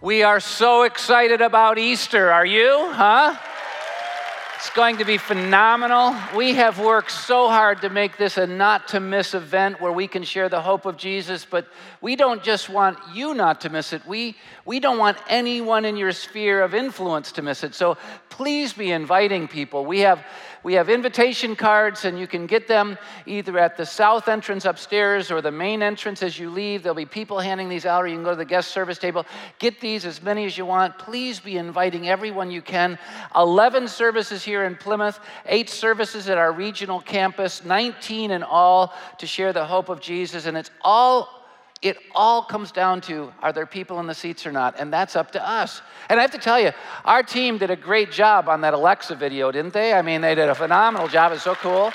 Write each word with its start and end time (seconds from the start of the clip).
We 0.00 0.22
are 0.22 0.38
so 0.38 0.84
excited 0.84 1.40
about 1.40 1.76
Easter. 1.76 2.30
Are 2.30 2.46
you? 2.46 2.88
Huh? 2.92 3.36
It's 4.54 4.70
going 4.70 4.98
to 4.98 5.04
be 5.04 5.18
phenomenal. 5.18 6.14
We 6.36 6.54
have 6.54 6.78
worked 6.78 7.10
so 7.10 7.48
hard 7.48 7.80
to 7.80 7.90
make 7.90 8.16
this 8.16 8.38
a 8.38 8.46
not 8.46 8.86
to 8.88 9.00
miss 9.00 9.34
event 9.34 9.80
where 9.80 9.90
we 9.90 10.06
can 10.06 10.22
share 10.22 10.48
the 10.48 10.60
hope 10.60 10.86
of 10.86 10.96
Jesus, 10.96 11.44
but 11.44 11.66
we 12.00 12.14
don't 12.14 12.44
just 12.44 12.68
want 12.68 12.96
you 13.12 13.34
not 13.34 13.60
to 13.62 13.70
miss 13.70 13.92
it. 13.92 14.06
We, 14.06 14.36
we 14.64 14.78
don't 14.78 14.98
want 14.98 15.18
anyone 15.28 15.84
in 15.84 15.96
your 15.96 16.12
sphere 16.12 16.62
of 16.62 16.74
influence 16.74 17.32
to 17.32 17.42
miss 17.42 17.64
it. 17.64 17.74
So 17.74 17.98
please 18.28 18.72
be 18.72 18.92
inviting 18.92 19.48
people. 19.48 19.84
We 19.84 20.00
have 20.00 20.24
we 20.68 20.74
have 20.74 20.90
invitation 20.90 21.56
cards, 21.56 22.04
and 22.04 22.18
you 22.18 22.26
can 22.26 22.46
get 22.46 22.68
them 22.68 22.98
either 23.24 23.58
at 23.58 23.78
the 23.78 23.86
south 23.86 24.28
entrance 24.28 24.66
upstairs 24.66 25.30
or 25.30 25.40
the 25.40 25.50
main 25.50 25.82
entrance 25.82 26.22
as 26.22 26.38
you 26.38 26.50
leave. 26.50 26.82
There'll 26.82 26.94
be 26.94 27.06
people 27.06 27.40
handing 27.40 27.70
these 27.70 27.86
out, 27.86 28.04
or 28.04 28.06
you 28.06 28.16
can 28.16 28.22
go 28.22 28.32
to 28.32 28.36
the 28.36 28.44
guest 28.44 28.70
service 28.70 28.98
table. 28.98 29.24
Get 29.58 29.80
these 29.80 30.04
as 30.04 30.20
many 30.20 30.44
as 30.44 30.58
you 30.58 30.66
want. 30.66 30.98
Please 30.98 31.40
be 31.40 31.56
inviting 31.56 32.10
everyone 32.10 32.50
you 32.50 32.60
can. 32.60 32.98
11 33.34 33.88
services 33.88 34.44
here 34.44 34.64
in 34.64 34.76
Plymouth, 34.76 35.20
eight 35.46 35.70
services 35.70 36.28
at 36.28 36.36
our 36.36 36.52
regional 36.52 37.00
campus, 37.00 37.64
19 37.64 38.30
in 38.30 38.42
all 38.42 38.92
to 39.16 39.26
share 39.26 39.54
the 39.54 39.64
hope 39.64 39.88
of 39.88 40.02
Jesus, 40.02 40.44
and 40.44 40.54
it's 40.54 40.70
all 40.82 41.37
it 41.80 41.96
all 42.14 42.42
comes 42.42 42.72
down 42.72 43.00
to 43.02 43.32
are 43.40 43.52
there 43.52 43.66
people 43.66 44.00
in 44.00 44.06
the 44.06 44.14
seats 44.14 44.46
or 44.46 44.52
not? 44.52 44.74
And 44.78 44.92
that's 44.92 45.14
up 45.14 45.30
to 45.32 45.48
us. 45.48 45.80
And 46.08 46.18
I 46.18 46.22
have 46.22 46.32
to 46.32 46.38
tell 46.38 46.58
you, 46.60 46.72
our 47.04 47.22
team 47.22 47.58
did 47.58 47.70
a 47.70 47.76
great 47.76 48.10
job 48.10 48.48
on 48.48 48.60
that 48.62 48.74
Alexa 48.74 49.14
video, 49.14 49.52
didn't 49.52 49.72
they? 49.72 49.92
I 49.92 50.02
mean, 50.02 50.20
they 50.20 50.34
did 50.34 50.48
a 50.48 50.54
phenomenal 50.54 51.06
job. 51.08 51.32
It's 51.32 51.42
so 51.42 51.54
cool. 51.54 51.92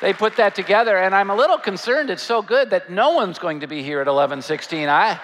They 0.00 0.12
put 0.12 0.36
that 0.36 0.54
together, 0.54 0.98
and 0.98 1.14
I'm 1.14 1.30
a 1.30 1.34
little 1.34 1.56
concerned. 1.56 2.10
It's 2.10 2.22
so 2.22 2.42
good 2.42 2.70
that 2.70 2.90
no 2.90 3.12
one's 3.12 3.38
going 3.38 3.60
to 3.60 3.66
be 3.66 3.82
here 3.82 4.00
at 4.00 4.06
11:16. 4.06 4.88
I, 4.88 5.18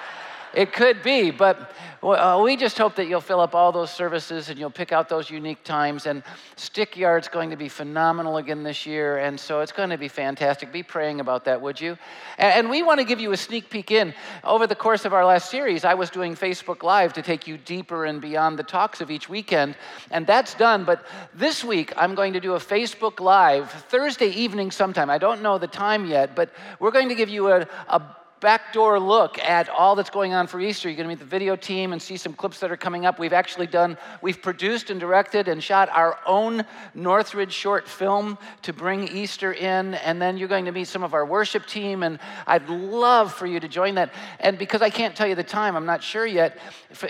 it 0.55 0.73
could 0.73 1.03
be, 1.03 1.31
but 1.31 1.73
uh, 2.03 2.41
we 2.43 2.57
just 2.57 2.77
hope 2.77 2.97
that 2.97 3.07
you'll 3.07 3.21
fill 3.21 3.41
up 3.41 3.55
all 3.55 3.71
those 3.71 3.91
services 3.91 4.49
and 4.49 4.59
you'll 4.59 4.71
pick 4.71 4.91
out 4.91 5.09
those 5.09 5.31
unique 5.31 5.63
times. 5.63 6.07
And 6.07 6.23
Stick 6.57 6.97
Yard's 6.97 7.29
going 7.29 7.51
to 7.51 7.57
be 7.57 7.69
phenomenal 7.69 8.39
again 8.39 8.63
this 8.65 8.85
year, 8.85 9.19
and 9.19 9.39
so 9.39 9.61
it's 9.61 9.71
going 9.71 9.91
to 9.91 9.99
be 9.99 10.09
fantastic. 10.09 10.73
Be 10.73 10.83
praying 10.83 11.21
about 11.21 11.45
that, 11.45 11.61
would 11.61 11.81
you? 11.81 11.97
And, 12.39 12.55
and 12.55 12.71
we 12.71 12.83
want 12.83 12.99
to 12.99 13.05
give 13.05 13.21
you 13.21 13.33
a 13.33 13.37
sneak 13.37 13.71
peek 13.71 13.93
in. 13.93 14.13
Over 14.43 14.67
the 14.67 14.75
course 14.75 15.05
of 15.05 15.13
our 15.13 15.25
last 15.25 15.51
series, 15.51 15.85
I 15.85 15.95
was 15.95 16.11
doing 16.11 16.35
Facebook 16.35 16.83
Live 16.83 17.13
to 17.13 17.23
take 17.23 17.47
you 17.47 17.57
deeper 17.57 18.05
and 18.05 18.21
beyond 18.21 18.59
the 18.59 18.65
talks 18.65 19.01
of 19.01 19.11
each 19.11 19.29
weekend, 19.29 19.77
and 20.11 20.27
that's 20.27 20.55
done. 20.55 20.85
But 20.85 21.07
this 21.35 21.63
week, 21.63 21.93
I'm 21.97 22.15
going 22.15 22.33
to 22.33 22.41
do 22.41 22.55
a 22.55 22.59
Facebook 22.59 23.21
Live 23.21 23.71
Thursday 23.71 24.29
evening 24.29 24.71
sometime. 24.71 25.09
I 25.09 25.19
don't 25.19 25.41
know 25.41 25.57
the 25.57 25.69
time 25.69 26.07
yet, 26.07 26.35
but 26.35 26.51
we're 26.81 26.91
going 26.91 27.09
to 27.09 27.15
give 27.15 27.29
you 27.29 27.49
a, 27.49 27.67
a 27.89 28.17
backdoor 28.43 28.99
look 28.99 29.39
at 29.39 29.69
all 29.69 29.95
that's 29.95 30.11
going 30.11 30.35
on 30.35 30.49
for 30.49 30.61
Easter. 30.61 30.89
You're 30.89 30.97
going 30.97 31.09
to 31.09 31.15
meet 31.15 31.21
the 31.21 31.25
video 31.25 31.55
team 31.55 31.93
and 31.93 32.03
see 32.03 32.17
some 32.17 32.35
clips 32.35 32.59
that 32.59 32.73
are 32.73 32.77
coming 32.77 33.07
up. 33.07 33.21
We've 33.21 33.33
actually 33.33 33.69
done, 33.69 33.97
we've 34.21 34.43
produced 34.43 34.91
and 34.91 34.99
directed 34.99 35.47
and 35.47 35.63
shot 35.63 35.89
our 35.91 36.19
own 36.27 36.65
Northridge 36.93 37.53
short 37.53 37.89
film 37.89 38.37
to 38.63 38.73
bring 38.73 39.07
Easter 39.09 39.53
in. 39.53 39.95
And 39.95 40.21
then 40.21 40.37
you're 40.37 40.49
going 40.49 40.65
to 40.65 40.73
meet 40.73 40.89
some 40.89 41.05
of 41.05 41.15
our 41.15 41.25
worship 41.25 41.67
team. 41.67 42.03
And 42.03 42.19
I'd 42.47 42.69
love 42.69 43.33
for 43.33 43.47
you 43.47 43.61
to 43.61 43.69
join 43.69 43.95
that. 43.95 44.13
And 44.41 44.59
because 44.59 44.83
I 44.83 44.91
can't 44.91 45.15
tell 45.15 45.29
you 45.29 45.37
the 45.37 45.45
time, 45.45 45.77
I'm 45.77 45.87
not 45.87 46.03
sure 46.03 46.27
yet, 46.27 46.59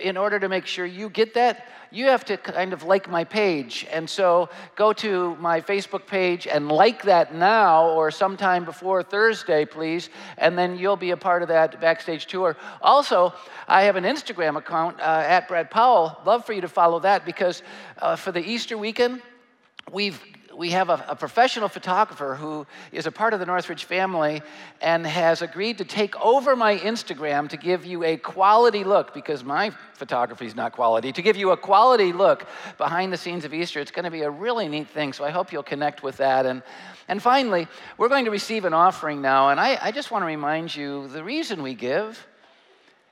in 0.03 0.19
order 0.19 0.39
to 0.39 0.51
make 0.51 0.67
sure 0.67 0.85
you 0.85 1.09
get 1.09 1.33
that, 1.35 1.67
you 1.93 2.07
have 2.07 2.25
to 2.25 2.37
kind 2.39 2.73
of 2.73 2.83
like 2.85 3.11
my 3.11 3.23
page. 3.23 3.87
And 3.93 4.09
so 4.09 4.49
go 4.77 4.93
to 4.95 5.37
my 5.37 5.61
Facebook 5.61 6.07
page 6.07 6.47
and 6.47 6.69
like 6.69 7.03
that 7.03 7.35
now 7.35 7.91
or 7.91 8.11
sometime 8.11 8.65
before 8.65 9.03
Thursday, 9.03 9.65
please, 9.65 10.09
and 10.39 10.57
then 10.57 10.79
you'll 10.79 10.97
be 10.97 11.11
a 11.11 11.17
part 11.17 11.43
of 11.43 11.49
that 11.49 11.81
backstage 11.81 12.27
tour. 12.27 12.57
Also, 12.81 13.35
I 13.69 13.83
have 13.83 13.97
an 13.97 14.05
Instagram 14.05 14.57
account 14.57 14.99
uh, 15.01 15.25
at 15.27 15.49
Brad 15.49 15.71
Powell. 15.71 16.19
Love 16.25 16.47
for 16.47 16.55
you 16.55 16.63
to 16.63 16.69
follow 16.69 16.99
that 17.01 17.27
because 17.27 17.63
uh, 17.99 18.17
for 18.17 18.33
the 18.33 18.41
Easter 18.41 18.79
weekend, 18.79 19.21
we've 19.91 20.21
we 20.57 20.71
have 20.71 20.91
a, 20.91 21.05
a, 21.09 21.17
professional 21.17 21.69
photographer 21.69 22.35
who 22.35 22.67
is 22.93 23.07
a 23.07 23.13
part 23.13 23.33
of 23.35 23.41
the 23.41 23.47
Northridge 23.47 23.85
family 23.85 24.43
and 24.81 25.07
has 25.07 25.43
agreed 25.43 25.79
to 25.79 25.85
take 25.85 26.19
over 26.21 26.55
my 26.57 26.79
Instagram 26.79 27.49
to 27.49 27.57
give 27.57 27.85
you 27.87 28.05
a 28.05 28.17
quality 28.17 28.85
look 28.85 29.15
because 29.15 29.45
my 29.45 29.71
photography 29.95 30.47
is 30.47 30.55
not 30.55 30.73
quality, 30.73 31.13
to 31.13 31.23
give 31.23 31.37
you 31.37 31.51
a 31.51 31.57
quality 31.57 32.13
look 32.13 32.47
behind 32.77 33.13
the 33.13 33.17
scenes 33.17 33.45
of 33.45 33.55
Easter. 33.55 33.81
It's 33.81 33.91
going 33.91 34.05
to 34.05 34.11
be 34.11 34.23
a 34.23 34.31
really 34.31 34.69
neat 34.69 34.89
thing, 34.89 35.13
so 35.13 35.25
I 35.25 35.31
hope 35.31 35.53
you'll 35.53 35.63
connect 35.63 36.03
with 36.03 36.19
that. 36.19 36.47
And, 36.47 36.63
and 37.09 37.23
finally, 37.23 37.67
we're 37.99 38.09
going 38.09 38.25
to 38.27 38.31
receive 38.31 38.65
an 38.65 38.75
offering 38.75 39.23
now, 39.23 39.51
and 39.51 39.61
I, 39.61 39.79
I 39.81 39.93
just 39.93 40.11
want 40.11 40.23
to 40.23 40.27
remind 40.27 40.75
you 40.75 41.09
the 41.09 41.25
reason 41.25 41.63
we 41.63 41.75
give 41.75 42.27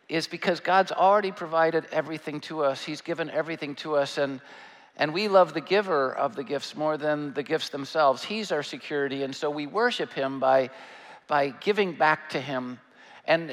is 0.08 0.26
because 0.26 0.58
God's 0.58 0.90
already 0.90 1.30
provided 1.30 1.86
everything 1.92 2.40
to 2.40 2.64
us, 2.64 2.82
He's 2.82 3.00
given 3.00 3.30
everything 3.30 3.74
to 3.76 3.96
us. 3.96 4.18
and 4.18 4.40
and 5.00 5.14
we 5.14 5.28
love 5.28 5.54
the 5.54 5.62
giver 5.62 6.12
of 6.12 6.36
the 6.36 6.44
gifts 6.44 6.76
more 6.76 6.98
than 6.98 7.32
the 7.32 7.42
gifts 7.42 7.70
themselves. 7.70 8.22
He's 8.22 8.52
our 8.52 8.62
security, 8.62 9.22
and 9.22 9.34
so 9.34 9.48
we 9.48 9.66
worship 9.66 10.12
Him 10.12 10.38
by, 10.38 10.68
by 11.26 11.48
giving 11.48 11.94
back 11.94 12.28
to 12.30 12.40
Him. 12.40 12.78
And 13.24 13.50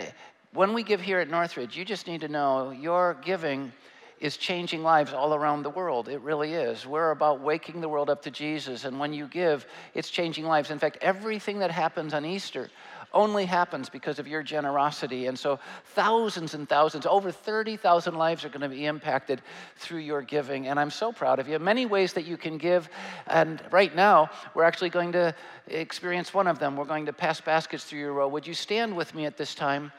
when 0.54 0.74
we 0.74 0.84
give 0.84 1.00
here 1.00 1.20
at 1.20 1.30
Northridge, 1.30 1.78
you 1.78 1.86
just 1.86 2.06
need 2.06 2.20
to 2.22 2.28
know 2.28 2.72
your 2.72 3.16
giving 3.24 3.72
is 4.20 4.36
changing 4.36 4.84
lives 4.84 5.14
all 5.14 5.34
around 5.34 5.64
the 5.64 5.70
world. 5.70 6.10
It 6.10 6.20
really 6.20 6.54
is. 6.54 6.86
We're 6.86 7.12
about 7.12 7.40
waking 7.40 7.80
the 7.80 7.88
world 7.88 8.10
up 8.10 8.24
to 8.24 8.32
Jesus, 8.32 8.84
and 8.84 9.00
when 9.00 9.14
you 9.14 9.26
give, 9.28 9.66
it's 9.94 10.10
changing 10.10 10.44
lives. 10.44 10.70
In 10.70 10.80
fact, 10.80 10.98
everything 11.00 11.60
that 11.60 11.72
happens 11.72 12.14
on 12.14 12.26
Easter 12.26 12.70
only 13.14 13.46
happens 13.46 13.90
because 13.90 14.20
of 14.20 14.28
your 14.28 14.44
generosity. 14.44 15.28
And 15.28 15.38
so, 15.38 15.60
thousands 15.86 16.54
and 16.54 16.68
thousands, 16.68 17.06
over 17.06 17.32
30,000 17.32 18.16
lives 18.16 18.44
are 18.44 18.50
going 18.50 18.62
to 18.62 18.70
be 18.70 18.86
impacted 18.86 19.42
through 19.78 20.00
your 20.00 20.22
giving. 20.22 20.68
And 20.68 20.80
I'm 20.80 20.92
so 20.92 21.12
proud 21.12 21.40
of 21.40 21.48
you. 21.48 21.58
Many 21.60 21.86
ways 21.86 22.14
that 22.14 22.26
you 22.26 22.38
can 22.38 22.58
give. 22.58 22.90
And 23.28 23.62
right 23.72 23.96
now, 23.96 24.30
we're 24.54 24.64
actually 24.64 24.90
going 24.90 25.14
to 25.14 25.34
experience 25.68 26.34
one 26.34 26.48
of 26.48 26.60
them. 26.60 26.76
We're 26.76 26.86
going 26.86 27.06
to 27.06 27.14
pass 27.14 27.40
baskets 27.40 27.84
through 27.84 28.00
your 28.00 28.14
row. 28.14 28.28
Would 28.28 28.46
you 28.46 28.54
stand 28.54 28.96
with 28.96 29.16
me 29.16 29.26
at 29.26 29.38
this 29.38 29.56
time? 29.56 29.92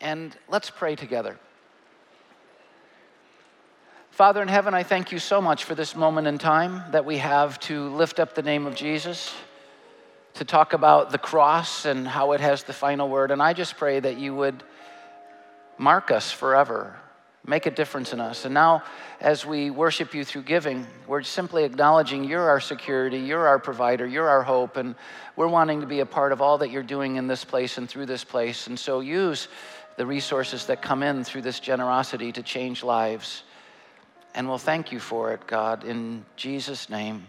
And 0.00 0.36
let's 0.48 0.70
pray 0.70 0.96
together. 0.96 1.38
Father 4.10 4.42
in 4.42 4.48
heaven, 4.48 4.74
I 4.74 4.82
thank 4.82 5.12
you 5.12 5.18
so 5.18 5.40
much 5.40 5.64
for 5.64 5.74
this 5.74 5.96
moment 5.96 6.26
in 6.26 6.36
time 6.36 6.82
that 6.92 7.06
we 7.06 7.18
have 7.18 7.58
to 7.60 7.88
lift 7.90 8.20
up 8.20 8.34
the 8.34 8.42
name 8.42 8.66
of 8.66 8.74
Jesus 8.74 9.32
to 10.34 10.44
talk 10.44 10.72
about 10.72 11.10
the 11.10 11.18
cross 11.18 11.84
and 11.84 12.06
how 12.06 12.32
it 12.32 12.40
has 12.40 12.62
the 12.62 12.72
final 12.72 13.08
word. 13.08 13.30
And 13.30 13.42
I 13.42 13.52
just 13.52 13.76
pray 13.76 14.00
that 14.00 14.18
you 14.18 14.34
would 14.34 14.62
mark 15.76 16.10
us 16.10 16.30
forever, 16.30 16.96
make 17.46 17.66
a 17.66 17.70
difference 17.70 18.12
in 18.12 18.20
us. 18.20 18.44
And 18.44 18.54
now, 18.54 18.82
as 19.20 19.44
we 19.44 19.70
worship 19.70 20.14
you 20.14 20.24
through 20.24 20.42
giving, 20.42 20.86
we're 21.06 21.22
simply 21.22 21.64
acknowledging 21.64 22.24
you're 22.24 22.48
our 22.48 22.60
security, 22.60 23.18
you're 23.18 23.46
our 23.46 23.58
provider, 23.58 24.06
you're 24.06 24.28
our 24.28 24.42
hope, 24.42 24.76
and 24.76 24.94
we're 25.36 25.48
wanting 25.48 25.80
to 25.80 25.86
be 25.86 26.00
a 26.00 26.06
part 26.06 26.32
of 26.32 26.40
all 26.40 26.58
that 26.58 26.70
you're 26.70 26.82
doing 26.82 27.16
in 27.16 27.26
this 27.26 27.44
place 27.44 27.78
and 27.78 27.88
through 27.88 28.06
this 28.06 28.24
place. 28.24 28.66
And 28.66 28.78
so 28.78 29.00
use 29.00 29.48
the 29.96 30.06
resources 30.06 30.66
that 30.66 30.80
come 30.80 31.02
in 31.02 31.24
through 31.24 31.42
this 31.42 31.60
generosity 31.60 32.32
to 32.32 32.42
change 32.42 32.82
lives. 32.82 33.42
And 34.34 34.48
we'll 34.48 34.58
thank 34.58 34.92
you 34.92 35.00
for 35.00 35.32
it, 35.32 35.46
God, 35.46 35.84
in 35.84 36.24
Jesus' 36.36 36.88
name. 36.88 37.26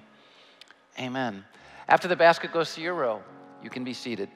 Amen. 1.00 1.46
After 1.88 2.08
the 2.08 2.16
basket 2.16 2.52
goes 2.52 2.74
to 2.76 2.82
your 2.82 2.94
row, 2.94 3.22
you 3.64 3.70
can 3.70 3.84
be 3.84 3.94
seated. 3.94 4.30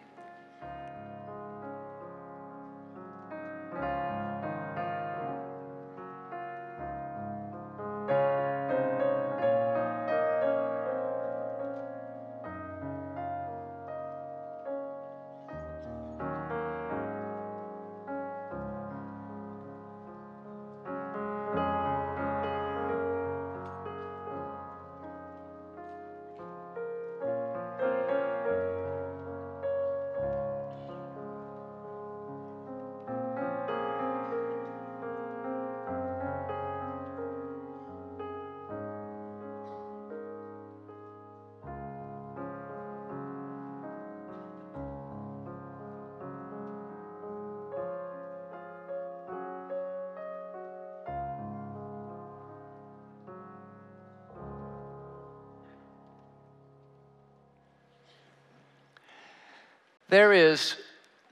There 60.09 60.34
is 60.34 60.75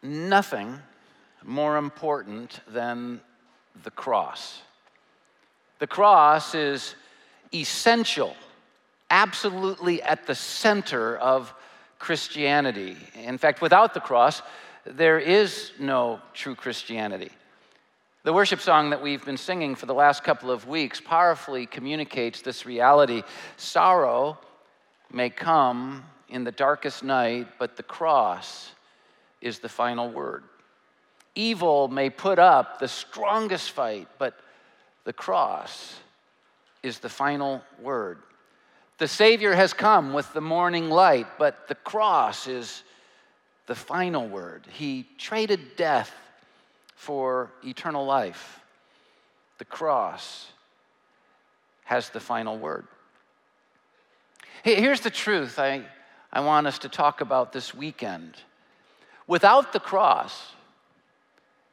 nothing 0.01 0.79
more 1.43 1.77
important 1.77 2.59
than 2.67 3.21
the 3.83 3.91
cross. 3.91 4.61
The 5.79 5.87
cross 5.87 6.55
is 6.55 6.95
essential, 7.53 8.35
absolutely 9.09 10.01
at 10.01 10.25
the 10.25 10.35
center 10.35 11.17
of 11.17 11.53
Christianity. 11.99 12.97
In 13.15 13.37
fact, 13.37 13.61
without 13.61 13.93
the 13.93 13.99
cross, 13.99 14.41
there 14.85 15.19
is 15.19 15.71
no 15.79 16.19
true 16.33 16.55
Christianity. 16.55 17.31
The 18.23 18.33
worship 18.33 18.61
song 18.61 18.89
that 18.89 19.01
we've 19.01 19.23
been 19.23 19.37
singing 19.37 19.75
for 19.75 19.85
the 19.85 19.93
last 19.93 20.23
couple 20.23 20.49
of 20.49 20.67
weeks 20.67 21.01
powerfully 21.01 21.65
communicates 21.65 22.41
this 22.41 22.65
reality. 22.65 23.23
Sorrow 23.57 24.37
may 25.11 25.29
come 25.29 26.05
in 26.33 26.43
the 26.43 26.51
darkest 26.51 27.03
night, 27.03 27.47
but 27.59 27.77
the 27.77 27.83
cross 27.83 28.71
is 29.39 29.59
the 29.59 29.69
final 29.69 30.09
word. 30.09 30.43
Evil 31.35 31.87
may 31.87 32.09
put 32.09 32.39
up 32.39 32.79
the 32.79 32.87
strongest 32.87 33.69
fight, 33.69 34.07
but 34.17 34.33
the 35.03 35.13
cross 35.13 35.95
is 36.81 36.97
the 36.97 37.09
final 37.09 37.61
word. 37.79 38.17
The 38.97 39.07
Savior 39.07 39.53
has 39.53 39.73
come 39.73 40.11
with 40.11 40.33
the 40.33 40.41
morning 40.41 40.89
light, 40.89 41.27
but 41.37 41.67
the 41.67 41.75
cross 41.75 42.47
is 42.47 42.81
the 43.67 43.75
final 43.75 44.27
word. 44.27 44.65
He 44.71 45.05
traded 45.19 45.75
death 45.75 46.11
for 46.95 47.51
eternal 47.63 48.05
life. 48.05 48.59
The 49.59 49.65
cross 49.65 50.47
has 51.83 52.09
the 52.09 52.19
final 52.19 52.57
word. 52.57 52.87
Here's 54.63 55.01
the 55.01 55.11
truth 55.11 55.59
I, 55.59 55.83
I 56.33 56.39
want 56.39 56.65
us 56.65 56.79
to 56.79 56.89
talk 56.89 57.21
about 57.21 57.53
this 57.53 57.75
weekend. 57.75 58.33
Without 59.27 59.71
the 59.71 59.79
cross, 59.79 60.51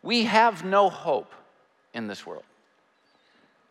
we 0.02 0.24
have 0.24 0.64
no 0.66 0.90
hope 0.90 1.32
in 1.94 2.06
this 2.06 2.26
world. 2.26 2.44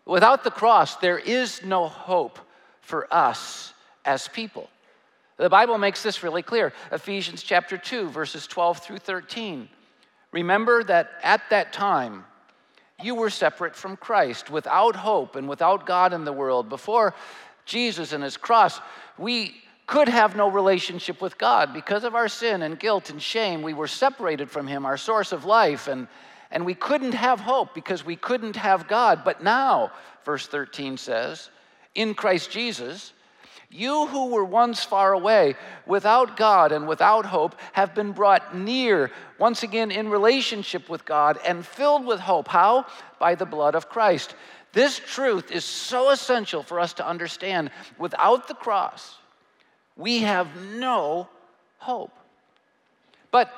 Without 0.05 0.43
the 0.43 0.49
cross, 0.49 0.95
there 0.95 1.19
is 1.19 1.63
no 1.63 1.87
hope 1.87 2.39
for 2.81 3.07
us 3.13 3.71
as 4.03 4.27
people. 4.29 4.67
The 5.37 5.47
Bible 5.47 5.77
makes 5.77 6.01
this 6.01 6.23
really 6.23 6.41
clear. 6.41 6.73
Ephesians 6.91 7.43
chapter 7.43 7.77
2, 7.77 8.09
verses 8.09 8.47
12 8.47 8.79
through 8.79 8.97
13. 8.97 9.69
Remember 10.31 10.83
that 10.83 11.11
at 11.21 11.41
that 11.51 11.71
time, 11.71 12.25
you 13.01 13.13
were 13.13 13.29
separate 13.29 13.75
from 13.75 13.95
Christ, 13.95 14.49
without 14.49 14.95
hope 14.95 15.35
and 15.35 15.47
without 15.47 15.85
God 15.85 16.13
in 16.13 16.25
the 16.25 16.33
world. 16.33 16.67
Before 16.67 17.13
Jesus 17.65 18.11
and 18.11 18.23
his 18.23 18.37
cross, 18.37 18.81
we 19.19 19.53
could 19.89 20.07
have 20.07 20.35
no 20.35 20.47
relationship 20.47 21.19
with 21.19 21.39
God 21.39 21.73
because 21.73 22.03
of 22.03 22.13
our 22.13 22.27
sin 22.27 22.61
and 22.61 22.79
guilt 22.79 23.09
and 23.09 23.19
shame. 23.19 23.63
We 23.63 23.73
were 23.73 23.87
separated 23.87 24.51
from 24.51 24.67
him, 24.67 24.85
our 24.85 24.97
source 24.97 25.31
of 25.31 25.45
life, 25.45 25.87
and, 25.87 26.07
and 26.51 26.63
we 26.63 26.75
couldn't 26.75 27.15
have 27.15 27.39
hope 27.39 27.73
because 27.73 28.05
we 28.05 28.15
couldn't 28.15 28.55
have 28.55 28.87
God. 28.87 29.23
But 29.25 29.41
now, 29.41 29.91
verse 30.25 30.45
13 30.45 30.97
says, 30.97 31.49
in 31.95 32.13
Christ 32.13 32.51
Jesus, 32.51 33.13
you 33.71 34.05
who 34.05 34.27
were 34.27 34.45
once 34.45 34.83
far 34.83 35.13
away, 35.13 35.55
without 35.87 36.37
God 36.37 36.71
and 36.71 36.87
without 36.87 37.25
hope, 37.25 37.55
have 37.73 37.95
been 37.95 38.11
brought 38.11 38.55
near, 38.55 39.09
once 39.39 39.63
again 39.63 39.89
in 39.89 40.09
relationship 40.09 40.87
with 40.87 41.03
God 41.03 41.39
and 41.43 41.65
filled 41.65 42.05
with 42.05 42.19
hope. 42.19 42.47
How? 42.47 42.85
By 43.17 43.33
the 43.33 43.47
blood 43.47 43.73
of 43.73 43.89
Christ. 43.89 44.35
This 44.71 44.99
truth 44.99 45.49
is 45.49 45.65
so 45.65 46.11
essential 46.11 46.61
for 46.61 46.79
us 46.79 46.93
to 46.93 47.07
understand. 47.07 47.71
Without 47.97 48.47
the 48.47 48.53
cross, 48.53 49.15
we 49.99 50.19
have 50.19 50.47
no 50.55 51.27
hope. 51.77 52.17
But 53.31 53.51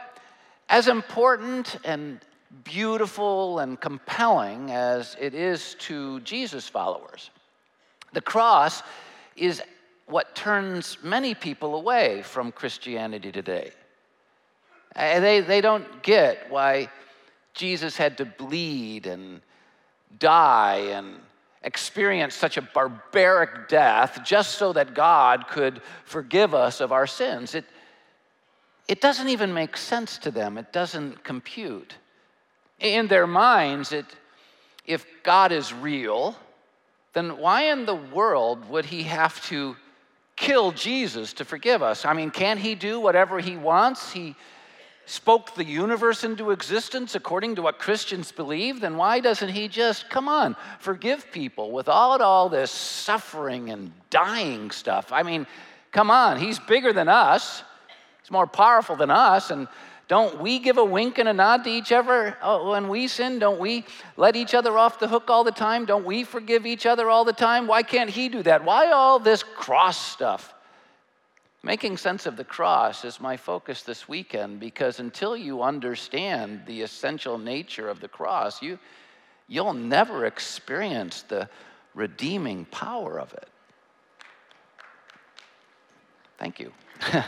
as 0.68 0.88
important 0.88 1.78
and 1.86 2.20
beautiful 2.64 3.60
and 3.60 3.80
compelling 3.80 4.72
as 4.72 5.16
it 5.20 5.36
is 5.36 5.76
to 5.80 6.20
Jesus' 6.22 6.68
followers, 6.68 7.30
the 8.12 8.22
cross 8.22 8.82
is 9.38 9.62
what 10.08 10.36
turns 10.36 10.98
many 11.04 11.36
people 11.36 11.76
away 11.76 12.24
from 12.24 12.52
Christianity 12.52 13.32
today. 13.32 13.72
Uh, 14.96 15.20
they, 15.20 15.40
they 15.42 15.62
don't 15.62 16.02
get 16.02 16.50
why 16.50 16.90
Jesus 17.54 17.96
had 17.96 18.18
to 18.18 18.26
bleed 18.26 19.06
and 19.06 19.42
die 20.20 20.88
and 20.90 21.16
experience 21.64 22.34
such 22.34 22.58
a 22.58 22.62
barbaric 22.62 23.68
death 23.68 24.22
just 24.24 24.58
so 24.58 24.74
that 24.74 24.94
God 24.94 25.48
could 25.48 25.82
forgive 26.06 26.54
us 26.54 26.82
of 26.82 26.92
our 26.92 27.08
sins. 27.08 27.56
It, 27.56 27.66
it 28.88 29.02
doesn't 29.02 29.30
even 29.30 29.54
make 29.54 29.78
sense 29.78 30.18
to 30.20 30.32
them, 30.32 30.58
it 30.58 30.74
doesn't 30.74 31.24
compute. 31.24 31.96
In 32.80 33.08
their 33.08 33.28
minds, 33.28 33.92
it, 33.92 34.06
if 34.86 35.06
God 35.24 35.52
is 35.52 35.72
real, 35.72 36.36
then 37.14 37.38
why 37.38 37.72
in 37.72 37.86
the 37.86 37.96
world 37.96 38.68
would 38.70 38.86
he 38.86 39.04
have 39.04 39.44
to 39.46 39.76
kill 40.42 40.72
Jesus 40.72 41.34
to 41.34 41.46
forgive 41.46 41.84
us. 41.84 42.04
I 42.04 42.14
mean, 42.14 42.32
can't 42.32 42.60
he 42.60 42.74
do 42.74 43.00
whatever 43.00 43.40
he 43.40 43.58
wants? 43.58 44.12
He 44.12 44.36
spoke 45.06 45.56
the 45.56 45.66
universe 45.66 46.24
into 46.24 46.52
existence 46.52 47.16
according 47.16 47.56
to 47.56 47.62
what 47.62 47.80
Christians 47.80 48.32
believe, 48.32 48.80
then 48.80 48.98
why 48.98 49.20
doesn't 49.20 49.50
he 49.50 49.68
just, 49.68 50.10
come 50.10 50.28
on, 50.28 50.56
forgive 50.80 51.32
people 51.32 51.72
without 51.72 52.22
all 52.22 52.50
this 52.50 52.72
suffering 52.72 53.70
and 53.70 53.92
dying 54.10 54.72
stuff? 54.72 55.12
I 55.12 55.24
mean, 55.24 55.48
come 55.92 56.12
on, 56.12 56.40
he's 56.40 56.60
bigger 56.60 56.94
than 56.94 57.10
us, 57.10 57.64
he's 58.22 58.32
more 58.32 58.48
powerful 58.48 58.96
than 58.96 59.12
us, 59.12 59.52
and 59.52 59.68
don't 60.08 60.42
we 60.42 60.60
give 60.60 60.78
a 60.78 60.84
wink 60.84 61.20
and 61.20 61.30
a 61.30 61.34
nod 61.34 61.64
to 61.64 61.70
each 61.70 61.94
other 61.94 62.38
oh, 62.42 62.72
when 62.72 62.90
we 62.90 63.08
sin? 63.08 63.40
Don't 63.40 63.62
we 63.62 63.86
let 64.18 64.36
each 64.36 64.54
other 64.54 64.78
off 64.78 65.00
the 65.00 65.08
hook 65.08 65.30
all 65.30 65.46
the 65.46 65.52
time? 65.52 65.86
Don't 65.86 66.04
we 66.04 66.26
forgive 66.26 66.66
each 66.66 66.86
other 66.86 67.10
all 67.10 67.24
the 67.24 67.32
time? 67.32 67.66
Why 67.66 67.82
can't 67.82 68.10
he 68.10 68.28
do 68.28 68.44
that? 68.44 68.66
Why 68.66 68.92
all 68.92 69.20
this 69.20 69.42
cross 69.42 69.98
stuff? 69.98 70.54
Making 71.64 71.98
sense 71.98 72.26
of 72.26 72.38
the 72.38 72.44
cross 72.44 73.06
is 73.06 73.22
my 73.22 73.38
focus 73.38 73.84
this 73.84 74.10
weekend 74.10 74.60
because 74.60 75.00
until 75.00 75.38
you 75.38 75.62
understand 75.62 76.64
the 76.66 76.82
essential 76.82 77.38
nature 77.38 77.88
of 77.88 78.00
the 78.00 78.08
cross, 78.08 78.64
you, 78.64 78.80
you'll 79.48 79.74
never 79.74 80.26
experience 80.26 81.22
the 81.24 81.48
redeeming 81.94 82.66
power 82.66 83.20
of 83.20 83.32
it. 83.34 83.48
Thank 86.40 86.60
you. 86.60 86.74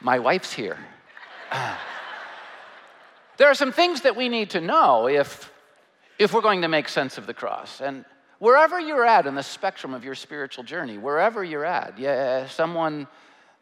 My 0.00 0.18
wife's 0.18 0.52
here. 0.52 0.78
there 3.36 3.48
are 3.48 3.54
some 3.54 3.72
things 3.72 4.02
that 4.02 4.16
we 4.16 4.30
need 4.30 4.50
to 4.50 4.60
know 4.62 5.08
if, 5.08 5.52
if 6.18 6.32
we're 6.32 6.40
going 6.40 6.62
to 6.62 6.68
make 6.68 6.88
sense 6.88 7.18
of 7.18 7.26
the 7.26 7.34
cross. 7.34 7.82
And 7.82 8.06
wherever 8.38 8.78
you're 8.78 9.04
at 9.04 9.26
in 9.26 9.34
the 9.34 9.42
spectrum 9.42 9.94
of 9.94 10.04
your 10.04 10.14
spiritual 10.14 10.64
journey, 10.64 10.98
wherever 10.98 11.42
you're 11.42 11.64
at, 11.64 11.98
yeah, 11.98 12.46
someone 12.46 13.06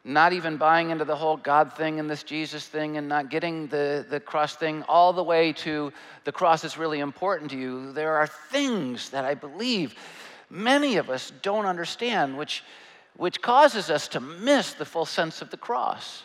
not 0.03 0.31
even 0.31 0.55
buying 0.55 0.89
into 0.89 1.03
the 1.03 1.15
whole 1.15 1.35
God 1.35 1.73
thing 1.73 1.99
and 1.99 2.09
this 2.09 2.23
Jesus 2.23 2.65
thing 2.65 2.97
and 2.97 3.09
not 3.09 3.29
getting 3.29 3.67
the, 3.67 4.05
the 4.09 4.19
cross 4.19 4.55
thing 4.55 4.83
all 4.83 5.11
the 5.11 5.23
way 5.23 5.51
to 5.51 5.91
the 6.23 6.31
cross 6.31 6.63
is 6.63 6.77
really 6.77 6.99
important 6.99 7.51
to 7.51 7.57
you, 7.57 7.91
there 7.91 8.15
are 8.15 8.27
things 8.27 9.09
that 9.09 9.25
I 9.25 9.33
believe 9.33 9.95
many 10.49 10.95
of 10.95 11.09
us 11.09 11.33
don't 11.41 11.65
understand, 11.65 12.37
which, 12.37 12.63
which 13.17 13.41
causes 13.41 13.89
us 13.89 14.07
to 14.09 14.21
miss 14.21 14.73
the 14.73 14.85
full 14.85 15.05
sense 15.05 15.41
of 15.41 15.49
the 15.49 15.57
cross. 15.57 16.23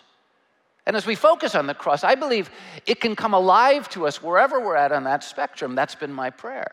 And 0.86 0.94
as 0.96 1.06
we 1.06 1.14
focus 1.14 1.54
on 1.54 1.66
the 1.66 1.74
cross, 1.74 2.04
I 2.04 2.14
believe 2.14 2.50
it 2.86 3.00
can 3.00 3.16
come 3.16 3.34
alive 3.34 3.88
to 3.90 4.06
us 4.06 4.22
wherever 4.22 4.60
we're 4.60 4.76
at 4.76 4.92
on 4.92 5.04
that 5.04 5.24
spectrum. 5.24 5.74
That's 5.74 5.94
been 5.94 6.12
my 6.12 6.30
prayer. 6.30 6.72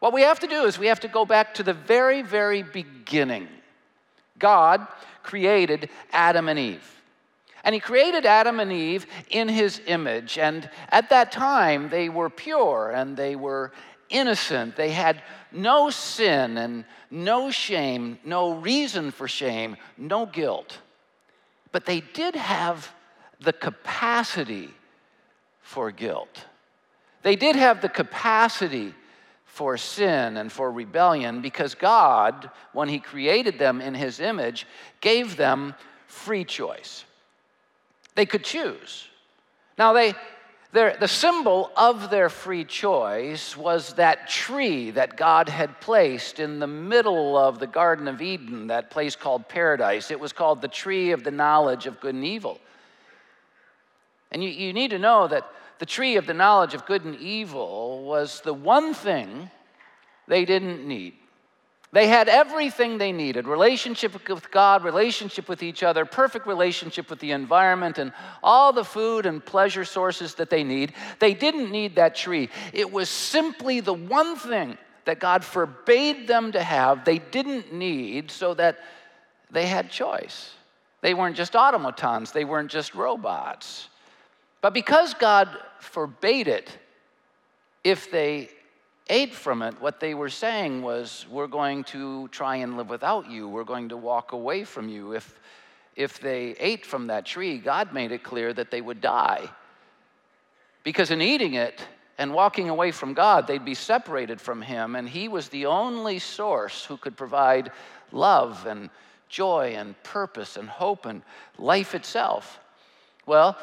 What 0.00 0.12
we 0.12 0.22
have 0.22 0.40
to 0.40 0.46
do 0.46 0.64
is 0.64 0.78
we 0.78 0.88
have 0.88 1.00
to 1.00 1.08
go 1.08 1.24
back 1.24 1.54
to 1.54 1.62
the 1.62 1.74
very, 1.74 2.22
very 2.22 2.62
beginning. 2.62 3.48
God 4.38 4.86
created 5.22 5.90
Adam 6.12 6.48
and 6.48 6.58
Eve. 6.58 6.96
And 7.62 7.74
he 7.74 7.80
created 7.80 8.24
Adam 8.24 8.58
and 8.58 8.72
Eve 8.72 9.06
in 9.28 9.48
his 9.48 9.80
image. 9.86 10.38
And 10.38 10.68
at 10.88 11.10
that 11.10 11.30
time, 11.30 11.90
they 11.90 12.08
were 12.08 12.30
pure 12.30 12.90
and 12.90 13.16
they 13.16 13.36
were 13.36 13.72
innocent. 14.08 14.76
They 14.76 14.90
had 14.90 15.22
no 15.52 15.90
sin 15.90 16.56
and 16.56 16.86
no 17.10 17.50
shame, 17.50 18.18
no 18.24 18.54
reason 18.54 19.10
for 19.10 19.28
shame, 19.28 19.76
no 19.98 20.24
guilt. 20.24 20.78
But 21.72 21.84
they 21.84 22.00
did 22.00 22.34
have 22.34 22.90
the 23.40 23.52
capacity 23.52 24.70
for 25.60 25.90
guilt. 25.90 26.46
They 27.22 27.36
did 27.36 27.56
have 27.56 27.82
the 27.82 27.88
capacity 27.88 28.94
for 29.60 29.76
sin 29.76 30.38
and 30.38 30.50
for 30.50 30.72
rebellion 30.72 31.42
because 31.42 31.74
God, 31.74 32.50
when 32.72 32.88
He 32.88 32.98
created 32.98 33.58
them 33.58 33.82
in 33.82 33.92
His 33.92 34.18
image, 34.18 34.66
gave 35.02 35.36
them 35.36 35.74
free 36.06 36.44
choice. 36.44 37.04
They 38.14 38.24
could 38.24 38.42
choose. 38.42 39.06
Now, 39.76 39.92
they, 39.92 40.14
the 40.72 41.06
symbol 41.06 41.72
of 41.76 42.08
their 42.08 42.30
free 42.30 42.64
choice 42.64 43.54
was 43.54 43.92
that 43.96 44.30
tree 44.30 44.92
that 44.92 45.18
God 45.18 45.50
had 45.50 45.78
placed 45.82 46.40
in 46.40 46.58
the 46.58 46.66
middle 46.66 47.36
of 47.36 47.58
the 47.58 47.66
Garden 47.66 48.08
of 48.08 48.22
Eden, 48.22 48.68
that 48.68 48.88
place 48.88 49.14
called 49.14 49.46
paradise. 49.46 50.10
It 50.10 50.18
was 50.18 50.32
called 50.32 50.62
the 50.62 50.68
tree 50.68 51.10
of 51.10 51.22
the 51.22 51.30
knowledge 51.30 51.86
of 51.86 52.00
good 52.00 52.14
and 52.14 52.24
evil. 52.24 52.58
And 54.32 54.42
you, 54.42 54.48
you 54.48 54.72
need 54.72 54.92
to 54.92 54.98
know 54.98 55.28
that 55.28 55.44
the 55.80 55.86
tree 55.86 56.16
of 56.16 56.26
the 56.26 56.34
knowledge 56.34 56.74
of 56.74 56.84
good 56.84 57.04
and 57.06 57.16
evil 57.16 58.04
was 58.04 58.42
the 58.42 58.52
one 58.52 58.92
thing 58.92 59.50
they 60.28 60.44
didn't 60.44 60.86
need. 60.86 61.14
They 61.92 62.06
had 62.06 62.28
everything 62.28 62.98
they 62.98 63.12
needed 63.12 63.48
relationship 63.48 64.12
with 64.28 64.50
God, 64.50 64.84
relationship 64.84 65.48
with 65.48 65.62
each 65.62 65.82
other, 65.82 66.04
perfect 66.04 66.46
relationship 66.46 67.08
with 67.08 67.18
the 67.18 67.32
environment, 67.32 67.96
and 67.96 68.12
all 68.42 68.74
the 68.74 68.84
food 68.84 69.24
and 69.24 69.44
pleasure 69.44 69.86
sources 69.86 70.34
that 70.34 70.50
they 70.50 70.62
need. 70.62 70.92
They 71.18 71.32
didn't 71.32 71.72
need 71.72 71.96
that 71.96 72.14
tree. 72.14 72.50
It 72.74 72.92
was 72.92 73.08
simply 73.08 73.80
the 73.80 73.94
one 73.94 74.36
thing 74.36 74.76
that 75.06 75.18
God 75.18 75.42
forbade 75.42 76.28
them 76.28 76.52
to 76.52 76.62
have, 76.62 77.06
they 77.06 77.18
didn't 77.18 77.72
need, 77.72 78.30
so 78.30 78.52
that 78.54 78.78
they 79.50 79.66
had 79.66 79.90
choice. 79.90 80.52
They 81.00 81.14
weren't 81.14 81.36
just 81.36 81.56
automatons, 81.56 82.32
they 82.32 82.44
weren't 82.44 82.70
just 82.70 82.94
robots. 82.94 83.88
But 84.60 84.74
because 84.74 85.14
God 85.14 85.48
forbade 85.82 86.48
it, 86.48 86.76
if 87.84 88.10
they 88.10 88.50
ate 89.08 89.34
from 89.34 89.62
it, 89.62 89.80
what 89.80 90.00
they 90.00 90.14
were 90.14 90.28
saying 90.28 90.82
was, 90.82 91.26
We're 91.30 91.46
going 91.46 91.84
to 91.84 92.28
try 92.28 92.56
and 92.56 92.76
live 92.76 92.88
without 92.88 93.30
you. 93.30 93.48
We're 93.48 93.64
going 93.64 93.88
to 93.90 93.96
walk 93.96 94.32
away 94.32 94.64
from 94.64 94.88
you. 94.88 95.12
If, 95.12 95.38
if 95.96 96.20
they 96.20 96.54
ate 96.58 96.86
from 96.86 97.08
that 97.08 97.26
tree, 97.26 97.58
God 97.58 97.92
made 97.92 98.12
it 98.12 98.22
clear 98.22 98.52
that 98.52 98.70
they 98.70 98.80
would 98.80 99.00
die. 99.00 99.50
Because 100.84 101.10
in 101.10 101.20
eating 101.20 101.54
it 101.54 101.84
and 102.16 102.32
walking 102.32 102.68
away 102.68 102.90
from 102.90 103.12
God, 103.12 103.46
they'd 103.46 103.64
be 103.64 103.74
separated 103.74 104.40
from 104.40 104.62
Him, 104.62 104.96
and 104.96 105.08
He 105.08 105.28
was 105.28 105.48
the 105.48 105.66
only 105.66 106.18
source 106.18 106.84
who 106.84 106.96
could 106.96 107.16
provide 107.16 107.72
love 108.12 108.66
and 108.66 108.90
joy 109.28 109.74
and 109.76 110.00
purpose 110.02 110.56
and 110.56 110.68
hope 110.68 111.06
and 111.06 111.22
life 111.58 111.94
itself. 111.94 112.60
Well, 113.26 113.56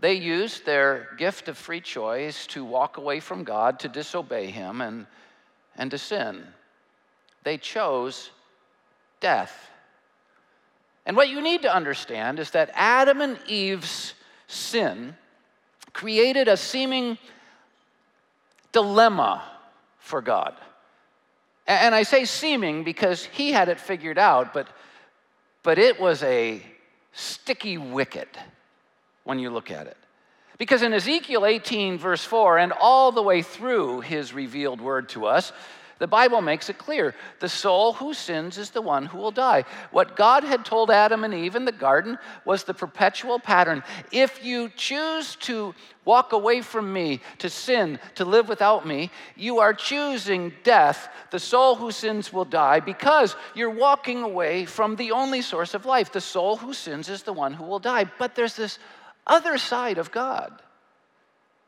they 0.00 0.14
used 0.14 0.64
their 0.64 1.08
gift 1.18 1.48
of 1.48 1.58
free 1.58 1.80
choice 1.80 2.46
to 2.48 2.64
walk 2.64 2.98
away 2.98 3.20
from 3.20 3.44
God, 3.44 3.80
to 3.80 3.88
disobey 3.88 4.46
Him, 4.46 4.80
and, 4.80 5.06
and 5.76 5.90
to 5.90 5.98
sin. 5.98 6.44
They 7.42 7.58
chose 7.58 8.30
death. 9.20 9.70
And 11.04 11.16
what 11.16 11.28
you 11.28 11.40
need 11.40 11.62
to 11.62 11.74
understand 11.74 12.38
is 12.38 12.50
that 12.52 12.70
Adam 12.74 13.20
and 13.20 13.38
Eve's 13.46 14.14
sin 14.46 15.16
created 15.92 16.46
a 16.46 16.56
seeming 16.56 17.18
dilemma 18.72 19.42
for 19.98 20.20
God. 20.20 20.54
And 21.66 21.94
I 21.94 22.02
say 22.04 22.24
seeming 22.24 22.84
because 22.84 23.24
he 23.24 23.52
had 23.52 23.68
it 23.68 23.80
figured 23.80 24.18
out, 24.18 24.54
but, 24.54 24.68
but 25.62 25.78
it 25.78 26.00
was 26.00 26.22
a 26.22 26.62
sticky 27.12 27.78
wicket 27.78 28.28
when 29.28 29.38
you 29.38 29.50
look 29.50 29.70
at 29.70 29.86
it. 29.86 29.98
Because 30.56 30.80
in 30.80 30.94
Ezekiel 30.94 31.44
18, 31.44 31.98
verse 31.98 32.24
4, 32.24 32.56
and 32.56 32.72
all 32.72 33.12
the 33.12 33.22
way 33.22 33.42
through 33.42 34.00
his 34.00 34.32
revealed 34.32 34.80
word 34.80 35.10
to 35.10 35.26
us, 35.26 35.52
the 35.98 36.06
Bible 36.06 36.40
makes 36.40 36.70
it 36.70 36.78
clear 36.78 37.14
the 37.40 37.48
soul 37.48 37.92
who 37.92 38.14
sins 38.14 38.56
is 38.56 38.70
the 38.70 38.80
one 38.80 39.04
who 39.04 39.18
will 39.18 39.32
die. 39.32 39.64
What 39.90 40.16
God 40.16 40.44
had 40.44 40.64
told 40.64 40.90
Adam 40.90 41.24
and 41.24 41.34
Eve 41.34 41.56
in 41.56 41.66
the 41.66 41.72
garden 41.72 42.18
was 42.46 42.64
the 42.64 42.72
perpetual 42.72 43.38
pattern. 43.38 43.82
If 44.12 44.44
you 44.44 44.70
choose 44.76 45.36
to 45.40 45.74
walk 46.04 46.32
away 46.32 46.62
from 46.62 46.90
me, 46.92 47.20
to 47.38 47.50
sin, 47.50 47.98
to 48.14 48.24
live 48.24 48.48
without 48.48 48.86
me, 48.86 49.10
you 49.36 49.58
are 49.58 49.74
choosing 49.74 50.52
death. 50.62 51.08
The 51.32 51.40
soul 51.40 51.74
who 51.74 51.90
sins 51.90 52.32
will 52.32 52.44
die 52.46 52.80
because 52.80 53.36
you're 53.54 53.68
walking 53.68 54.22
away 54.22 54.64
from 54.64 54.96
the 54.96 55.10
only 55.10 55.42
source 55.42 55.74
of 55.74 55.84
life. 55.84 56.12
The 56.12 56.20
soul 56.20 56.56
who 56.56 56.72
sins 56.72 57.08
is 57.08 57.24
the 57.24 57.32
one 57.32 57.52
who 57.52 57.64
will 57.64 57.80
die. 57.80 58.04
But 58.18 58.36
there's 58.36 58.56
this 58.56 58.78
other 59.28 59.58
side 59.58 59.98
of 59.98 60.10
God. 60.10 60.52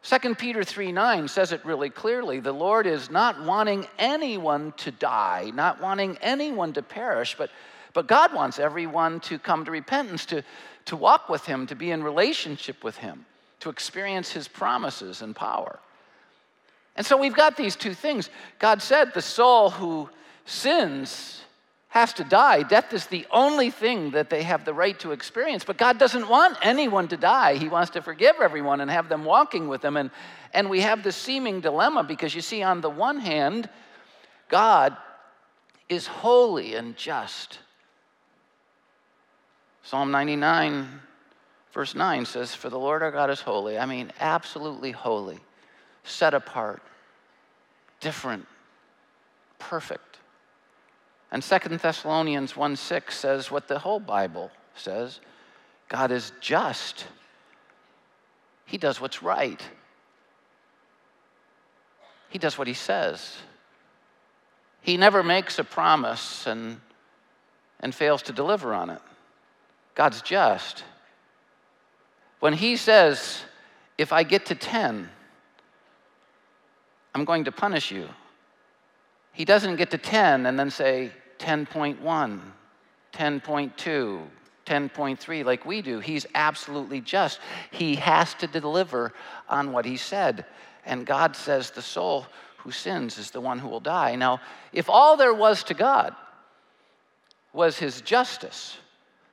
2 0.03 0.35
Peter 0.37 0.65
3 0.65 0.93
9 0.93 1.29
says 1.29 1.53
it 1.53 1.65
really 1.65 1.91
clearly. 1.91 2.41
The 2.41 2.53
Lord 2.53 2.87
is 2.87 3.11
not 3.11 3.43
wanting 3.45 3.87
anyone 3.99 4.73
to 4.79 4.91
die, 4.91 5.53
not 5.55 5.81
wanting 5.81 6.17
anyone 6.23 6.73
to 6.73 6.83
perish, 6.83 7.37
but, 7.37 7.51
but 7.93 8.07
God 8.07 8.33
wants 8.33 8.59
everyone 8.59 9.21
to 9.21 9.39
come 9.39 9.65
to 9.67 9.71
repentance, 9.71 10.25
to, 10.27 10.43
to 10.87 10.97
walk 10.97 11.29
with 11.29 11.45
Him, 11.45 11.67
to 11.67 11.75
be 11.75 11.91
in 11.91 12.03
relationship 12.03 12.83
with 12.83 12.97
Him, 12.97 13.27
to 13.61 13.69
experience 13.69 14.33
His 14.33 14.49
promises 14.49 15.21
and 15.21 15.37
power. 15.37 15.79
And 16.97 17.07
so 17.07 17.17
we've 17.17 17.35
got 17.35 17.57
these 17.57 17.77
two 17.77 17.95
things. 17.95 18.31
God 18.59 18.83
said 18.83 19.13
the 19.13 19.23
soul 19.23 19.71
who 19.71 20.09
sins 20.47 21.43
has 21.91 22.13
to 22.15 22.25
die. 22.25 22.63
Death 22.63 22.93
is 22.93 23.07
the 23.07 23.27
only 23.33 23.69
thing 23.71 24.13
that 24.13 24.31
they 24.31 24.45
have 24.45 24.65
the 24.65 24.73
right 24.73 24.99
to 25.01 25.11
experience. 25.11 25.65
But 25.65 25.77
God 25.77 25.99
doesn't 25.99 26.29
want 26.29 26.57
anyone 26.63 27.09
to 27.09 27.17
die. 27.17 27.57
He 27.57 27.69
wants 27.69 27.91
to 27.91 28.03
forgive 28.03 28.37
everyone 28.41 28.81
and 28.81 28.89
have 28.91 29.09
them 29.09 29.25
walking 29.25 29.67
with 29.67 29.85
Him. 29.85 29.97
And, 29.97 30.11
and 30.55 30.71
we 30.71 30.81
have 30.83 31.03
this 31.03 31.17
seeming 31.17 31.61
dilemma 31.61 32.05
because 32.05 32.33
you 32.35 32.41
see, 32.41 32.63
on 32.63 32.81
the 32.81 32.91
one 32.91 33.19
hand, 33.19 33.69
God 34.49 34.97
is 35.89 36.07
holy 36.07 36.77
and 36.77 36.97
just. 36.97 37.59
Psalm 39.83 40.13
99, 40.13 41.01
verse 41.73 41.97
9 41.97 42.25
says, 42.25 42.55
For 42.55 42.71
the 42.71 42.79
Lord 42.79 43.03
our 43.03 43.11
God 43.11 43.31
is 43.31 43.41
holy. 43.41 43.77
I 43.77 43.87
mean, 43.87 44.13
absolutely 44.21 44.93
holy, 44.93 45.41
set 46.05 46.35
apart, 46.35 46.83
different, 47.99 48.47
perfect. 49.59 50.10
And 51.33 51.45
Second 51.45 51.79
Thessalonians 51.79 52.57
1 52.57 52.77
6 52.77 53.17
says 53.17 53.51
what 53.51 53.69
the 53.69 53.79
whole 53.79 54.01
Bible 54.01 54.51
says 54.75 55.21
God 55.89 56.11
is 56.11 56.33
just, 56.41 57.07
He 58.67 58.79
does 58.79 59.01
what's 59.01 59.23
right, 59.23 59.63
He 62.29 62.39
does 62.39 62.59
what 62.59 62.67
He 62.67 62.75
says. 62.75 63.37
He 64.83 64.97
never 64.97 65.23
makes 65.23 65.59
a 65.59 65.65
promise 65.65 66.47
and, 66.47 66.81
and 67.81 67.95
fails 67.95 68.23
to 68.23 68.33
deliver 68.33 68.73
on 68.73 68.89
it. 68.89 69.03
God's 69.95 70.23
just. 70.23 70.85
When 72.41 72.55
He 72.55 72.77
says, 72.77 73.43
if 73.99 74.11
I 74.11 74.23
get 74.23 74.47
to 74.47 74.55
10, 74.55 75.11
I'm 77.15 77.25
going 77.27 77.45
to 77.45 77.53
punish 77.53 77.91
you. 77.91 78.09
He 79.33 79.45
doesn't 79.45 79.77
get 79.77 79.91
to 79.91 79.99
10 79.99 80.47
and 80.47 80.59
then 80.59 80.71
say, 80.71 81.13
10.1, 81.41 82.41
10.2, 83.13 84.23
10.3 84.67 85.45
like 85.45 85.65
we 85.67 85.83
do. 85.83 85.99
He's 85.99 86.27
absolutely 86.35 87.01
just. 87.01 87.41
He 87.71 87.97
has 87.97 88.35
to 88.35 88.47
deliver 88.47 89.13
on 89.49 89.73
what 89.73 89.85
he 89.85 89.97
said. 89.97 90.45
And 90.87 91.07
God 91.07 91.35
says 91.35 91.71
the 91.71 91.83
soul 91.83 92.27
who 92.59 92.71
sins 92.71 93.19
is 93.19 93.31
the 93.31 93.41
one 93.41 93.59
who 93.59 93.69
will 93.69 93.81
die. 93.81 94.15
Now, 94.15 94.41
if 94.73 94.89
all 94.89 95.17
there 95.17 95.35
was 95.35 95.65
to 95.65 95.75
God 95.75 96.15
was 97.53 97.79
his 97.79 98.01
justice, 98.03 98.77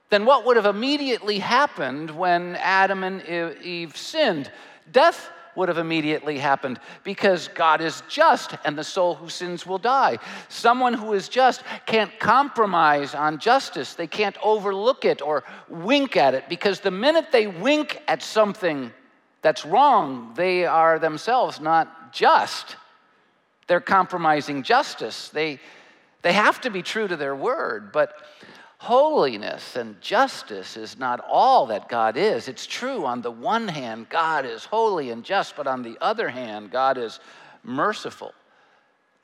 then 0.10 0.26
what 0.26 0.46
would 0.46 0.56
have 0.56 0.66
immediately 0.66 1.40
happened 1.40 2.10
when 2.10 2.56
Adam 2.56 3.04
and 3.04 3.22
Eve 3.62 3.96
sinned? 3.98 4.50
Death 4.92 5.30
would 5.58 5.68
have 5.68 5.80
immediately 5.80 6.38
happened 6.38 6.80
because 7.04 7.50
God 7.50 7.82
is 7.82 8.04
just 8.08 8.56
and 8.64 8.78
the 8.78 8.84
soul 8.84 9.16
who 9.16 9.28
sins 9.28 9.66
will 9.66 9.80
die. 9.80 10.20
Someone 10.48 10.94
who 10.94 11.14
is 11.14 11.28
just 11.28 11.64
can't 11.86 12.18
compromise 12.20 13.14
on 13.16 13.40
justice, 13.40 13.96
they 13.96 14.08
can't 14.08 14.38
overlook 14.44 15.04
it 15.04 15.22
or 15.22 15.44
wink 15.68 16.16
at 16.16 16.34
it 16.34 16.48
because 16.48 16.80
the 16.80 16.92
minute 16.92 17.32
they 17.32 17.48
wink 17.48 18.02
at 18.08 18.22
something 18.22 18.94
that's 19.42 19.66
wrong, 19.66 20.32
they 20.36 20.66
are 20.66 21.00
themselves 21.00 21.60
not 21.60 22.14
just. 22.14 22.76
They're 23.68 23.82
compromising 23.82 24.64
justice. 24.64 25.30
They, 25.30 25.60
they 26.22 26.34
have 26.34 26.62
to 26.62 26.70
be 26.70 26.84
true 26.84 27.08
to 27.08 27.16
their 27.16 27.36
word, 27.36 27.92
but 27.92 28.14
Holiness 28.80 29.76
and 29.76 30.00
justice 30.02 30.78
is 30.78 31.00
not 31.00 31.20
all 31.28 31.66
that 31.68 31.90
God 31.90 32.16
is. 32.16 32.48
It's 32.48 32.68
true, 32.68 33.06
on 33.06 33.22
the 33.22 33.32
one 33.32 33.68
hand, 33.68 34.08
God 34.08 34.46
is 34.46 34.66
holy 34.66 35.10
and 35.10 35.24
just, 35.24 35.56
but 35.56 35.66
on 35.66 35.82
the 35.82 35.98
other 36.00 36.30
hand, 36.30 36.72
God 36.72 36.98
is 36.98 37.20
merciful 37.64 38.34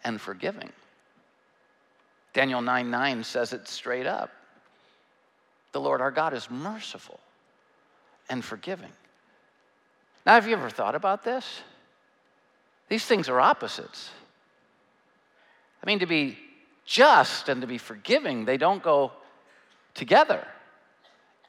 and 0.03 0.19
forgiving. 0.19 0.72
Daniel 2.33 2.62
9 2.62 2.89
9 2.89 3.24
says 3.24 3.53
it 3.53 3.67
straight 3.67 4.07
up. 4.07 4.31
The 5.72 5.79
Lord 5.79 6.01
our 6.01 6.12
God 6.12 6.33
is 6.33 6.50
merciful 6.50 7.19
and 8.29 8.43
forgiving. 8.43 8.91
Now, 10.25 10.33
have 10.33 10.48
you 10.48 10.53
ever 10.53 10.69
thought 10.69 10.95
about 10.95 11.24
this? 11.24 11.62
These 12.89 13.05
things 13.05 13.29
are 13.29 13.39
opposites. 13.39 14.10
I 15.83 15.86
mean, 15.86 16.00
to 16.00 16.05
be 16.05 16.38
just 16.86 17.50
and 17.50 17.62
to 17.62 17.67
be 17.67 17.77
forgiving, 17.77 18.45
they 18.45 18.57
don't 18.57 18.81
go 18.81 19.12
together. 19.94 20.46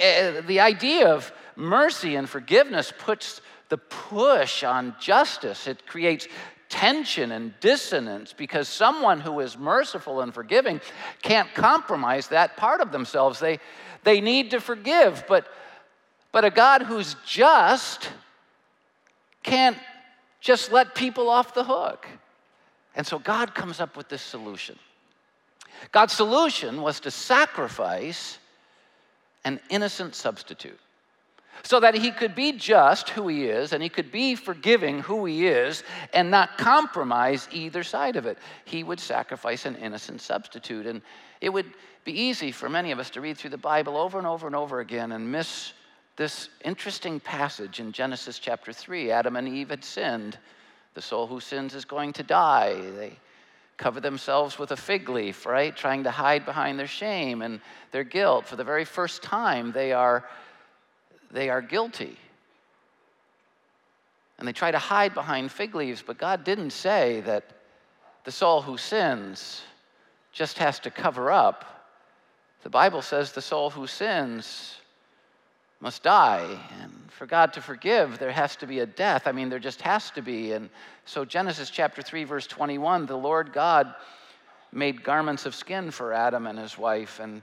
Uh, 0.00 0.40
the 0.46 0.60
idea 0.60 1.08
of 1.08 1.32
mercy 1.56 2.16
and 2.16 2.28
forgiveness 2.28 2.92
puts 2.98 3.40
the 3.68 3.78
push 3.78 4.64
on 4.64 4.94
justice. 5.00 5.66
It 5.66 5.86
creates 5.86 6.26
tension 6.68 7.30
and 7.32 7.54
dissonance 7.60 8.32
because 8.32 8.68
someone 8.68 9.20
who 9.20 9.40
is 9.40 9.56
merciful 9.56 10.20
and 10.20 10.34
forgiving 10.34 10.80
can't 11.22 11.52
compromise 11.54 12.28
that 12.28 12.56
part 12.56 12.80
of 12.80 12.90
themselves. 12.90 13.38
They, 13.38 13.60
they 14.02 14.20
need 14.20 14.50
to 14.50 14.60
forgive, 14.60 15.24
but, 15.28 15.46
but 16.32 16.44
a 16.44 16.50
God 16.50 16.82
who's 16.82 17.14
just 17.24 18.10
can't 19.44 19.78
just 20.40 20.72
let 20.72 20.94
people 20.94 21.28
off 21.28 21.54
the 21.54 21.64
hook. 21.64 22.08
And 22.96 23.06
so 23.06 23.18
God 23.18 23.54
comes 23.54 23.80
up 23.80 23.96
with 23.96 24.08
this 24.08 24.22
solution. 24.22 24.76
God's 25.92 26.12
solution 26.12 26.82
was 26.82 27.00
to 27.00 27.10
sacrifice 27.10 28.38
an 29.44 29.60
innocent 29.70 30.14
substitute 30.14 30.78
so 31.62 31.80
that 31.80 31.94
he 31.94 32.10
could 32.10 32.34
be 32.34 32.52
just 32.52 33.10
who 33.10 33.28
he 33.28 33.46
is 33.46 33.72
and 33.72 33.82
he 33.82 33.88
could 33.88 34.10
be 34.10 34.34
forgiving 34.34 35.00
who 35.00 35.24
he 35.24 35.46
is 35.46 35.82
and 36.12 36.30
not 36.30 36.58
compromise 36.58 37.48
either 37.52 37.82
side 37.82 38.16
of 38.16 38.26
it. 38.26 38.38
He 38.64 38.82
would 38.82 39.00
sacrifice 39.00 39.64
an 39.64 39.76
innocent 39.76 40.20
substitute. 40.20 40.86
And 40.86 41.00
it 41.40 41.48
would 41.50 41.72
be 42.04 42.12
easy 42.12 42.52
for 42.52 42.68
many 42.68 42.90
of 42.90 42.98
us 42.98 43.10
to 43.10 43.20
read 43.20 43.38
through 43.38 43.50
the 43.50 43.58
Bible 43.58 43.96
over 43.96 44.18
and 44.18 44.26
over 44.26 44.46
and 44.46 44.56
over 44.56 44.80
again 44.80 45.12
and 45.12 45.30
miss 45.30 45.72
this 46.16 46.48
interesting 46.64 47.18
passage 47.18 47.80
in 47.80 47.92
Genesis 47.92 48.38
chapter 48.38 48.72
3. 48.72 49.10
Adam 49.10 49.36
and 49.36 49.48
Eve 49.48 49.70
had 49.70 49.84
sinned. 49.84 50.38
The 50.94 51.02
soul 51.02 51.26
who 51.26 51.40
sins 51.40 51.74
is 51.74 51.84
going 51.84 52.12
to 52.14 52.22
die. 52.22 52.74
They 52.96 53.18
cover 53.76 54.00
themselves 54.00 54.58
with 54.58 54.70
a 54.70 54.76
fig 54.76 55.08
leaf, 55.08 55.46
right? 55.46 55.74
Trying 55.74 56.04
to 56.04 56.10
hide 56.10 56.44
behind 56.44 56.78
their 56.78 56.86
shame 56.86 57.42
and 57.42 57.60
their 57.90 58.04
guilt. 58.04 58.46
For 58.46 58.56
the 58.56 58.64
very 58.64 58.84
first 58.84 59.22
time, 59.22 59.72
they 59.72 59.92
are, 59.92 60.24
they 61.30 61.50
are 61.50 61.60
guilty. 61.60 62.16
And 64.38 64.46
they 64.46 64.52
try 64.52 64.70
to 64.70 64.78
hide 64.78 65.14
behind 65.14 65.50
fig 65.50 65.74
leaves, 65.74 66.02
but 66.02 66.18
God 66.18 66.44
didn't 66.44 66.70
say 66.70 67.20
that 67.22 67.44
the 68.24 68.32
soul 68.32 68.62
who 68.62 68.76
sins 68.76 69.62
just 70.32 70.58
has 70.58 70.80
to 70.80 70.90
cover 70.90 71.30
up. 71.30 71.64
The 72.62 72.70
Bible 72.70 73.02
says 73.02 73.32
the 73.32 73.42
soul 73.42 73.70
who 73.70 73.86
sins 73.86 74.76
must 75.84 76.02
die. 76.02 76.58
And 76.80 77.12
for 77.12 77.26
God 77.26 77.52
to 77.52 77.60
forgive, 77.60 78.18
there 78.18 78.32
has 78.32 78.56
to 78.56 78.66
be 78.66 78.80
a 78.80 78.86
death. 78.86 79.26
I 79.26 79.32
mean, 79.32 79.50
there 79.50 79.58
just 79.58 79.82
has 79.82 80.10
to 80.12 80.22
be. 80.22 80.52
And 80.52 80.70
so, 81.04 81.26
Genesis 81.26 81.68
chapter 81.68 82.00
3, 82.00 82.24
verse 82.24 82.46
21 82.46 83.04
the 83.04 83.18
Lord 83.18 83.52
God 83.52 83.94
made 84.72 85.04
garments 85.04 85.44
of 85.44 85.54
skin 85.54 85.90
for 85.90 86.14
Adam 86.14 86.46
and 86.46 86.58
his 86.58 86.78
wife 86.78 87.20
and, 87.20 87.42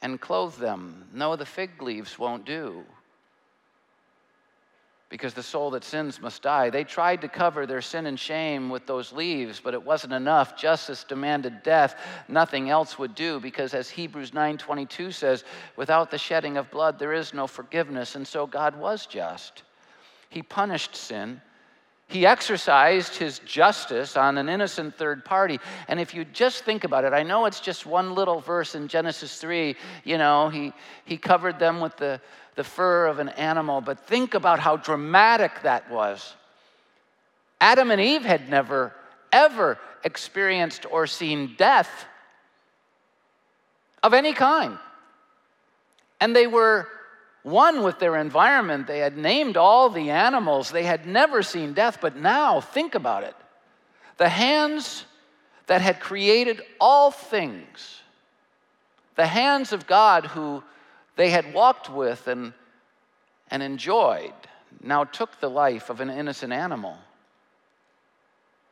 and 0.00 0.18
clothed 0.18 0.58
them. 0.58 1.04
No, 1.12 1.36
the 1.36 1.44
fig 1.44 1.82
leaves 1.82 2.18
won't 2.18 2.46
do 2.46 2.84
because 5.12 5.34
the 5.34 5.42
soul 5.42 5.68
that 5.72 5.84
sins 5.84 6.22
must 6.22 6.40
die. 6.40 6.70
They 6.70 6.84
tried 6.84 7.20
to 7.20 7.28
cover 7.28 7.66
their 7.66 7.82
sin 7.82 8.06
and 8.06 8.18
shame 8.18 8.70
with 8.70 8.86
those 8.86 9.12
leaves, 9.12 9.60
but 9.60 9.74
it 9.74 9.84
wasn't 9.84 10.14
enough. 10.14 10.56
Justice 10.56 11.04
demanded 11.04 11.62
death. 11.62 11.96
Nothing 12.28 12.70
else 12.70 12.98
would 12.98 13.14
do 13.14 13.38
because 13.38 13.74
as 13.74 13.90
Hebrews 13.90 14.30
9:22 14.30 15.12
says, 15.12 15.44
without 15.76 16.10
the 16.10 16.16
shedding 16.16 16.56
of 16.56 16.70
blood 16.70 16.98
there 16.98 17.12
is 17.12 17.34
no 17.34 17.46
forgiveness, 17.46 18.14
and 18.14 18.26
so 18.26 18.46
God 18.46 18.74
was 18.74 19.04
just. 19.04 19.64
He 20.30 20.42
punished 20.42 20.96
sin. 20.96 21.42
He 22.08 22.26
exercised 22.26 23.16
his 23.16 23.38
justice 23.40 24.16
on 24.16 24.38
an 24.38 24.48
innocent 24.48 24.94
third 24.94 25.26
party. 25.26 25.60
And 25.88 26.00
if 26.00 26.14
you 26.14 26.24
just 26.24 26.64
think 26.64 26.84
about 26.84 27.04
it, 27.04 27.12
I 27.12 27.22
know 27.22 27.44
it's 27.44 27.60
just 27.60 27.84
one 27.84 28.14
little 28.14 28.40
verse 28.40 28.74
in 28.74 28.88
Genesis 28.88 29.38
3, 29.38 29.76
you 30.04 30.16
know, 30.16 30.48
he, 30.48 30.72
he 31.04 31.16
covered 31.18 31.58
them 31.58 31.80
with 31.80 31.96
the, 31.98 32.20
the 32.54 32.64
fur 32.64 33.06
of 33.06 33.18
an 33.18 33.30
animal, 33.30 33.80
but 33.80 34.06
think 34.06 34.34
about 34.34 34.60
how 34.60 34.76
dramatic 34.76 35.62
that 35.62 35.90
was. 35.90 36.34
Adam 37.60 37.90
and 37.90 38.00
Eve 38.00 38.24
had 38.24 38.48
never, 38.48 38.92
ever 39.32 39.78
experienced 40.04 40.84
or 40.90 41.06
seen 41.06 41.54
death 41.56 42.06
of 44.02 44.14
any 44.14 44.32
kind. 44.32 44.78
And 46.20 46.34
they 46.34 46.46
were 46.46 46.88
one 47.42 47.82
with 47.82 47.98
their 47.98 48.16
environment. 48.16 48.86
They 48.86 48.98
had 48.98 49.16
named 49.16 49.56
all 49.56 49.90
the 49.90 50.10
animals. 50.10 50.70
They 50.70 50.84
had 50.84 51.06
never 51.06 51.42
seen 51.42 51.72
death, 51.72 51.98
but 52.00 52.16
now 52.16 52.60
think 52.60 52.94
about 52.94 53.24
it. 53.24 53.34
The 54.18 54.28
hands 54.28 55.04
that 55.66 55.80
had 55.80 56.00
created 56.00 56.62
all 56.80 57.10
things, 57.10 58.00
the 59.16 59.26
hands 59.26 59.72
of 59.72 59.86
God 59.86 60.26
who 60.26 60.62
they 61.16 61.30
had 61.30 61.52
walked 61.52 61.90
with 61.90 62.26
and, 62.28 62.52
and 63.50 63.62
enjoyed, 63.62 64.32
now 64.82 65.04
took 65.04 65.40
the 65.40 65.50
life 65.50 65.90
of 65.90 66.00
an 66.00 66.10
innocent 66.10 66.52
animal. 66.52 66.96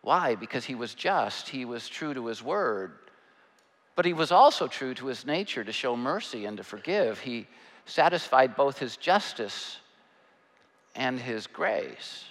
Why? 0.02 0.34
Because 0.34 0.64
he 0.64 0.74
was 0.74 0.94
just, 0.94 1.48
he 1.48 1.64
was 1.64 1.88
true 1.88 2.14
to 2.14 2.26
his 2.26 2.42
word, 2.42 2.92
but 3.96 4.06
he 4.06 4.14
was 4.14 4.32
also 4.32 4.66
true 4.66 4.94
to 4.94 5.06
his 5.06 5.26
nature 5.26 5.62
to 5.62 5.72
show 5.72 5.96
mercy 5.96 6.46
and 6.46 6.56
to 6.56 6.64
forgive. 6.64 7.18
He 7.18 7.46
satisfied 7.84 8.56
both 8.56 8.78
his 8.78 8.96
justice 8.96 9.78
and 10.94 11.20
his 11.20 11.46
grace. 11.46 12.24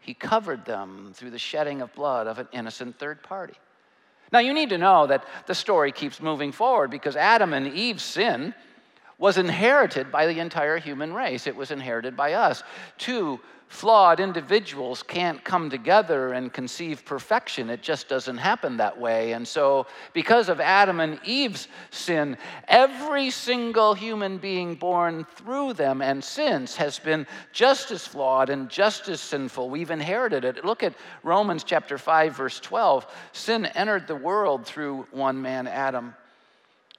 He 0.00 0.12
covered 0.12 0.64
them 0.64 1.12
through 1.14 1.30
the 1.30 1.38
shedding 1.38 1.80
of 1.80 1.94
blood 1.94 2.26
of 2.26 2.38
an 2.38 2.48
innocent 2.52 2.98
third 2.98 3.22
party. 3.22 3.54
Now, 4.32 4.38
you 4.38 4.52
need 4.52 4.68
to 4.70 4.78
know 4.78 5.06
that 5.06 5.24
the 5.46 5.54
story 5.54 5.92
keeps 5.92 6.20
moving 6.20 6.52
forward 6.52 6.90
because 6.90 7.16
Adam 7.16 7.52
and 7.52 7.66
Eve's 7.68 8.04
sin 8.04 8.54
was 9.20 9.36
inherited 9.36 10.10
by 10.10 10.26
the 10.26 10.40
entire 10.40 10.78
human 10.78 11.12
race. 11.12 11.46
It 11.46 11.54
was 11.54 11.70
inherited 11.70 12.16
by 12.16 12.32
us. 12.32 12.62
Two 12.96 13.38
flawed 13.68 14.18
individuals 14.18 15.02
can't 15.02 15.44
come 15.44 15.68
together 15.68 16.32
and 16.32 16.52
conceive 16.52 17.04
perfection. 17.04 17.68
It 17.68 17.82
just 17.82 18.08
doesn't 18.08 18.38
happen 18.38 18.78
that 18.78 18.98
way. 18.98 19.32
And 19.32 19.46
so, 19.46 19.86
because 20.14 20.48
of 20.48 20.58
Adam 20.58 21.00
and 21.00 21.20
Eve's 21.22 21.68
sin, 21.90 22.38
every 22.66 23.30
single 23.30 23.92
human 23.92 24.38
being 24.38 24.74
born 24.74 25.26
through 25.36 25.74
them 25.74 26.00
and 26.00 26.24
since 26.24 26.74
has 26.76 26.98
been 26.98 27.26
just 27.52 27.90
as 27.90 28.06
flawed 28.06 28.48
and 28.48 28.70
just 28.70 29.08
as 29.10 29.20
sinful. 29.20 29.68
We've 29.68 29.90
inherited 29.90 30.46
it. 30.46 30.64
Look 30.64 30.82
at 30.82 30.94
Romans 31.22 31.62
chapter 31.62 31.98
5 31.98 32.34
verse 32.34 32.58
12. 32.58 33.06
Sin 33.32 33.66
entered 33.66 34.06
the 34.06 34.16
world 34.16 34.64
through 34.64 35.06
one 35.12 35.40
man 35.40 35.66
Adam 35.66 36.14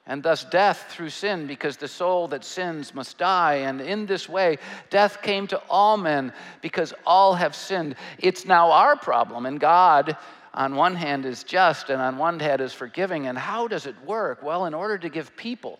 and 0.07 0.23
thus 0.23 0.43
death 0.45 0.87
through 0.89 1.09
sin, 1.09 1.45
because 1.45 1.77
the 1.77 1.87
soul 1.87 2.27
that 2.29 2.43
sins 2.43 2.93
must 2.93 3.17
die. 3.17 3.55
And 3.55 3.79
in 3.79 4.05
this 4.05 4.27
way, 4.27 4.57
death 4.89 5.21
came 5.21 5.47
to 5.47 5.61
all 5.69 5.95
men 5.95 6.33
because 6.61 6.93
all 7.05 7.35
have 7.35 7.55
sinned. 7.55 7.95
It's 8.17 8.45
now 8.45 8.71
our 8.71 8.95
problem, 8.95 9.45
and 9.45 9.59
God, 9.59 10.17
on 10.53 10.75
one 10.75 10.95
hand, 10.95 11.25
is 11.25 11.43
just, 11.43 11.89
and 11.89 12.01
on 12.01 12.17
one 12.17 12.39
hand, 12.39 12.61
is 12.61 12.73
forgiving. 12.73 13.27
And 13.27 13.37
how 13.37 13.67
does 13.67 13.85
it 13.85 13.95
work? 14.05 14.41
Well, 14.41 14.65
in 14.65 14.73
order 14.73 14.97
to 14.97 15.09
give 15.09 15.35
people 15.37 15.79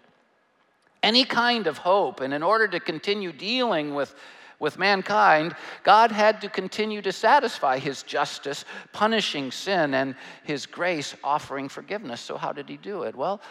any 1.01 1.25
kind 1.25 1.65
of 1.65 1.79
hope, 1.79 2.21
and 2.21 2.33
in 2.33 2.43
order 2.43 2.67
to 2.67 2.79
continue 2.79 3.31
dealing 3.31 3.95
with 3.95 4.13
with 4.59 4.77
mankind, 4.77 5.55
God 5.81 6.11
had 6.11 6.39
to 6.41 6.47
continue 6.47 7.01
to 7.01 7.11
satisfy 7.11 7.79
his 7.79 8.03
justice, 8.03 8.63
punishing 8.93 9.51
sin, 9.51 9.95
and 9.95 10.15
his 10.43 10.67
grace, 10.67 11.15
offering 11.23 11.67
forgiveness. 11.67 12.21
So, 12.21 12.37
how 12.37 12.53
did 12.53 12.69
he 12.69 12.77
do 12.77 13.01
it? 13.01 13.15
Well, 13.15 13.41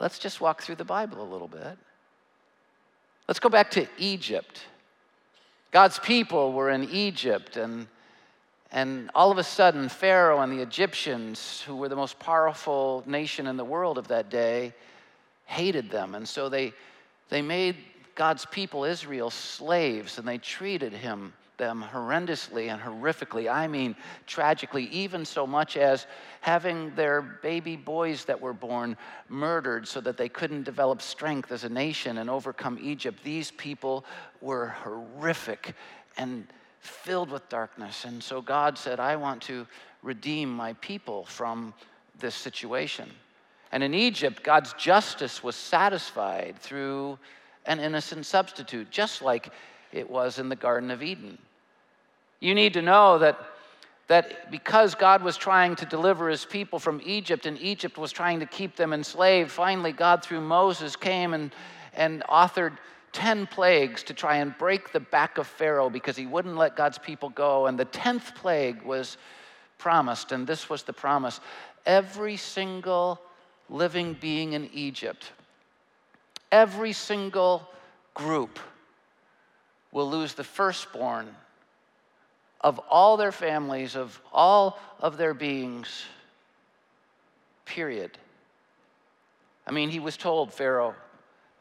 Let's 0.00 0.18
just 0.18 0.40
walk 0.40 0.62
through 0.62 0.76
the 0.76 0.84
Bible 0.84 1.22
a 1.22 1.28
little 1.30 1.48
bit. 1.48 1.76
Let's 3.26 3.40
go 3.40 3.48
back 3.48 3.70
to 3.72 3.86
Egypt. 3.98 4.62
God's 5.70 5.98
people 5.98 6.52
were 6.52 6.70
in 6.70 6.88
Egypt, 6.90 7.56
and, 7.56 7.86
and 8.72 9.10
all 9.14 9.30
of 9.30 9.38
a 9.38 9.44
sudden, 9.44 9.88
Pharaoh 9.88 10.40
and 10.40 10.50
the 10.52 10.62
Egyptians, 10.62 11.62
who 11.62 11.76
were 11.76 11.88
the 11.88 11.96
most 11.96 12.18
powerful 12.18 13.02
nation 13.06 13.46
in 13.46 13.56
the 13.56 13.64
world 13.64 13.98
of 13.98 14.08
that 14.08 14.30
day, 14.30 14.72
hated 15.44 15.90
them. 15.90 16.14
And 16.14 16.26
so 16.26 16.48
they, 16.48 16.72
they 17.28 17.42
made 17.42 17.76
God's 18.14 18.46
people, 18.46 18.84
Israel, 18.84 19.30
slaves, 19.30 20.18
and 20.18 20.26
they 20.26 20.38
treated 20.38 20.92
him 20.92 21.34
them 21.58 21.84
horrendously 21.92 22.72
and 22.72 22.80
horrifically. 22.80 23.52
I 23.52 23.66
mean, 23.66 23.94
tragically, 24.26 24.84
even 24.86 25.24
so 25.24 25.46
much 25.46 25.76
as 25.76 26.06
having 26.40 26.94
their 26.94 27.20
baby 27.20 27.76
boys 27.76 28.24
that 28.24 28.40
were 28.40 28.52
born 28.52 28.96
murdered 29.28 29.86
so 29.86 30.00
that 30.00 30.16
they 30.16 30.28
couldn't 30.28 30.62
develop 30.62 31.02
strength 31.02 31.52
as 31.52 31.64
a 31.64 31.68
nation 31.68 32.18
and 32.18 32.30
overcome 32.30 32.78
Egypt. 32.80 33.22
These 33.22 33.50
people 33.52 34.04
were 34.40 34.68
horrific 34.68 35.74
and 36.16 36.46
filled 36.80 37.30
with 37.30 37.48
darkness. 37.48 38.04
And 38.04 38.22
so 38.22 38.40
God 38.40 38.78
said, 38.78 39.00
I 39.00 39.16
want 39.16 39.42
to 39.42 39.66
redeem 40.02 40.50
my 40.50 40.72
people 40.74 41.24
from 41.24 41.74
this 42.18 42.34
situation. 42.34 43.10
And 43.72 43.82
in 43.82 43.92
Egypt, 43.94 44.42
God's 44.42 44.72
justice 44.74 45.42
was 45.42 45.56
satisfied 45.56 46.56
through 46.58 47.18
an 47.66 47.80
innocent 47.80 48.24
substitute, 48.24 48.90
just 48.90 49.20
like 49.20 49.50
it 49.92 50.08
was 50.08 50.38
in 50.38 50.48
the 50.48 50.56
Garden 50.56 50.90
of 50.90 51.02
Eden. 51.02 51.38
You 52.40 52.54
need 52.54 52.74
to 52.74 52.82
know 52.82 53.18
that, 53.18 53.38
that 54.06 54.50
because 54.50 54.94
God 54.94 55.22
was 55.22 55.36
trying 55.36 55.76
to 55.76 55.86
deliver 55.86 56.28
his 56.28 56.44
people 56.44 56.78
from 56.78 57.00
Egypt 57.04 57.46
and 57.46 57.60
Egypt 57.60 57.98
was 57.98 58.12
trying 58.12 58.40
to 58.40 58.46
keep 58.46 58.76
them 58.76 58.92
enslaved, 58.92 59.50
finally, 59.50 59.92
God, 59.92 60.22
through 60.22 60.40
Moses, 60.40 60.94
came 60.94 61.34
and, 61.34 61.52
and 61.94 62.22
authored 62.24 62.78
10 63.12 63.46
plagues 63.48 64.02
to 64.04 64.14
try 64.14 64.36
and 64.36 64.56
break 64.58 64.92
the 64.92 65.00
back 65.00 65.38
of 65.38 65.46
Pharaoh 65.46 65.90
because 65.90 66.16
he 66.16 66.26
wouldn't 66.26 66.56
let 66.56 66.76
God's 66.76 66.98
people 66.98 67.30
go. 67.30 67.66
And 67.66 67.78
the 67.78 67.86
10th 67.86 68.34
plague 68.34 68.82
was 68.82 69.16
promised, 69.78 70.32
and 70.32 70.46
this 70.46 70.68
was 70.68 70.82
the 70.82 70.92
promise 70.92 71.40
every 71.86 72.36
single 72.36 73.20
living 73.70 74.14
being 74.20 74.52
in 74.52 74.68
Egypt, 74.72 75.32
every 76.52 76.92
single 76.92 77.66
group 78.14 78.58
will 79.90 80.08
lose 80.08 80.34
the 80.34 80.44
firstborn 80.44 81.34
of 82.60 82.80
all 82.90 83.16
their 83.16 83.32
families, 83.32 83.96
of 83.96 84.20
all 84.32 84.78
of 85.00 85.16
their 85.16 85.34
beings. 85.34 86.04
Period. 87.64 88.16
I 89.66 89.70
mean, 89.70 89.90
he 89.90 90.00
was 90.00 90.16
told, 90.16 90.52
Pharaoh, 90.52 90.94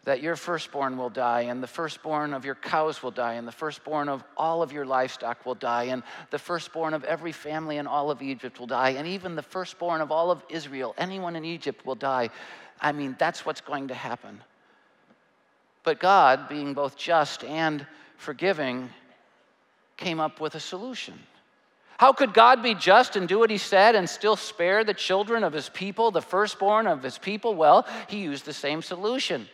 that 0.05 0.21
your 0.23 0.37
firstborn 0.37 0.97
will 0.97 1.09
die, 1.09 1.41
and 1.41 1.61
the 1.61 1.67
firstborn 1.67 2.33
of 2.33 2.45
your 2.45 2.55
cows 2.55 3.03
will 3.03 3.11
die, 3.11 3.33
and 3.33 3.45
the 3.45 3.51
firstborn 3.51 4.07
of 4.07 4.23
all 4.37 4.63
of 4.63 4.71
your 4.71 4.85
livestock 4.85 5.45
will 5.45 5.55
die, 5.55 5.83
and 5.83 6.01
the 6.29 6.39
firstborn 6.39 6.93
of 6.93 7.03
every 7.03 7.33
family 7.33 7.75
in 7.75 7.85
all 7.85 8.09
of 8.09 8.21
Egypt 8.21 8.57
will 8.57 8.67
die, 8.67 8.91
and 8.91 9.05
even 9.05 9.35
the 9.35 9.41
firstborn 9.41 9.99
of 9.99 10.09
all 10.09 10.31
of 10.31 10.41
Israel, 10.47 10.95
anyone 10.97 11.35
in 11.35 11.43
Egypt 11.43 11.85
will 11.85 11.95
die. 11.95 12.29
I 12.79 12.93
mean, 12.93 13.17
that's 13.19 13.45
what's 13.45 13.59
going 13.59 13.89
to 13.89 13.93
happen. 13.93 14.41
But 15.83 15.99
God, 15.99 16.47
being 16.47 16.73
both 16.73 16.95
just 16.95 17.43
and 17.43 17.85
forgiving, 18.15 18.89
came 19.97 20.19
up 20.19 20.39
with 20.39 20.55
a 20.55 20.59
solution. 20.59 21.19
How 21.97 22.13
could 22.13 22.33
God 22.33 22.61
be 22.61 22.75
just 22.75 23.15
and 23.15 23.27
do 23.27 23.39
what 23.39 23.49
he 23.49 23.57
said 23.57 23.95
and 23.95 24.07
still 24.07 24.35
spare 24.35 24.83
the 24.83 24.93
children 24.93 25.43
of 25.43 25.51
his 25.51 25.67
people, 25.69 26.11
the 26.11 26.21
firstborn 26.21 26.85
of 26.85 27.01
his 27.01 27.17
people? 27.17 27.55
Well, 27.55 27.87
he 28.07 28.19
used 28.19 28.45
the 28.45 28.53
same 28.53 28.83
solution. 28.83 29.47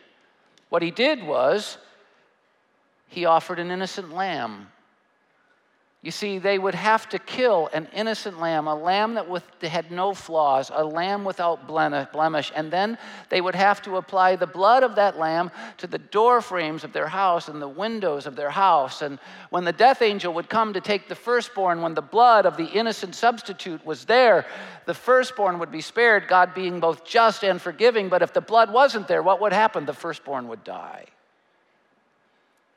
What 0.68 0.82
he 0.82 0.90
did 0.90 1.22
was 1.22 1.78
he 3.08 3.24
offered 3.24 3.58
an 3.58 3.70
innocent 3.70 4.12
lamb 4.12 4.68
you 6.04 6.10
see, 6.10 6.38
they 6.38 6.58
would 6.58 6.74
have 6.74 7.08
to 7.08 7.18
kill 7.18 7.70
an 7.72 7.88
innocent 7.94 8.38
lamb, 8.38 8.66
a 8.66 8.74
lamb 8.74 9.14
that 9.14 9.26
had 9.62 9.90
no 9.90 10.12
flaws, 10.12 10.70
a 10.70 10.84
lamb 10.84 11.24
without 11.24 11.66
blemish, 11.66 12.52
and 12.54 12.70
then 12.70 12.98
they 13.30 13.40
would 13.40 13.54
have 13.54 13.80
to 13.80 13.96
apply 13.96 14.36
the 14.36 14.46
blood 14.46 14.82
of 14.82 14.96
that 14.96 15.18
lamb 15.18 15.50
to 15.78 15.86
the 15.86 15.96
door 15.96 16.42
frames 16.42 16.84
of 16.84 16.92
their 16.92 17.08
house 17.08 17.48
and 17.48 17.62
the 17.62 17.66
windows 17.66 18.26
of 18.26 18.36
their 18.36 18.50
house. 18.50 19.00
And 19.00 19.18
when 19.48 19.64
the 19.64 19.72
death 19.72 20.02
angel 20.02 20.34
would 20.34 20.50
come 20.50 20.74
to 20.74 20.80
take 20.82 21.08
the 21.08 21.14
firstborn, 21.14 21.80
when 21.80 21.94
the 21.94 22.02
blood 22.02 22.44
of 22.44 22.58
the 22.58 22.66
innocent 22.66 23.14
substitute 23.14 23.82
was 23.86 24.04
there, 24.04 24.44
the 24.84 24.92
firstborn 24.92 25.58
would 25.58 25.72
be 25.72 25.80
spared, 25.80 26.28
God 26.28 26.52
being 26.52 26.80
both 26.80 27.06
just 27.06 27.42
and 27.44 27.58
forgiving. 27.58 28.10
But 28.10 28.20
if 28.20 28.34
the 28.34 28.42
blood 28.42 28.70
wasn't 28.70 29.08
there, 29.08 29.22
what 29.22 29.40
would 29.40 29.54
happen? 29.54 29.86
The 29.86 29.94
firstborn 29.94 30.48
would 30.48 30.64
die. 30.64 31.06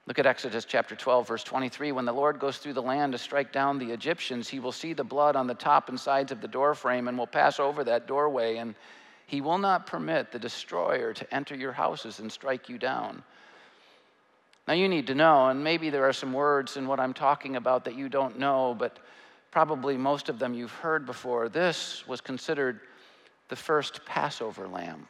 Look 0.08 0.20
at 0.20 0.26
Exodus 0.26 0.64
chapter 0.64 0.96
12, 0.96 1.28
verse 1.28 1.44
23. 1.44 1.92
When 1.92 2.06
the 2.06 2.14
Lord 2.14 2.40
goes 2.40 2.60
through 2.60 2.74
the 2.74 2.82
land 2.82 3.12
to 3.12 3.18
strike 3.18 3.52
down 3.52 3.78
the 3.78 3.92
Egyptians, 3.92 4.48
he 4.48 4.62
will 4.62 4.72
see 4.72 4.94
the 4.94 5.04
blood 5.04 5.36
on 5.36 5.48
the 5.48 5.54
top 5.54 5.90
and 5.90 6.00
sides 6.00 6.32
of 6.32 6.40
the 6.40 6.48
doorframe 6.48 7.10
and 7.10 7.18
will 7.18 7.28
pass 7.28 7.60
over 7.60 7.84
that 7.84 8.08
doorway, 8.08 8.56
and 8.56 8.74
he 9.26 9.42
will 9.42 9.58
not 9.58 9.86
permit 9.86 10.32
the 10.32 10.40
destroyer 10.40 11.14
to 11.14 11.34
enter 11.36 11.56
your 11.56 11.74
houses 11.74 12.20
and 12.20 12.32
strike 12.32 12.70
you 12.70 12.78
down. 12.78 13.22
Now, 14.66 14.76
you 14.76 14.88
need 14.88 15.08
to 15.08 15.16
know, 15.16 15.50
and 15.50 15.62
maybe 15.62 15.90
there 15.90 16.08
are 16.08 16.14
some 16.14 16.32
words 16.32 16.78
in 16.78 16.88
what 16.88 17.02
I'm 17.02 17.14
talking 17.14 17.58
about 17.58 17.84
that 17.84 17.98
you 17.98 18.08
don't 18.08 18.40
know, 18.40 18.78
but 18.80 19.00
probably 19.52 19.98
most 19.98 20.30
of 20.30 20.40
them 20.40 20.54
you've 20.54 20.72
heard 20.72 21.06
before. 21.06 21.50
This 21.50 22.08
was 22.08 22.22
considered 22.22 22.80
the 23.50 23.58
first 23.58 24.06
Passover 24.06 24.70
lamb. 24.70 25.06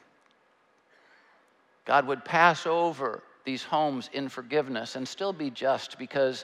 God 1.86 2.08
would 2.08 2.26
pass 2.26 2.66
over 2.66 3.22
these 3.48 3.64
homes 3.64 4.10
in 4.12 4.28
forgiveness 4.28 4.98
and 4.98 5.08
still 5.08 5.32
be 5.32 5.50
just 5.50 5.98
because 5.98 6.44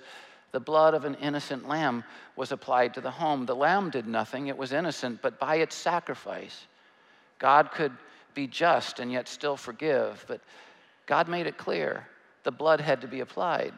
the 0.53 0.59
blood 0.59 0.93
of 0.93 1.03
an 1.03 1.15
innocent 1.15 1.67
lamb 1.67 2.01
was 2.37 2.53
applied 2.53 2.93
to 2.93 3.01
the 3.01 3.11
home. 3.11 3.45
The 3.45 3.53
lamb 3.53 3.89
did 3.89 4.07
nothing, 4.07 4.47
it 4.47 4.57
was 4.57 4.71
innocent, 4.71 5.21
but 5.21 5.37
by 5.37 5.57
its 5.57 5.75
sacrifice, 5.75 6.65
God 7.39 7.71
could 7.71 7.91
be 8.33 8.47
just 8.47 9.01
and 9.01 9.11
yet 9.11 9.27
still 9.27 9.57
forgive. 9.57 10.23
But 10.29 10.39
God 11.05 11.27
made 11.27 11.45
it 11.45 11.57
clear 11.57 12.07
the 12.45 12.51
blood 12.51 12.79
had 12.79 13.01
to 13.01 13.07
be 13.07 13.19
applied. 13.19 13.73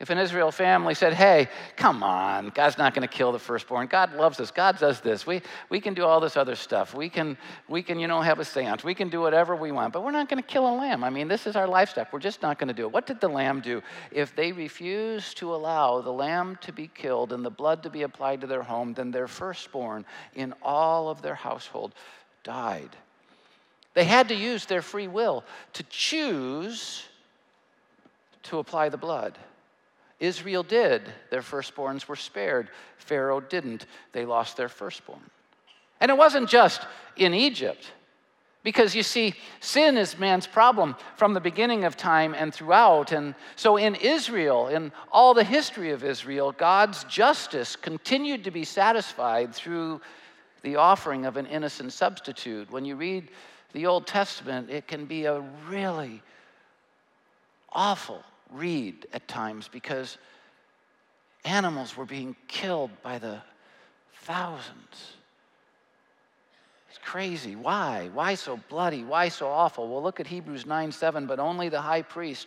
If 0.00 0.10
an 0.10 0.18
Israel 0.18 0.50
family 0.50 0.92
said, 0.92 1.12
hey, 1.12 1.48
come 1.76 2.02
on, 2.02 2.48
God's 2.48 2.76
not 2.78 2.94
going 2.94 3.06
to 3.06 3.14
kill 3.14 3.30
the 3.30 3.38
firstborn. 3.38 3.86
God 3.86 4.12
loves 4.14 4.40
us. 4.40 4.50
God 4.50 4.76
does 4.78 5.00
this. 5.00 5.24
We, 5.24 5.40
we 5.70 5.80
can 5.80 5.94
do 5.94 6.04
all 6.04 6.18
this 6.18 6.36
other 6.36 6.56
stuff. 6.56 6.94
We 6.94 7.08
can, 7.08 7.38
we 7.68 7.80
can, 7.80 8.00
you 8.00 8.08
know, 8.08 8.20
have 8.20 8.40
a 8.40 8.44
seance. 8.44 8.82
We 8.82 8.94
can 8.94 9.08
do 9.08 9.20
whatever 9.20 9.54
we 9.54 9.70
want, 9.70 9.92
but 9.92 10.02
we're 10.02 10.10
not 10.10 10.28
going 10.28 10.42
to 10.42 10.46
kill 10.46 10.68
a 10.68 10.74
lamb. 10.74 11.04
I 11.04 11.10
mean, 11.10 11.28
this 11.28 11.46
is 11.46 11.54
our 11.54 11.68
lifestyle. 11.68 12.08
We're 12.12 12.18
just 12.18 12.42
not 12.42 12.58
going 12.58 12.68
to 12.68 12.74
do 12.74 12.82
it. 12.82 12.92
What 12.92 13.06
did 13.06 13.20
the 13.20 13.28
lamb 13.28 13.60
do? 13.60 13.82
If 14.10 14.34
they 14.34 14.50
refused 14.50 15.38
to 15.38 15.54
allow 15.54 16.00
the 16.00 16.12
lamb 16.12 16.58
to 16.62 16.72
be 16.72 16.90
killed 16.92 17.32
and 17.32 17.44
the 17.44 17.50
blood 17.50 17.84
to 17.84 17.90
be 17.90 18.02
applied 18.02 18.40
to 18.40 18.48
their 18.48 18.64
home, 18.64 18.94
then 18.94 19.12
their 19.12 19.28
firstborn 19.28 20.04
in 20.34 20.54
all 20.60 21.08
of 21.08 21.22
their 21.22 21.36
household 21.36 21.94
died. 22.42 22.90
They 23.94 24.04
had 24.04 24.26
to 24.28 24.34
use 24.34 24.66
their 24.66 24.82
free 24.82 25.06
will 25.06 25.44
to 25.74 25.84
choose 25.84 27.04
to 28.42 28.58
apply 28.58 28.88
the 28.88 28.96
blood. 28.96 29.38
Israel 30.24 30.62
did. 30.62 31.02
Their 31.30 31.42
firstborns 31.42 32.08
were 32.08 32.16
spared. 32.16 32.70
Pharaoh 32.98 33.40
didn't. 33.40 33.86
They 34.12 34.24
lost 34.24 34.56
their 34.56 34.68
firstborn. 34.68 35.20
And 36.00 36.10
it 36.10 36.16
wasn't 36.18 36.48
just 36.48 36.86
in 37.16 37.34
Egypt. 37.34 37.92
Because 38.62 38.94
you 38.94 39.02
see, 39.02 39.34
sin 39.60 39.98
is 39.98 40.18
man's 40.18 40.46
problem 40.46 40.96
from 41.16 41.34
the 41.34 41.40
beginning 41.40 41.84
of 41.84 41.98
time 41.98 42.34
and 42.34 42.52
throughout. 42.52 43.12
And 43.12 43.34
so 43.56 43.76
in 43.76 43.94
Israel, 43.94 44.68
in 44.68 44.90
all 45.12 45.34
the 45.34 45.44
history 45.44 45.90
of 45.90 46.02
Israel, 46.02 46.50
God's 46.52 47.04
justice 47.04 47.76
continued 47.76 48.44
to 48.44 48.50
be 48.50 48.64
satisfied 48.64 49.54
through 49.54 50.00
the 50.62 50.76
offering 50.76 51.26
of 51.26 51.36
an 51.36 51.44
innocent 51.46 51.92
substitute. 51.92 52.70
When 52.70 52.86
you 52.86 52.96
read 52.96 53.28
the 53.74 53.84
Old 53.84 54.06
Testament, 54.06 54.70
it 54.70 54.88
can 54.88 55.04
be 55.04 55.26
a 55.26 55.40
really 55.68 56.22
awful 57.70 58.22
read 58.52 59.06
at 59.12 59.26
times 59.28 59.68
because 59.68 60.18
animals 61.44 61.96
were 61.96 62.04
being 62.04 62.36
killed 62.48 62.90
by 63.02 63.18
the 63.18 63.40
thousands. 64.22 65.16
It's 66.88 66.98
crazy. 67.04 67.56
Why? 67.56 68.10
Why 68.12 68.34
so 68.34 68.58
bloody? 68.68 69.04
Why 69.04 69.28
so 69.28 69.48
awful? 69.48 69.88
Well, 69.88 70.02
look 70.02 70.20
at 70.20 70.26
Hebrews 70.26 70.64
9 70.64 70.92
7. 70.92 71.26
But 71.26 71.40
only 71.40 71.68
the 71.68 71.80
high 71.80 72.02
priest 72.02 72.46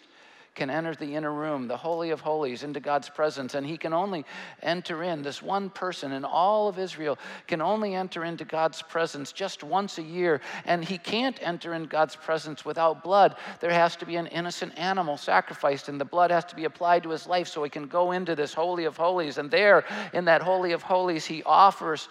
can 0.57 0.69
enter 0.69 0.93
the 0.95 1.15
inner 1.15 1.31
room, 1.31 1.67
the 1.67 1.77
Holy 1.77 2.09
of 2.09 2.19
Holies, 2.19 2.63
into 2.63 2.81
God's 2.81 3.07
presence. 3.07 3.53
And 3.53 3.65
he 3.65 3.77
can 3.77 3.93
only 3.93 4.25
enter 4.61 5.03
in, 5.03 5.21
this 5.21 5.41
one 5.41 5.69
person 5.69 6.11
in 6.11 6.25
all 6.25 6.67
of 6.67 6.79
Israel 6.79 7.17
can 7.45 7.61
only 7.61 7.95
enter 7.95 8.25
into 8.25 8.43
God's 8.43 8.81
presence 8.81 9.31
just 9.31 9.63
once 9.63 9.99
a 9.99 10.01
year. 10.01 10.41
And 10.65 10.83
he 10.83 10.97
can't 10.97 11.37
enter 11.41 11.73
in 11.75 11.85
God's 11.85 12.15
presence 12.15 12.65
without 12.65 13.03
blood. 13.03 13.35
There 13.61 13.71
has 13.71 13.95
to 13.97 14.05
be 14.05 14.17
an 14.17 14.27
innocent 14.27 14.77
animal 14.77 15.15
sacrificed, 15.15 15.87
and 15.87 16.01
the 16.01 16.05
blood 16.05 16.31
has 16.31 16.43
to 16.45 16.55
be 16.55 16.65
applied 16.65 17.03
to 17.03 17.09
his 17.11 17.27
life 17.27 17.47
so 17.47 17.63
he 17.63 17.69
can 17.69 17.87
go 17.87 18.11
into 18.11 18.35
this 18.35 18.53
Holy 18.53 18.85
of 18.85 18.97
Holies. 18.97 19.37
And 19.37 19.49
there, 19.49 19.85
in 20.11 20.25
that 20.25 20.41
Holy 20.41 20.73
of 20.73 20.81
Holies, 20.81 21.25
he 21.25 21.43
offers 21.43 22.09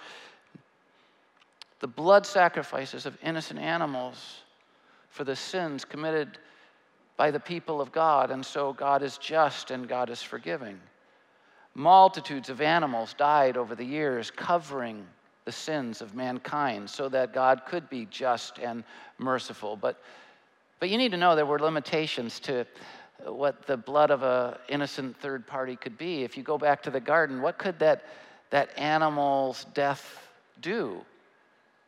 the 1.80 1.88
blood 1.88 2.24
sacrifices 2.24 3.06
of 3.06 3.18
innocent 3.22 3.59
animals 3.59 4.42
for 5.11 5.24
the 5.24 5.37
sins 5.37 5.85
committed 5.85 6.38
by 7.16 7.31
the 7.31 7.40
people 7.40 7.81
of 7.81 7.92
God, 7.92 8.31
and 8.31 8.44
so 8.44 8.72
God 8.72 9.02
is 9.02 9.18
just 9.18 9.70
and 9.70 9.88
God 9.88 10.11
is 10.11 10.22
forgiving. 10.22 10.79
Multitudes 11.74 12.48
of 12.48 12.61
animals 12.61 13.14
died 13.14 13.57
over 13.57 13.74
the 13.74 13.85
years, 13.85 14.31
covering 14.31 15.07
the 15.44 15.52
sins 15.52 16.02
of 16.02 16.14
mankind 16.14 16.90
so 16.90 17.09
that 17.09 17.33
God 17.33 17.62
could 17.66 17.88
be 17.88 18.07
just 18.11 18.59
and 18.59 18.83
merciful. 19.18 19.76
But, 19.76 20.02
but 20.81 20.90
you 20.90 20.98
need 20.98 21.12
to 21.12 21.16
know 21.16 21.37
there 21.37 21.46
were 21.46 21.59
limitations 21.59 22.40
to 22.40 22.66
what 23.24 23.66
the 23.66 23.76
blood 23.76 24.11
of 24.11 24.22
an 24.22 24.57
innocent 24.68 25.16
third 25.18 25.46
party 25.46 25.76
could 25.76 25.96
be. 25.96 26.22
If 26.24 26.37
you 26.37 26.42
go 26.42 26.59
back 26.59 26.83
to 26.83 26.90
the 26.90 27.00
garden, 27.00 27.40
what 27.40 27.59
could 27.59 27.79
that, 27.79 28.05
that 28.50 28.76
animal's 28.79 29.64
death 29.72 30.29
do? 30.61 31.00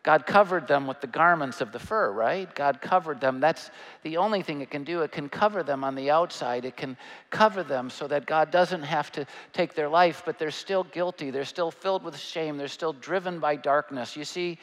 God 0.04 0.26
covered 0.26 0.68
them 0.68 0.86
with 0.86 1.00
the 1.00 1.06
garments 1.06 1.60
of 1.60 1.72
the 1.72 1.78
fur, 1.78 2.12
right? 2.12 2.52
God 2.54 2.80
covered 2.80 3.20
them. 3.20 3.40
That's 3.40 3.70
the 4.02 4.16
only 4.16 4.42
thing 4.42 4.60
it 4.60 4.70
can 4.70 4.84
do. 4.84 5.02
It 5.02 5.12
can 5.12 5.28
cover 5.28 5.62
them 5.62 5.82
on 5.82 5.94
the 5.94 6.10
outside. 6.10 6.64
It 6.64 6.76
can 6.76 6.96
cover 7.30 7.62
them 7.62 7.90
so 7.90 8.06
that 8.06 8.24
God 8.24 8.50
doesn't 8.50 8.84
have 8.84 9.10
to 9.12 9.26
take 9.52 9.74
their 9.74 9.88
life, 9.88 10.22
but 10.24 10.38
they're 10.38 10.50
still 10.50 10.84
guilty. 10.84 11.30
They're 11.30 11.44
still 11.44 11.70
filled 11.70 12.04
with 12.04 12.16
shame. 12.16 12.56
They're 12.56 12.68
still 12.68 12.92
driven 12.92 13.40
by 13.40 13.56
darkness. 13.56 14.16
You 14.16 14.24
see, 14.24 14.58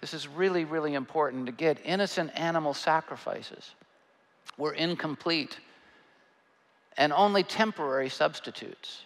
this 0.00 0.12
is 0.12 0.26
really, 0.26 0.64
really 0.64 0.94
important 0.94 1.46
to 1.46 1.52
get. 1.52 1.78
Innocent 1.84 2.32
animal 2.38 2.74
sacrifices 2.74 3.74
were 4.58 4.72
incomplete 4.72 5.58
and 6.96 7.12
only 7.12 7.44
temporary 7.44 8.08
substitutes. 8.08 9.04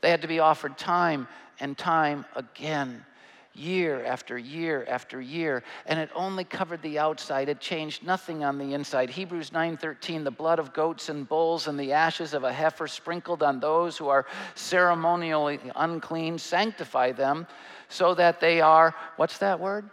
They 0.00 0.10
had 0.10 0.22
to 0.22 0.28
be 0.28 0.38
offered 0.38 0.78
time 0.78 1.26
and 1.60 1.76
time 1.76 2.24
again 2.36 3.04
year 3.54 4.04
after 4.04 4.38
year 4.38 4.84
after 4.88 5.20
year 5.20 5.62
and 5.86 5.98
it 5.98 6.10
only 6.14 6.44
covered 6.44 6.82
the 6.82 6.98
outside. 6.98 7.48
It 7.48 7.60
changed 7.60 8.04
nothing 8.04 8.44
on 8.44 8.58
the 8.58 8.74
inside. 8.74 9.10
Hebrews 9.10 9.50
9:13 9.50 10.24
the 10.24 10.30
blood 10.30 10.58
of 10.58 10.72
goats 10.72 11.08
and 11.08 11.28
bulls 11.28 11.68
and 11.68 11.78
the 11.78 11.92
ashes 11.92 12.34
of 12.34 12.44
a 12.44 12.52
heifer 12.52 12.86
sprinkled 12.86 13.42
on 13.42 13.60
those 13.60 13.96
who 13.96 14.08
are 14.08 14.26
ceremonially 14.54 15.60
unclean 15.76 16.38
sanctify 16.38 17.12
them 17.12 17.46
so 17.88 18.14
that 18.14 18.40
they 18.40 18.60
are 18.60 18.94
what's 19.16 19.38
that 19.38 19.60
word? 19.60 19.88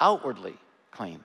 Outwardly 0.00 0.56
clean 0.90 1.24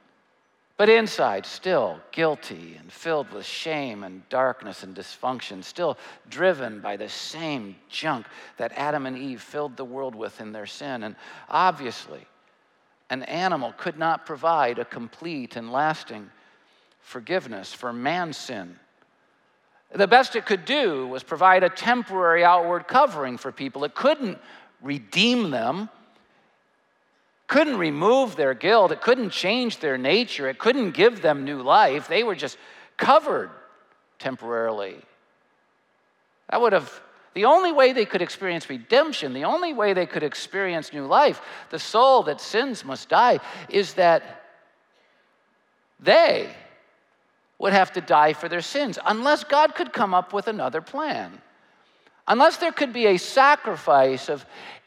But 0.77 0.89
inside, 0.89 1.45
still 1.45 2.01
guilty 2.11 2.75
and 2.77 2.91
filled 2.91 3.31
with 3.31 3.45
shame 3.45 4.03
and 4.03 4.27
darkness 4.27 4.83
and 4.83 4.93
dysfunction, 4.93 5.63
still 5.63 5.97
driven 6.29 6.81
by 6.81 6.97
the 6.97 7.07
same 7.07 7.77
junk 7.89 8.25
that 8.57 8.73
Adam 8.75 9.05
and 9.05 9.17
Eve 9.17 9.41
filled 9.41 9.77
the 9.77 9.85
world 9.85 10.15
with 10.15 10.41
in 10.41 10.51
their 10.51 10.65
sin. 10.65 11.03
And 11.03 11.15
obviously, 11.49 12.25
an 13.09 13.23
animal 13.23 13.73
could 13.77 13.97
not 13.97 14.25
provide 14.25 14.77
a 14.77 14.85
complete 14.85 15.55
and 15.55 15.71
lasting 15.71 16.29
forgiveness 16.99 17.73
for 17.73 17.93
man's 17.93 18.35
sin. 18.35 18.77
The 19.93 20.07
best 20.07 20.35
it 20.35 20.45
could 20.45 20.65
do 20.65 21.07
was 21.07 21.23
provide 21.23 21.63
a 21.63 21.69
temporary 21.69 22.43
outward 22.43 22.85
covering 22.85 23.37
for 23.37 23.51
people. 23.51 23.85
It 23.85 23.95
couldn't 23.95 24.39
redeem 24.81 25.51
them 25.51 25.89
couldn't 27.47 27.77
remove 27.77 28.35
their 28.35 28.53
guilt, 28.53 28.91
it 28.91 29.01
couldn't 29.01 29.29
change 29.29 29.79
their 29.79 29.97
nature, 29.97 30.49
it 30.49 30.57
couldn't 30.57 30.91
give 30.91 31.21
them 31.21 31.45
new 31.45 31.61
life. 31.61 32.07
They 32.07 32.23
were 32.23 32.35
just 32.35 32.57
covered 32.97 33.49
temporarily. 34.19 34.97
That 36.49 36.61
would 36.61 36.73
have, 36.73 37.01
the 37.33 37.45
only 37.45 37.71
way 37.71 37.93
they 37.93 38.05
could 38.05 38.21
experience 38.21 38.69
redemption, 38.69 39.33
the 39.33 39.45
only 39.45 39.73
way 39.73 39.93
they 39.93 40.05
could 40.05 40.23
experience 40.23 40.93
new 40.93 41.05
life, 41.05 41.41
the 41.69 41.79
soul 41.79 42.23
that 42.23 42.41
sins 42.41 42.83
must 42.85 43.09
die, 43.09 43.39
is 43.69 43.93
that 43.95 44.43
they 45.99 46.49
would 47.57 47.73
have 47.73 47.93
to 47.93 48.01
die 48.01 48.33
for 48.33 48.49
their 48.49 48.61
sins, 48.61 48.99
unless 49.05 49.43
God 49.43 49.75
could 49.75 49.93
come 49.93 50.13
up 50.13 50.33
with 50.33 50.47
another 50.47 50.81
plan. 50.81 51.41
Unless 52.27 52.57
there 52.57 52.71
could 52.71 52.91
be 52.91 53.05
a 53.07 53.17
sacrifice 53.17 54.29
of 54.29 54.45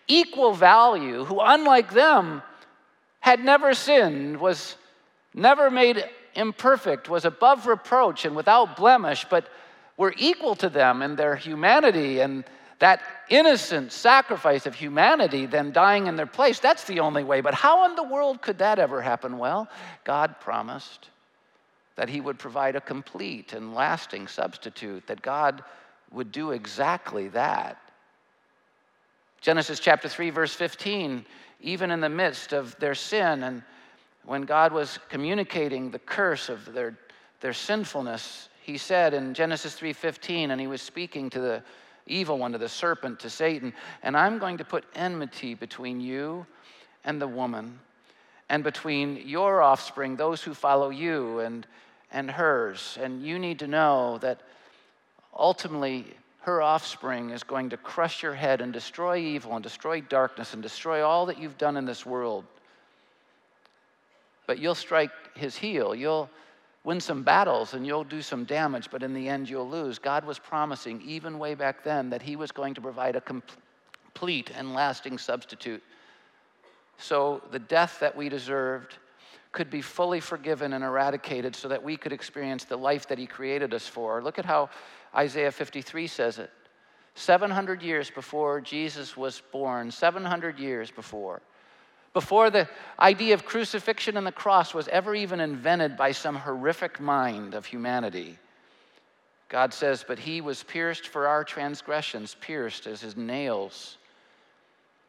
equal 0.09 0.55
value, 0.55 1.25
who, 1.25 1.41
unlike 1.41 1.93
them, 1.93 2.43
had 3.21 3.41
never 3.41 3.75
sinned, 3.75 4.41
was 4.41 4.77
never 5.35 5.71
made 5.71 6.05
imperfect, 6.35 7.09
was 7.09 7.25
above 7.25 7.67
reproach 7.67 8.25
and 8.25 8.35
without 8.35 8.77
blemish, 8.77 9.27
but 9.29 9.49
were 9.97 10.15
equal 10.17 10.55
to 10.57 10.69
them 10.69 11.03
in 11.03 11.17
their 11.17 11.37
humanity 11.37 12.21
and 12.21 12.45
that 12.79 13.03
innocent 13.29 13.91
sacrifice 13.91 14.65
of 14.65 14.75
humanity 14.75 15.47
then 15.47 15.73
dying 15.73 16.07
in 16.07 16.17
their 16.17 16.27
place. 16.27 16.61
That's 16.61 16.85
the 16.85 17.01
only 17.01 17.25
way. 17.25 17.41
But 17.41 17.55
how 17.55 17.87
in 17.87 17.97
the 17.97 18.05
world 18.05 18.41
could 18.41 18.59
that 18.59 18.79
ever 18.79 19.03
happen? 19.03 19.39
Well, 19.39 19.69
God 20.05 20.39
promised 20.41 21.09
that 21.97 22.09
He 22.09 22.21
would 22.21 22.39
provide 22.39 22.77
a 22.77 22.81
complete 22.81 23.53
and 23.53 23.75
lasting 23.75 24.29
substitute, 24.29 25.09
that 25.09 25.21
God 25.21 25.65
would 26.13 26.31
do 26.31 26.53
exactly 26.53 27.29
that. 27.29 27.77
Genesis 29.41 29.81
chapter 29.81 30.09
3, 30.09 30.31
verse 30.31 30.55
15, 30.55 31.25
even 31.61 31.91
in 31.91 32.01
the 32.01 32.09
midst 32.09 32.53
of 32.53 32.79
their 32.79 32.95
sin 32.95 33.43
and 33.43 33.63
when 34.29 34.43
God 34.43 34.73
was 34.73 34.99
communicating 35.09 35.91
the 35.91 35.99
curse 35.99 36.51
of 36.51 36.75
their, 36.75 36.99
their 37.41 37.55
sinfulness, 37.55 38.51
he 38.61 38.77
said 38.77 39.15
in 39.15 39.33
Genesis 39.33 39.75
3:15, 39.75 40.51
and 40.51 40.61
he 40.61 40.67
was 40.67 40.83
speaking 40.83 41.31
to 41.31 41.41
the 41.41 41.63
evil 42.07 42.37
one, 42.37 42.53
to 42.53 42.59
the 42.59 42.69
serpent, 42.69 43.19
to 43.21 43.31
Satan, 43.31 43.73
and 44.03 44.15
I'm 44.15 44.39
going 44.39 44.59
to 44.59 44.65
put 44.65 44.85
enmity 44.95 45.55
between 45.55 45.99
you 45.99 46.47
and 47.05 47.21
the 47.21 47.27
woman, 47.27 47.81
and 48.51 48.63
between 48.63 49.17
your 49.17 49.63
offspring, 49.63 50.17
those 50.17 50.43
who 50.43 50.53
follow 50.53 50.91
you, 50.91 51.41
and, 51.41 51.67
and 52.13 52.31
hers. 52.31 52.99
And 53.01 53.23
you 53.23 53.39
need 53.39 53.59
to 53.61 53.67
know 53.67 54.19
that 54.19 54.43
ultimately 55.35 56.05
her 56.49 56.63
offspring 56.63 57.29
is 57.29 57.43
going 57.43 57.69
to 57.69 57.77
crush 57.77 58.23
your 58.23 58.33
head 58.33 58.63
and 58.63 58.73
destroy 58.73 59.19
evil 59.19 59.53
and 59.53 59.63
destroy 59.63 60.01
darkness 60.01 60.55
and 60.55 60.63
destroy 60.63 61.05
all 61.05 61.27
that 61.27 61.39
you've 61.39 61.59
done 61.59 61.77
in 61.77 61.85
this 61.85 62.07
world. 62.07 62.43
But 64.47 64.59
you'll 64.59 64.75
strike 64.75 65.11
his 65.37 65.55
heel. 65.57 65.95
You'll 65.95 66.31
win 66.85 67.01
some 67.01 67.23
battles 67.23 67.75
and 67.75 67.87
you'll 67.87 68.03
do 68.03 68.23
some 68.23 68.45
damage, 68.45 68.89
but 68.91 69.03
in 69.03 69.13
the 69.13 69.29
end 69.29 69.51
you'll 69.51 69.69
lose. 69.69 69.99
God 69.99 70.25
was 70.25 70.39
promising, 70.39 71.03
even 71.03 71.39
way 71.39 71.55
back 71.55 71.85
then, 71.85 72.09
that 72.09 72.23
he 72.23 72.35
was 72.35 72.51
going 72.51 72.73
to 72.73 72.81
provide 72.81 73.15
a 73.15 73.21
complete 73.21 74.51
and 74.57 74.73
lasting 74.73 75.19
substitute. 75.19 75.83
So 76.97 77.43
the 77.51 77.59
death 77.59 77.99
that 78.01 78.17
we 78.17 78.31
deserved 78.31 78.97
could 79.59 79.71
be 79.71 79.83
fully 79.83 80.21
forgiven 80.21 80.73
and 80.73 80.85
eradicated 80.85 81.57
so 81.57 81.67
that 81.67 81.83
we 81.83 81.97
could 81.97 82.13
experience 82.13 82.63
the 82.63 82.77
life 82.77 83.09
that 83.09 83.19
he 83.19 83.27
created 83.27 83.75
us 83.75 83.89
for. 83.89 84.23
Look 84.23 84.39
at 84.39 84.45
how 84.45 84.71
Isaiah 85.13 85.51
53 85.51 86.07
says 86.07 86.39
it. 86.39 86.49
700 87.17 87.83
years 87.83 88.09
before 88.09 88.61
Jesus 88.61 89.17
was 89.17 89.43
born, 89.51 89.91
700 89.91 90.61
years 90.61 90.93
before, 90.93 91.43
before 92.13 92.51
the 92.51 92.69
idea 93.01 93.35
of 93.35 93.45
crucifixion 93.45 94.17
and 94.17 94.25
the 94.25 94.31
cross 94.31 94.73
was 94.73 94.87
ever 94.87 95.13
even 95.13 95.41
invented 95.41 95.97
by 95.97 96.13
some 96.13 96.37
horrific 96.37 97.01
mind 97.01 97.55
of 97.55 97.67
humanity. 97.67 98.39
God 99.49 99.75
says, 99.75 100.05
But 100.07 100.21
he 100.21 100.41
was 100.41 100.63
pierced 100.63 101.09
for 101.09 101.27
our 101.27 101.43
transgressions, 101.43 102.37
pierced 102.41 102.87
as 102.87 103.01
his 103.01 103.17
nails. 103.17 103.99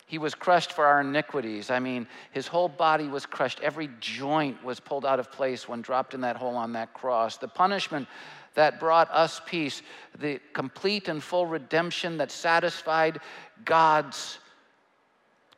He 0.10 0.17
was 0.17 0.34
crushed 0.34 0.74
for 0.74 0.88
our 0.88 1.02
iniquities. 1.02 1.69
I 1.69 1.78
mean, 1.78 2.08
his 2.32 2.48
whole 2.48 2.67
body 2.67 3.08
was 3.08 3.28
crushed. 3.28 3.60
Every 3.60 3.91
joint 4.00 4.63
was 4.63 4.80
pulled 4.80 5.06
out 5.06 5.19
of 5.19 5.32
place 5.32 5.69
when 5.69 5.84
dropped 5.84 6.15
in 6.15 6.22
that 6.22 6.36
hole 6.36 6.56
on 6.56 6.74
that 6.74 6.95
cross. 6.95 7.38
The 7.38 7.48
punishment 7.48 8.08
that 8.56 8.80
brought 8.80 9.08
us 9.12 9.39
peace, 9.45 9.84
the 10.17 10.39
complete 10.52 11.10
and 11.10 11.22
full 11.22 11.45
redemption 11.45 12.17
that 12.17 12.32
satisfied 12.32 13.19
God's 13.65 14.39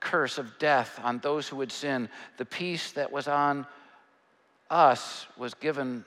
curse 0.02 0.38
of 0.38 0.60
death 0.60 1.00
on 1.02 1.20
those 1.20 1.48
who 1.48 1.56
would 1.56 1.72
sin, 1.72 2.10
the 2.36 2.44
peace 2.44 2.92
that 2.92 3.10
was 3.10 3.30
on 3.30 3.66
us 4.70 5.28
was 5.38 5.54
given 5.54 6.04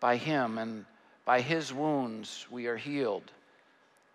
by 0.00 0.16
Him, 0.16 0.58
and 0.58 0.84
by 1.24 1.40
His 1.40 1.72
wounds 1.72 2.44
we 2.50 2.66
are 2.66 2.76
healed. 2.76 3.30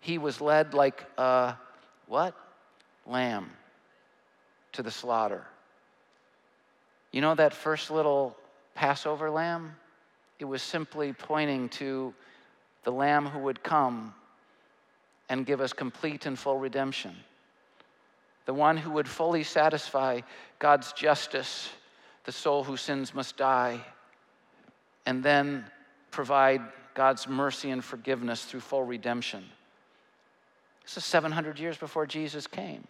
He 0.00 0.18
was 0.18 0.42
led 0.42 0.74
like 0.74 1.06
a 1.16 1.54
what? 2.08 2.34
Lamb 3.08 3.50
to 4.72 4.82
the 4.82 4.90
slaughter. 4.90 5.44
You 7.10 7.20
know 7.20 7.34
that 7.34 7.54
first 7.54 7.90
little 7.90 8.36
Passover 8.74 9.30
lamb? 9.30 9.74
It 10.38 10.44
was 10.44 10.62
simply 10.62 11.12
pointing 11.12 11.68
to 11.70 12.14
the 12.84 12.92
Lamb 12.92 13.26
who 13.26 13.40
would 13.40 13.62
come 13.62 14.14
and 15.28 15.44
give 15.44 15.60
us 15.60 15.72
complete 15.72 16.26
and 16.26 16.38
full 16.38 16.58
redemption. 16.58 17.14
The 18.46 18.54
one 18.54 18.76
who 18.76 18.90
would 18.92 19.08
fully 19.08 19.42
satisfy 19.42 20.20
God's 20.58 20.92
justice, 20.92 21.70
the 22.24 22.32
soul 22.32 22.64
whose 22.64 22.80
sins 22.80 23.14
must 23.14 23.36
die, 23.36 23.80
and 25.06 25.22
then 25.22 25.64
provide 26.10 26.62
God's 26.94 27.28
mercy 27.28 27.70
and 27.70 27.84
forgiveness 27.84 28.44
through 28.44 28.60
full 28.60 28.84
redemption. 28.84 29.44
This 30.84 30.96
is 30.98 31.04
700 31.04 31.58
years 31.58 31.76
before 31.76 32.06
Jesus 32.06 32.46
came. 32.46 32.86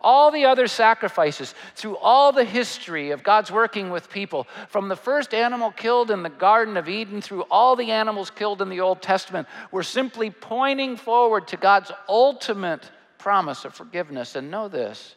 All 0.00 0.30
the 0.30 0.46
other 0.46 0.66
sacrifices 0.66 1.54
through 1.74 1.96
all 1.98 2.32
the 2.32 2.44
history 2.44 3.10
of 3.10 3.22
God's 3.22 3.50
working 3.52 3.90
with 3.90 4.08
people, 4.10 4.46
from 4.68 4.88
the 4.88 4.96
first 4.96 5.34
animal 5.34 5.70
killed 5.70 6.10
in 6.10 6.22
the 6.22 6.30
Garden 6.30 6.76
of 6.76 6.88
Eden 6.88 7.20
through 7.20 7.42
all 7.50 7.76
the 7.76 7.90
animals 7.90 8.30
killed 8.30 8.62
in 8.62 8.70
the 8.70 8.80
Old 8.80 9.02
Testament, 9.02 9.46
were 9.70 9.82
simply 9.82 10.30
pointing 10.30 10.96
forward 10.96 11.48
to 11.48 11.56
God's 11.56 11.92
ultimate 12.08 12.90
promise 13.18 13.64
of 13.64 13.74
forgiveness. 13.74 14.36
And 14.36 14.50
know 14.50 14.68
this 14.68 15.16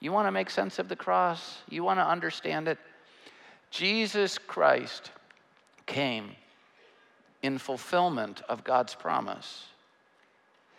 you 0.00 0.12
want 0.12 0.26
to 0.26 0.32
make 0.32 0.50
sense 0.50 0.78
of 0.78 0.88
the 0.88 0.96
cross, 0.96 1.58
you 1.70 1.84
want 1.84 1.98
to 1.98 2.06
understand 2.06 2.68
it. 2.68 2.78
Jesus 3.70 4.36
Christ 4.36 5.10
came 5.86 6.32
in 7.42 7.58
fulfillment 7.58 8.42
of 8.48 8.64
God's 8.64 8.94
promise. 8.94 9.66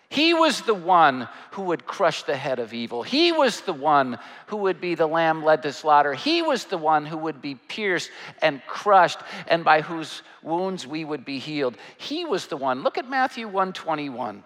He 0.09 0.33
was 0.33 0.61
the 0.61 0.75
one 0.75 1.27
who 1.51 1.63
would 1.63 1.85
crush 1.85 2.23
the 2.23 2.37
head 2.37 2.59
of 2.59 2.73
evil. 2.73 3.03
He 3.03 3.31
was 3.31 3.61
the 3.61 3.73
one 3.73 4.19
who 4.47 4.57
would 4.57 4.79
be 4.79 4.95
the 4.95 5.07
lamb 5.07 5.43
led 5.43 5.63
to 5.63 5.73
slaughter. 5.73 6.13
He 6.13 6.41
was 6.41 6.65
the 6.65 6.77
one 6.77 7.05
who 7.05 7.17
would 7.17 7.41
be 7.41 7.55
pierced 7.55 8.11
and 8.41 8.65
crushed 8.67 9.19
and 9.47 9.63
by 9.63 9.81
whose 9.81 10.21
wounds 10.43 10.85
we 10.85 11.03
would 11.03 11.25
be 11.25 11.39
healed. 11.39 11.77
He 11.97 12.23
was 12.23 12.47
the 12.47 12.57
one. 12.57 12.83
Look 12.83 12.97
at 12.97 13.09
Matthew 13.09 13.47
121. 13.47 14.43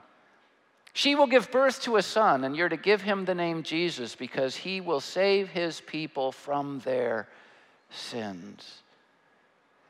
She 0.94 1.16
will 1.16 1.28
give 1.28 1.52
birth 1.52 1.82
to 1.84 1.98
a 1.98 2.02
son 2.02 2.44
and 2.44 2.56
you're 2.56 2.70
to 2.70 2.78
give 2.78 3.02
him 3.02 3.26
the 3.26 3.36
name 3.36 3.64
Jesus 3.64 4.16
because 4.16 4.56
he 4.56 4.82
will 4.82 5.00
save 5.00 5.50
his 5.50 5.82
people 5.82 6.32
from 6.32 6.80
their 6.80 7.28
sins. 7.90 8.82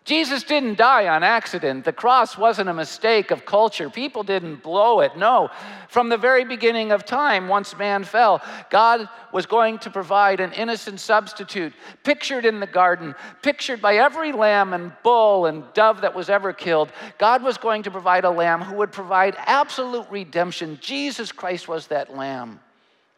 Jesus 0.10 0.42
didn't 0.42 0.80
die 0.80 1.08
on 1.08 1.22
accident. 1.22 1.86
The 1.86 1.94
cross 1.94 2.36
wasn't 2.36 2.68
a 2.68 2.74
mistake 2.74 3.30
of 3.30 3.46
culture. 3.46 3.92
People 3.92 4.24
didn't 4.24 4.64
blow 4.64 5.02
it. 5.02 5.16
No. 5.16 5.52
From 5.88 6.10
the 6.10 6.18
very 6.18 6.44
beginning 6.44 6.92
of 6.92 7.06
time, 7.06 7.48
once 7.48 7.78
man 7.78 8.04
fell, 8.04 8.42
God 8.72 9.08
was 9.32 9.46
going 9.46 9.78
to 9.78 9.92
provide 9.92 10.40
an 10.40 10.52
innocent 10.54 11.00
substitute, 11.00 11.74
pictured 12.04 12.44
in 12.44 12.60
the 12.60 12.66
garden, 12.66 13.14
pictured 13.44 13.84
by 13.84 13.98
every 13.98 14.32
lamb 14.32 14.74
and 14.74 14.92
bull 15.04 15.46
and 15.46 15.64
dove 15.76 16.02
that 16.02 16.16
was 16.16 16.28
ever 16.28 16.54
killed. 16.54 16.92
God 17.20 17.44
was 17.44 17.60
going 17.60 17.84
to 17.84 17.92
provide 17.92 18.26
a 18.26 18.32
lamb 18.32 18.64
who 18.64 18.78
would 18.78 18.92
provide 18.92 19.36
absolute 19.38 20.08
redemption. 20.10 20.80
Jesus 20.82 21.32
Christ 21.32 21.68
was 21.68 21.86
that 21.86 22.18
lamb. 22.18 22.60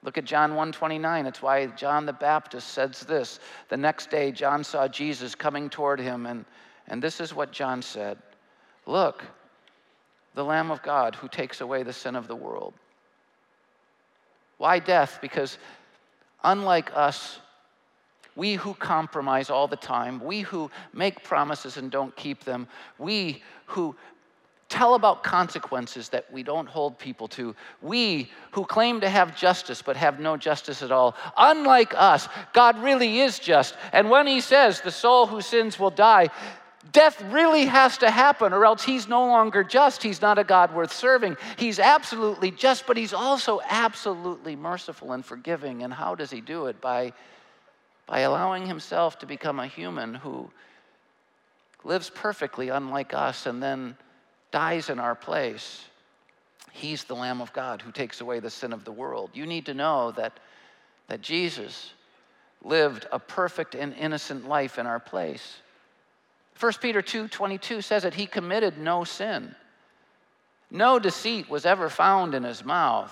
Look 0.03 0.17
at 0.17 0.25
John 0.25 0.55
1:29. 0.55 1.25
It's 1.25 1.41
why 1.41 1.67
John 1.67 2.05
the 2.05 2.11
Baptist 2.11 2.67
says 2.69 2.99
this. 3.07 3.39
The 3.69 3.77
next 3.77 4.09
day 4.09 4.33
John 4.33 4.65
saw 4.65 4.89
Jesus 4.89 5.35
coming 5.35 5.69
toward 5.69 5.97
him 5.97 6.25
and 6.25 6.43
and 6.87 7.01
this 7.01 7.19
is 7.19 7.33
what 7.33 7.51
John 7.51 7.81
said. 7.81 8.17
Look, 8.85 9.23
the 10.33 10.43
lamb 10.43 10.71
of 10.71 10.81
God 10.81 11.15
who 11.15 11.27
takes 11.27 11.61
away 11.61 11.83
the 11.83 11.93
sin 11.93 12.15
of 12.15 12.27
the 12.27 12.35
world. 12.35 12.73
Why 14.57 14.79
death? 14.79 15.19
Because 15.21 15.57
unlike 16.43 16.91
us 16.95 17.39
we 18.35 18.53
who 18.53 18.73
compromise 18.73 19.49
all 19.49 19.67
the 19.67 19.75
time, 19.75 20.23
we 20.23 20.41
who 20.41 20.71
make 20.93 21.23
promises 21.23 21.77
and 21.77 21.91
don't 21.91 22.15
keep 22.15 22.43
them, 22.43 22.67
we 22.97 23.43
who 23.65 23.95
tell 24.69 24.95
about 24.95 25.21
consequences 25.21 26.07
that 26.09 26.31
we 26.31 26.41
don't 26.43 26.67
hold 26.67 26.97
people 26.97 27.27
to. 27.27 27.53
We 27.81 28.31
who 28.51 28.63
claim 28.63 29.01
to 29.01 29.09
have 29.09 29.35
justice 29.35 29.81
but 29.81 29.97
have 29.97 30.21
no 30.21 30.37
justice 30.37 30.81
at 30.81 30.93
all. 30.93 31.15
Unlike 31.37 31.93
us, 31.97 32.29
God 32.53 32.81
really 32.81 33.19
is 33.19 33.37
just. 33.37 33.75
And 33.91 34.09
when 34.09 34.27
He 34.27 34.39
says 34.39 34.79
the 34.79 34.89
soul 34.89 35.27
who 35.27 35.41
sins 35.41 35.77
will 35.77 35.89
die, 35.89 36.29
death 36.91 37.21
really 37.23 37.65
has 37.65 37.97
to 37.99 38.09
happen, 38.09 38.53
or 38.53 38.65
else 38.65 38.83
He's 38.83 39.07
no 39.07 39.25
longer 39.27 39.63
just. 39.63 40.03
He's 40.03 40.21
not 40.21 40.37
a 40.37 40.43
God 40.43 40.73
worth 40.73 40.93
serving. 40.93 41.37
He's 41.57 41.79
absolutely 41.79 42.51
just, 42.51 42.87
but 42.87 42.97
He's 42.97 43.13
also 43.13 43.61
absolutely 43.67 44.55
merciful 44.55 45.13
and 45.13 45.25
forgiving. 45.25 45.83
And 45.83 45.93
how 45.93 46.15
does 46.15 46.31
He 46.31 46.41
do 46.41 46.67
it? 46.67 46.81
By, 46.81 47.13
by 48.07 48.21
allowing 48.21 48.65
Himself 48.65 49.19
to 49.19 49.25
become 49.25 49.59
a 49.59 49.67
human 49.67 50.13
who 50.13 50.49
lives 51.83 52.09
perfectly 52.09 52.69
unlike 52.69 53.13
us 53.13 53.45
and 53.45 53.61
then 53.61 53.97
dies 54.51 54.89
in 54.89 54.99
our 54.99 55.15
place. 55.15 55.83
He's 56.71 57.03
the 57.03 57.15
Lamb 57.15 57.41
of 57.41 57.51
God 57.53 57.81
who 57.81 57.91
takes 57.91 58.21
away 58.21 58.39
the 58.39 58.49
sin 58.49 58.71
of 58.73 58.85
the 58.85 58.91
world. 58.91 59.31
You 59.33 59.45
need 59.45 59.65
to 59.65 59.73
know 59.73 60.11
that, 60.11 60.39
that 61.07 61.21
Jesus 61.21 61.91
lived 62.63 63.07
a 63.11 63.19
perfect 63.19 63.75
and 63.75 63.93
innocent 63.95 64.47
life 64.47 64.77
in 64.77 64.85
our 64.85 64.99
place. 64.99 65.57
1 66.61 66.73
Peter 66.79 67.01
2 67.01 67.27
22 67.27 67.81
says 67.81 68.03
that 68.03 68.13
he 68.13 68.27
committed 68.27 68.77
no 68.77 69.03
sin. 69.03 69.55
No 70.69 70.99
deceit 70.99 71.49
was 71.49 71.65
ever 71.65 71.89
found 71.89 72.35
in 72.35 72.43
his 72.43 72.63
mouth. 72.63 73.11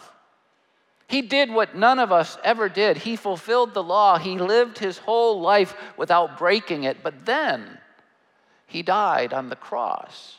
He 1.07 1.23
did 1.23 1.49
what 1.49 1.75
none 1.75 1.97
of 1.97 2.12
us 2.12 2.38
ever 2.43 2.69
did. 2.69 2.95
He 2.95 3.15
fulfilled 3.15 3.73
the 3.73 3.83
law. 3.83 4.19
He 4.19 4.38
lived 4.38 4.77
his 4.77 4.99
whole 4.99 5.41
life 5.41 5.75
without 5.97 6.38
breaking 6.38 6.83
it. 6.83 7.01
But 7.01 7.25
then 7.25 7.79
he 8.67 8.83
died 8.83 9.33
on 9.33 9.49
the 9.49 9.55
cross 9.55 10.38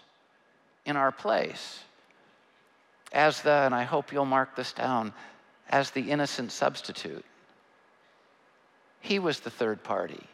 in 0.86 0.96
our 0.96 1.10
place 1.10 1.80
as 3.12 3.42
the, 3.42 3.50
and 3.50 3.74
I 3.74 3.82
hope 3.82 4.12
you'll 4.12 4.24
mark 4.24 4.54
this 4.54 4.72
down, 4.72 5.12
as 5.68 5.90
the 5.90 6.10
innocent 6.10 6.52
substitute. 6.52 7.24
He 9.00 9.18
was 9.18 9.40
the 9.40 9.50
third 9.50 9.82
party, 9.82 10.26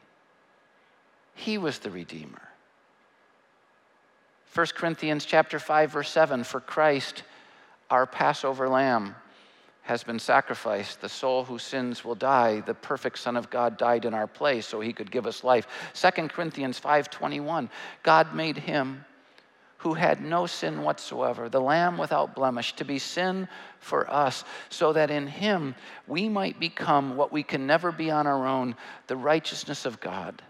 he 1.34 1.58
was 1.58 1.78
the 1.78 1.90
Redeemer. 1.90 2.42
1 4.56 4.68
Corinthians 4.74 5.26
chapter 5.26 5.58
5 5.58 5.92
verse 5.92 6.08
7 6.08 6.42
for 6.42 6.60
Christ 6.60 7.24
our 7.90 8.06
Passover 8.06 8.70
lamb 8.70 9.14
has 9.82 10.02
been 10.02 10.18
sacrificed. 10.18 11.02
The 11.02 11.10
soul 11.10 11.44
whose 11.44 11.62
sins 11.62 12.02
will 12.02 12.14
die. 12.14 12.60
The 12.60 12.72
perfect 12.72 13.18
son 13.18 13.36
of 13.36 13.50
God 13.50 13.76
died 13.76 14.06
in 14.06 14.14
our 14.14 14.26
place 14.26 14.66
so 14.66 14.80
he 14.80 14.94
could 14.94 15.10
give 15.10 15.26
us 15.26 15.44
life. 15.44 15.66
2 15.92 16.30
Corinthians 16.30 16.80
5:21 16.80 17.68
God 18.02 18.34
made 18.34 18.56
him 18.56 19.04
who 19.76 19.92
had 19.92 20.22
no 20.22 20.46
sin 20.46 20.82
whatsoever, 20.82 21.50
the 21.50 21.60
Lamb 21.60 21.98
without 21.98 22.34
blemish, 22.34 22.74
to 22.76 22.84
be 22.86 22.98
sin 22.98 23.48
for 23.78 24.10
us, 24.10 24.42
so 24.70 24.94
that 24.94 25.10
in 25.10 25.26
him 25.26 25.74
we 26.06 26.30
might 26.30 26.58
become 26.58 27.14
what 27.14 27.30
we 27.30 27.42
can 27.42 27.66
never 27.66 27.92
be 27.92 28.10
on 28.10 28.26
our 28.26 28.46
own 28.46 28.74
the 29.06 29.18
righteousness 29.18 29.84
of 29.84 30.00
God. 30.00 30.40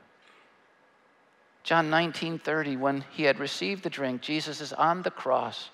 John 1.67 1.91
19 1.91 2.39
30, 2.39 2.77
when 2.77 3.05
he 3.11 3.25
had 3.25 3.41
received 3.41 3.83
the 3.83 3.91
drink, 3.91 4.23
Jesus 4.23 4.61
is 4.61 4.73
on 4.73 5.03
the 5.03 5.11
cross, 5.11 5.71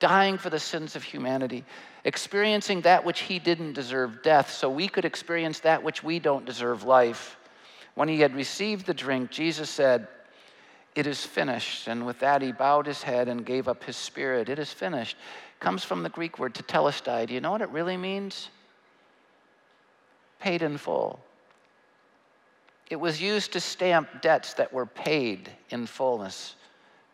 dying 0.00 0.38
for 0.38 0.48
the 0.48 0.58
sins 0.58 0.96
of 0.96 1.02
humanity, 1.02 1.66
experiencing 2.04 2.80
that 2.80 3.04
which 3.04 3.20
he 3.20 3.38
didn't 3.38 3.74
deserve, 3.74 4.22
death, 4.22 4.50
so 4.50 4.70
we 4.70 4.88
could 4.88 5.04
experience 5.04 5.60
that 5.60 5.82
which 5.82 6.02
we 6.02 6.18
don't 6.18 6.46
deserve, 6.46 6.84
life. 6.84 7.36
When 7.94 8.08
he 8.08 8.20
had 8.20 8.34
received 8.34 8.86
the 8.86 8.94
drink, 8.94 9.30
Jesus 9.30 9.68
said, 9.68 10.08
it 10.94 11.06
is 11.06 11.22
finished. 11.22 11.88
And 11.88 12.06
with 12.06 12.18
that, 12.20 12.40
he 12.40 12.52
bowed 12.52 12.86
his 12.86 13.02
head 13.02 13.28
and 13.28 13.44
gave 13.44 13.68
up 13.68 13.84
his 13.84 13.98
spirit. 13.98 14.48
It 14.48 14.58
is 14.58 14.72
finished. 14.72 15.18
Comes 15.60 15.84
from 15.84 16.02
the 16.02 16.08
Greek 16.08 16.38
word 16.38 16.54
tetelestai. 16.54 17.26
Do 17.26 17.34
you 17.34 17.42
know 17.42 17.50
what 17.50 17.60
it 17.60 17.68
really 17.68 17.98
means? 17.98 18.48
Paid 20.40 20.62
in 20.62 20.78
full. 20.78 21.20
It 22.88 22.96
was 22.96 23.20
used 23.20 23.52
to 23.52 23.60
stamp 23.60 24.22
debts 24.22 24.54
that 24.54 24.72
were 24.72 24.86
paid 24.86 25.50
in 25.70 25.86
fullness. 25.86 26.54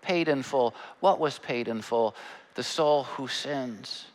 Paid 0.02 0.28
in 0.28 0.42
full. 0.42 0.74
What 1.00 1.18
was 1.18 1.38
paid 1.38 1.68
in 1.68 1.80
full? 1.80 2.14
The 2.54 2.62
soul 2.62 3.04
who 3.04 3.28
sins 3.28 4.06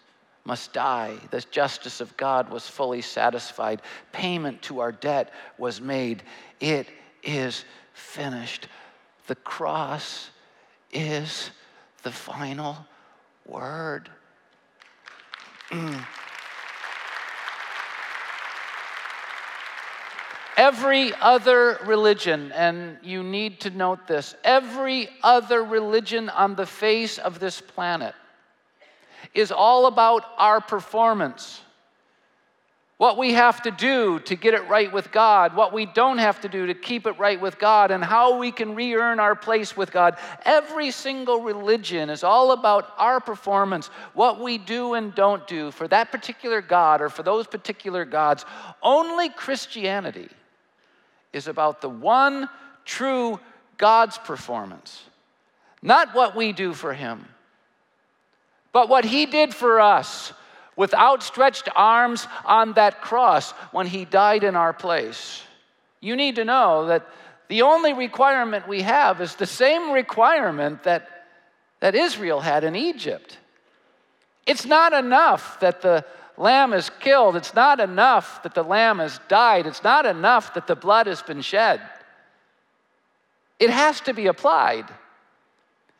must 0.45 0.71
die. 0.71 1.15
The 1.31 1.41
justice 1.51 1.99
of 1.99 2.15
God 2.15 2.49
was 2.49 2.67
fully 2.67 3.01
satisfied. 3.01 3.81
Payment 4.11 4.61
to 4.63 4.79
our 4.79 4.91
debt 4.91 5.31
was 5.57 5.81
made. 5.81 6.23
It 6.59 6.87
is 7.23 7.65
finished. 7.93 8.67
The 9.25 9.35
cross 9.35 10.29
is 10.91 11.51
the 12.03 12.11
final 12.11 12.77
word. 13.45 14.09
Every 20.57 21.13
other 21.13 21.79
religion, 21.85 22.51
and 22.51 22.97
you 23.03 23.23
need 23.23 23.61
to 23.61 23.69
note 23.69 24.07
this, 24.07 24.35
every 24.43 25.07
other 25.23 25.63
religion 25.63 26.29
on 26.29 26.55
the 26.55 26.65
face 26.65 27.19
of 27.19 27.39
this 27.39 27.61
planet 27.61 28.15
is 29.33 29.51
all 29.51 29.85
about 29.85 30.25
our 30.37 30.59
performance 30.59 31.61
what 32.97 33.17
we 33.17 33.33
have 33.33 33.61
to 33.61 33.71
do 33.71 34.19
to 34.21 34.35
get 34.35 34.55
it 34.55 34.67
right 34.67 34.91
with 34.91 35.11
God, 35.11 35.55
what 35.55 35.71
we 35.71 35.85
don't 35.85 36.17
have 36.17 36.41
to 36.41 36.49
do 36.49 36.65
to 36.65 36.73
keep 36.73 37.05
it 37.05 37.17
right 37.19 37.39
with 37.39 37.59
God, 37.59 37.91
and 37.91 38.03
how 38.03 38.37
we 38.37 38.51
can 38.51 38.73
re 38.73 38.95
earn 38.95 39.19
our 39.19 39.35
place 39.35 39.77
with 39.77 39.91
God. 39.91 40.17
Every 40.45 40.89
single 40.89 41.41
religion 41.41 42.09
is 42.09 42.23
all 42.23 42.51
about 42.51 42.91
our 42.97 43.19
performance, 43.19 43.91
what 44.13 44.39
we 44.41 44.57
do 44.57 44.95
and 44.95 45.13
don't 45.13 45.45
do 45.47 45.69
for 45.69 45.87
that 45.89 46.11
particular 46.11 46.59
God 46.59 47.01
or 47.01 47.09
for 47.09 47.21
those 47.21 47.45
particular 47.45 48.03
gods. 48.03 48.45
Only 48.81 49.29
Christianity 49.29 50.29
is 51.33 51.47
about 51.47 51.81
the 51.81 51.89
one 51.89 52.49
true 52.85 53.39
God's 53.77 54.17
performance, 54.17 55.03
not 55.81 56.15
what 56.15 56.35
we 56.35 56.51
do 56.53 56.73
for 56.73 56.93
Him, 56.93 57.25
but 58.71 58.89
what 58.89 59.05
He 59.05 59.25
did 59.25 59.53
for 59.53 59.79
us 59.79 60.33
with 60.77 60.93
outstretched 60.93 61.67
arms 61.75 62.27
on 62.45 62.73
that 62.73 63.01
cross 63.01 63.51
when 63.71 63.87
he 63.87 64.05
died 64.05 64.45
in 64.45 64.55
our 64.55 64.71
place. 64.71 65.41
You 65.99 66.15
need 66.15 66.35
to 66.35 66.45
know 66.45 66.85
that 66.85 67.05
the 67.49 67.63
only 67.63 67.93
requirement 67.93 68.67
we 68.67 68.83
have 68.83 69.19
is 69.19 69.35
the 69.35 69.47
same 69.47 69.91
requirement 69.91 70.83
that, 70.83 71.25
that 71.79 71.95
Israel 71.95 72.39
had 72.39 72.63
in 72.63 72.75
Egypt. 72.75 73.37
It's 74.45 74.65
not 74.65 74.93
enough 74.93 75.59
that 75.59 75.81
the 75.81 76.05
lamb 76.37 76.73
is 76.73 76.89
killed, 76.99 77.35
it's 77.35 77.53
not 77.53 77.79
enough 77.79 78.43
that 78.43 78.53
the 78.53 78.63
lamb 78.63 78.99
has 78.99 79.19
died, 79.27 79.65
it's 79.65 79.83
not 79.83 80.05
enough 80.05 80.53
that 80.53 80.67
the 80.67 80.75
blood 80.75 81.07
has 81.07 81.21
been 81.21 81.41
shed. 81.41 81.81
It 83.59 83.69
has 83.69 84.01
to 84.01 84.13
be 84.13 84.27
applied. 84.27 84.85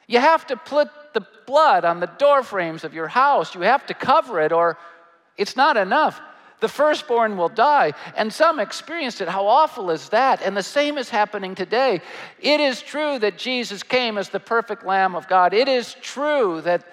You 0.07 0.19
have 0.19 0.45
to 0.47 0.55
put 0.55 0.89
the 1.13 1.25
blood 1.45 1.85
on 1.85 1.99
the 1.99 2.07
door 2.07 2.43
frames 2.43 2.83
of 2.83 2.93
your 2.93 3.07
house. 3.07 3.55
You 3.55 3.61
have 3.61 3.85
to 3.87 3.93
cover 3.93 4.39
it, 4.39 4.51
or 4.51 4.77
it's 5.37 5.55
not 5.55 5.75
enough. 5.75 6.21
The 6.59 6.67
firstborn 6.67 7.37
will 7.37 7.49
die. 7.49 7.93
And 8.15 8.31
some 8.31 8.59
experienced 8.59 9.21
it. 9.21 9.27
How 9.27 9.45
awful 9.45 9.91
is 9.91 10.09
that? 10.09 10.41
And 10.41 10.55
the 10.55 10.63
same 10.63 10.97
is 10.97 11.09
happening 11.09 11.55
today. 11.55 12.01
It 12.39 12.59
is 12.59 12.81
true 12.81 13.19
that 13.19 13.37
Jesus 13.37 13.83
came 13.83 14.17
as 14.17 14.29
the 14.29 14.39
perfect 14.39 14.83
Lamb 14.85 15.15
of 15.15 15.27
God. 15.27 15.53
It 15.53 15.67
is 15.67 15.95
true 16.01 16.61
that 16.61 16.83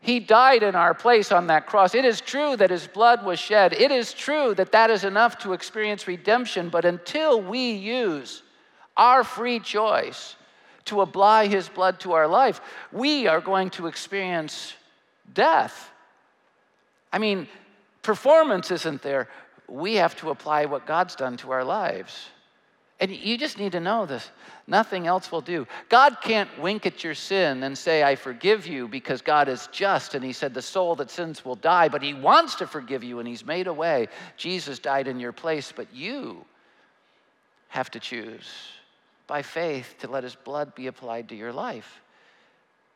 he 0.00 0.18
died 0.18 0.62
in 0.62 0.74
our 0.74 0.94
place 0.94 1.30
on 1.30 1.48
that 1.48 1.66
cross. 1.66 1.94
It 1.94 2.06
is 2.06 2.22
true 2.22 2.56
that 2.56 2.70
his 2.70 2.86
blood 2.86 3.24
was 3.24 3.38
shed. 3.38 3.74
It 3.74 3.90
is 3.90 4.14
true 4.14 4.54
that 4.54 4.72
that 4.72 4.88
is 4.90 5.04
enough 5.04 5.38
to 5.40 5.52
experience 5.52 6.08
redemption. 6.08 6.70
But 6.70 6.86
until 6.86 7.40
we 7.40 7.72
use 7.72 8.42
our 8.96 9.22
free 9.22 9.60
choice 9.60 10.36
to 10.86 11.02
apply 11.02 11.48
his 11.48 11.68
blood 11.68 12.00
to 12.00 12.12
our 12.12 12.26
life, 12.26 12.62
we 12.92 13.26
are 13.26 13.42
going 13.42 13.68
to 13.70 13.86
experience 13.86 14.72
death. 15.34 15.90
I 17.12 17.18
mean, 17.18 17.46
performance 18.02 18.70
isn't 18.70 19.02
there. 19.02 19.28
We 19.68 19.96
have 19.96 20.16
to 20.20 20.30
apply 20.30 20.64
what 20.64 20.86
God's 20.86 21.14
done 21.14 21.36
to 21.38 21.50
our 21.52 21.62
lives. 21.62 22.30
And 23.00 23.10
you 23.10 23.38
just 23.38 23.58
need 23.58 23.72
to 23.72 23.80
know 23.80 24.04
this. 24.04 24.30
Nothing 24.66 25.06
else 25.06 25.32
will 25.32 25.40
do. 25.40 25.66
God 25.88 26.18
can't 26.20 26.50
wink 26.60 26.84
at 26.84 27.02
your 27.02 27.14
sin 27.14 27.62
and 27.62 27.76
say, 27.76 28.02
I 28.02 28.14
forgive 28.14 28.66
you 28.66 28.88
because 28.88 29.22
God 29.22 29.48
is 29.48 29.68
just. 29.72 30.14
And 30.14 30.22
He 30.22 30.34
said, 30.34 30.52
The 30.52 30.60
soul 30.60 30.94
that 30.96 31.10
sins 31.10 31.42
will 31.42 31.56
die, 31.56 31.88
but 31.88 32.02
He 32.02 32.12
wants 32.12 32.56
to 32.56 32.66
forgive 32.66 33.02
you 33.02 33.18
and 33.18 33.26
He's 33.26 33.44
made 33.44 33.68
a 33.68 33.72
way. 33.72 34.08
Jesus 34.36 34.78
died 34.78 35.08
in 35.08 35.18
your 35.18 35.32
place, 35.32 35.72
but 35.74 35.92
you 35.94 36.44
have 37.68 37.90
to 37.92 38.00
choose 38.00 38.52
by 39.26 39.40
faith 39.40 39.94
to 40.00 40.10
let 40.10 40.22
His 40.22 40.34
blood 40.34 40.74
be 40.74 40.86
applied 40.86 41.30
to 41.30 41.34
your 41.34 41.54
life. 41.54 42.00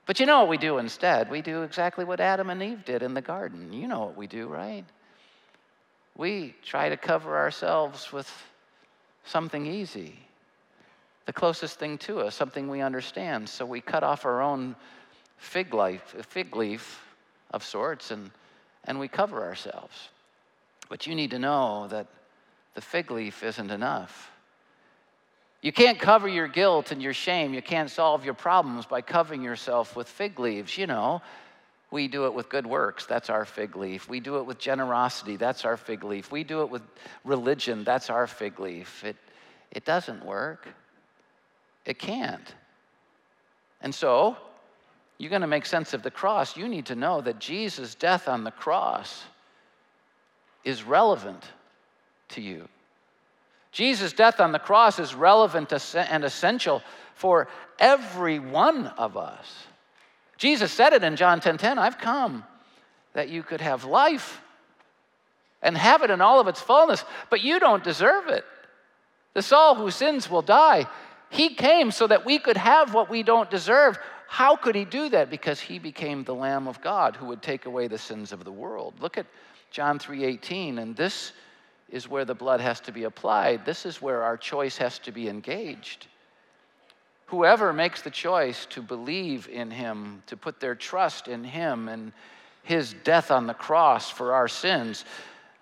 But 0.05 0.21
you 0.21 0.27
know 0.27 0.41
what 0.41 0.51
we 0.51 0.59
do 0.59 0.77
instead? 0.77 1.31
We 1.31 1.41
do 1.41 1.63
exactly 1.63 2.05
what 2.05 2.21
Adam 2.21 2.51
and 2.51 2.63
Eve 2.63 2.85
did 2.85 3.03
in 3.03 3.15
the 3.15 3.23
garden. 3.23 3.73
You 3.73 3.89
know 3.89 4.01
what 4.01 4.19
we 4.19 4.27
do, 4.27 4.49
right? 4.49 4.85
We 6.15 6.55
try 6.63 6.91
to 6.91 6.99
cover 6.99 7.39
ourselves 7.39 8.13
with 8.13 8.31
something 9.25 9.67
easy, 9.67 10.19
the 11.27 11.33
closest 11.33 11.79
thing 11.79 11.99
to 11.99 12.21
us, 12.21 12.35
something 12.35 12.69
we 12.69 12.81
understand. 12.81 13.49
So 13.49 13.65
we 13.65 13.81
cut 13.81 14.03
off 14.03 14.25
our 14.25 14.43
own 14.43 14.77
fig 15.39 15.73
leaf, 15.75 16.03
fig 16.29 16.55
leaf 16.55 17.05
of 17.51 17.65
sorts, 17.65 18.11
and, 18.11 18.31
and 18.85 18.99
we 18.99 19.09
cover 19.09 19.43
ourselves. 19.43 20.09
But 20.89 21.07
you 21.07 21.15
need 21.15 21.31
to 21.31 21.39
know 21.39 21.89
that 21.89 22.07
the 22.75 22.81
fig 22.81 23.11
leaf 23.11 23.43
isn't 23.43 23.71
enough. 23.71 24.31
You 25.63 25.73
can't 25.73 25.99
cover 25.99 26.29
your 26.29 26.47
guilt 26.47 26.93
and 26.93 27.03
your 27.03 27.15
shame. 27.15 27.55
You 27.55 27.63
can't 27.63 27.91
solve 27.91 28.23
your 28.25 28.35
problems 28.35 28.85
by 28.85 29.01
covering 29.01 29.43
yourself 29.43 29.97
with 29.97 30.09
fig 30.09 30.39
leaves. 30.39 30.77
You 30.77 30.87
know, 30.87 31.23
we 31.95 32.09
do 32.09 32.27
it 32.27 32.35
with 32.35 32.49
good 32.49 32.67
works, 32.67 33.07
that's 33.07 33.31
our 33.31 33.45
fig 33.45 33.77
leaf. 33.77 34.09
We 34.09 34.19
do 34.19 34.39
it 34.39 34.43
with 34.47 34.59
generosity, 34.59 35.37
that's 35.37 35.65
our 35.65 35.77
fig 35.77 36.03
leaf. 36.03 36.33
We 36.33 36.43
do 36.43 36.63
it 36.63 36.69
with 36.69 36.83
religion, 37.23 37.85
that's 37.85 38.11
our 38.11 38.27
fig 38.27 38.59
leaf. 38.59 39.05
It, 39.05 39.15
it 39.71 39.85
doesn't 39.85 40.25
work. 40.25 40.67
It 41.87 42.01
can't. 42.01 42.53
And 43.81 43.95
so, 43.95 44.37
you're 45.19 45.31
going 45.31 45.43
to 45.43 45.47
make 45.47 45.67
sense 45.67 45.95
of 45.95 46.03
the 46.03 46.11
cross. 46.11 46.57
You 46.57 46.67
need 46.67 46.87
to 46.87 46.97
know 46.97 47.21
that 47.21 47.39
Jesus' 47.39 47.95
death 47.95 48.27
on 48.27 48.43
the 48.43 48.51
cross 48.51 49.23
is 50.65 50.83
relevant 50.83 51.45
to 52.31 52.41
you. 52.41 52.69
Jesus' 53.71 54.13
death 54.13 54.41
on 54.41 54.51
the 54.51 54.59
cross 54.59 54.99
is 54.99 55.15
relevant 55.15 55.73
and 55.95 56.25
essential 56.25 56.83
for 57.15 57.47
every 57.79 58.41
one 58.41 58.89
of 58.89 59.17
us. 59.17 59.69
Jesus 60.45 60.73
said 60.73 60.93
it 60.93 61.03
in 61.03 61.17
John 61.17 61.41
10:10, 61.41 61.43
10, 61.43 61.57
10, 61.57 61.79
I've 61.79 61.97
come 61.97 62.45
that 63.15 63.31
you 63.31 63.43
could 63.43 63.63
have 63.63 63.87
life 63.87 64.43
and 65.63 65.75
have 65.75 66.03
it 66.03 66.11
in 66.11 66.21
all 66.21 66.39
of 66.39 66.49
its 66.49 66.61
fullness, 66.61 67.03
but 67.31 67.41
you 67.41 67.59
don't 67.59 67.83
deserve 67.83 68.29
it. 68.29 68.45
The 69.33 69.41
soul 69.41 69.75
who 69.75 69.91
sins 69.91 70.29
will 70.29 70.43
die. 70.43 70.87
He 71.31 71.55
came 71.55 71.91
so 71.91 72.07
that 72.09 72.27
we 72.27 72.39
could 72.39 72.59
have 72.59 72.93
what 72.93 73.09
we 73.09 73.23
don't 73.23 73.49
deserve. 73.49 73.99
How 74.29 74.55
could 74.55 74.75
he 74.75 74.85
do 74.85 75.09
that? 75.09 75.31
Because 75.31 75.61
he 75.61 75.79
became 75.79 76.25
the 76.25 76.35
lamb 76.35 76.69
of 76.69 76.83
God 76.83 77.17
who 77.17 77.25
would 77.29 77.41
take 77.41 77.65
away 77.65 77.89
the 77.89 77.97
sins 77.97 78.31
of 78.31 78.45
the 78.45 78.53
world. 78.53 79.01
Look 79.01 79.17
at 79.17 79.25
John 79.71 79.99
3:18 79.99 80.79
and 80.79 80.95
this 80.95 81.33
is 81.89 82.07
where 82.07 82.27
the 82.27 82.35
blood 82.35 82.61
has 82.61 82.81
to 82.81 82.93
be 82.93 83.05
applied. 83.05 83.65
This 83.65 83.87
is 83.87 84.03
where 84.03 84.23
our 84.23 84.37
choice 84.37 84.77
has 84.77 84.99
to 84.99 85.11
be 85.11 85.27
engaged. 85.27 86.07
Whoever 87.27 87.73
makes 87.73 88.03
the 88.03 88.11
choice 88.11 88.67
to 88.67 88.83
believe 88.83 89.49
in 89.49 89.71
him, 89.71 90.23
to 90.27 90.37
put 90.37 90.61
their 90.61 90.75
trust 90.75 91.29
in 91.29 91.45
him 91.45 91.89
and 91.89 92.13
his 92.63 92.95
death 93.05 93.31
on 93.31 93.47
the 93.47 93.55
cross 93.55 94.11
for 94.11 94.35
our 94.35 94.49
sins, 94.49 95.05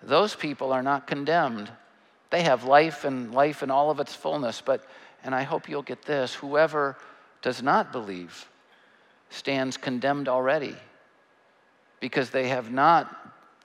those 0.02 0.34
people 0.34 0.72
are 0.72 0.82
not 0.82 1.06
condemned. 1.06 1.70
They 2.30 2.42
have 2.42 2.64
life 2.64 3.04
and 3.04 3.32
life 3.32 3.62
in 3.62 3.70
all 3.70 3.90
of 3.90 4.00
its 4.00 4.14
fullness. 4.14 4.62
But, 4.64 4.84
and 5.22 5.34
I 5.34 5.42
hope 5.42 5.68
you'll 5.68 5.82
get 5.82 6.02
this 6.02 6.34
whoever 6.34 6.96
does 7.42 7.62
not 7.62 7.92
believe 7.92 8.48
stands 9.30 9.76
condemned 9.76 10.28
already 10.28 10.76
because 12.00 12.30
they 12.30 12.48
have 12.48 12.70
not 12.72 13.16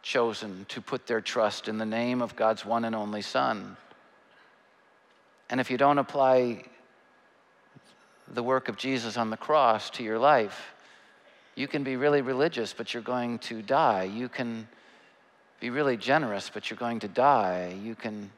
chosen 0.03 0.65
to 0.69 0.79
put 0.79 1.07
their 1.07 1.21
trust 1.21 1.67
in 1.67 1.77
the 1.77 1.85
name 1.85 2.21
of 2.21 2.35
God's 2.35 2.65
one 2.65 2.85
and 2.85 2.95
only 2.95 3.21
Son. 3.21 3.75
And 5.49 5.59
if 5.59 5.71
you 5.71 5.77
don't 5.77 5.97
apply 5.97 6.63
the 8.33 8.43
work 8.43 8.69
of 8.69 8.77
Jesus 8.77 9.17
on 9.17 9.29
the 9.29 9.37
cross 9.37 9.89
to 9.91 10.03
your 10.03 10.19
life, 10.19 10.73
you 11.55 11.67
can 11.67 11.83
be 11.83 11.95
really 11.95 12.21
religious, 12.21 12.73
but 12.73 12.93
you're 12.93 13.03
going 13.03 13.39
to 13.39 13.61
die. 13.61 14.03
You 14.03 14.29
can 14.29 14.67
be 15.59 15.69
really 15.69 15.97
generous, 15.97 16.51
but 16.53 16.69
you're 16.69 16.77
going 16.77 16.99
to 16.99 17.07
die. 17.07 17.75
You 17.81 17.95
can 17.95 18.29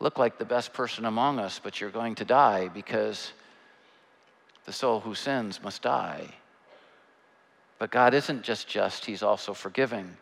look 0.00 0.18
like 0.18 0.38
the 0.38 0.44
best 0.44 0.72
person 0.72 1.04
among 1.04 1.38
us, 1.38 1.60
but 1.62 1.80
you're 1.80 1.90
going 1.90 2.14
to 2.16 2.24
die 2.24 2.68
because 2.68 3.32
the 4.64 4.72
soul 4.72 5.00
who 5.00 5.14
sins 5.14 5.62
must 5.62 5.82
die. 5.82 6.26
But 7.78 7.90
God 7.90 8.14
isn't 8.14 8.42
just 8.42 8.68
just, 8.68 9.04
He's 9.04 9.22
also 9.22 9.52
forgiving. 9.52 10.16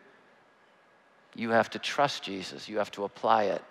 You 1.35 1.51
have 1.51 1.69
to 1.71 1.79
trust 1.79 2.23
Jesus, 2.23 2.67
you 2.67 2.77
have 2.77 2.91
to 2.91 3.03
apply 3.03 3.45
it. 3.45 3.63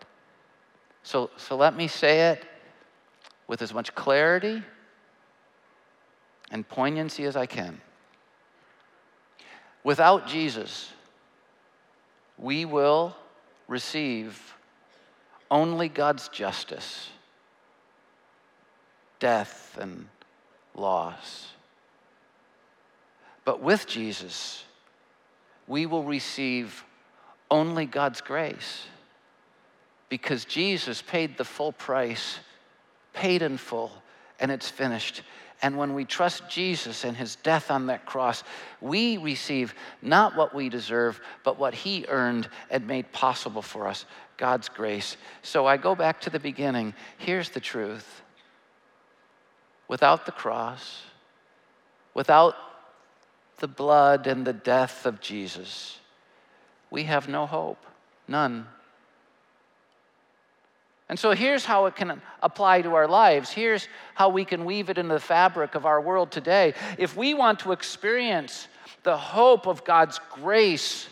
So, 1.02 1.30
so 1.36 1.56
let 1.56 1.76
me 1.76 1.86
say 1.86 2.30
it 2.30 2.44
with 3.46 3.60
as 3.60 3.74
much 3.74 3.94
clarity 3.94 4.62
and 6.50 6.68
poignancy 6.68 7.24
as 7.24 7.36
I 7.36 7.46
can. 7.46 7.80
Without 9.82 10.26
Jesus, 10.26 10.92
we 12.38 12.64
will 12.64 13.14
receive 13.68 14.54
only 15.50 15.88
God's 15.88 16.28
justice, 16.28 17.10
death, 19.18 19.76
and 19.80 20.08
loss. 20.74 21.48
But 23.44 23.60
with 23.60 23.86
Jesus, 23.86 24.64
we 25.66 25.86
will 25.86 26.04
receive 26.04 26.84
only 27.50 27.86
God's 27.86 28.20
grace. 28.20 28.86
Because 30.08 30.44
Jesus 30.44 31.02
paid 31.02 31.36
the 31.36 31.44
full 31.44 31.72
price, 31.72 32.38
paid 33.12 33.42
in 33.42 33.56
full, 33.56 33.90
and 34.40 34.50
it's 34.50 34.68
finished. 34.68 35.22
And 35.64 35.78
when 35.78 35.94
we 35.94 36.04
trust 36.04 36.46
Jesus 36.46 37.04
and 37.04 37.16
his 37.16 37.36
death 37.36 37.70
on 37.70 37.86
that 37.86 38.04
cross, 38.04 38.44
we 38.82 39.16
receive 39.16 39.74
not 40.02 40.36
what 40.36 40.54
we 40.54 40.68
deserve, 40.68 41.18
but 41.42 41.58
what 41.58 41.72
he 41.72 42.04
earned 42.08 42.50
and 42.70 42.86
made 42.86 43.10
possible 43.12 43.62
for 43.62 43.88
us 43.88 44.04
God's 44.36 44.68
grace. 44.68 45.16
So 45.40 45.64
I 45.64 45.78
go 45.78 45.94
back 45.94 46.20
to 46.20 46.28
the 46.28 46.38
beginning. 46.38 46.92
Here's 47.16 47.48
the 47.48 47.60
truth 47.60 48.20
without 49.88 50.26
the 50.26 50.32
cross, 50.32 51.00
without 52.12 52.56
the 53.56 53.68
blood 53.68 54.26
and 54.26 54.46
the 54.46 54.52
death 54.52 55.06
of 55.06 55.18
Jesus, 55.22 55.98
we 56.90 57.04
have 57.04 57.26
no 57.26 57.46
hope, 57.46 57.86
none. 58.28 58.66
And 61.08 61.18
so 61.18 61.32
here's 61.32 61.64
how 61.64 61.86
it 61.86 61.96
can 61.96 62.22
apply 62.42 62.82
to 62.82 62.94
our 62.94 63.06
lives. 63.06 63.50
Here's 63.50 63.88
how 64.14 64.30
we 64.30 64.44
can 64.44 64.64
weave 64.64 64.88
it 64.88 64.96
into 64.96 65.14
the 65.14 65.20
fabric 65.20 65.74
of 65.74 65.84
our 65.84 66.00
world 66.00 66.30
today. 66.30 66.74
If 66.98 67.16
we 67.16 67.34
want 67.34 67.60
to 67.60 67.72
experience 67.72 68.68
the 69.02 69.16
hope 69.16 69.66
of 69.66 69.84
God's 69.84 70.18
grace 70.32 71.06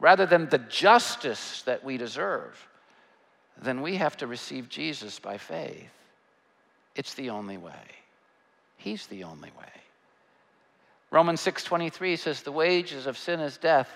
rather 0.00 0.24
than 0.24 0.48
the 0.48 0.58
justice 0.58 1.62
that 1.62 1.84
we 1.84 1.98
deserve, 1.98 2.68
then 3.60 3.82
we 3.82 3.96
have 3.96 4.16
to 4.16 4.26
receive 4.26 4.68
Jesus 4.68 5.18
by 5.18 5.36
faith. 5.36 5.90
It's 6.94 7.14
the 7.14 7.30
only 7.30 7.58
way. 7.58 7.72
He's 8.78 9.06
the 9.06 9.24
only 9.24 9.50
way. 9.58 9.72
Romans 11.10 11.42
6:23 11.42 12.16
says 12.16 12.42
the 12.42 12.50
wages 12.50 13.06
of 13.06 13.18
sin 13.18 13.38
is 13.40 13.58
death, 13.58 13.90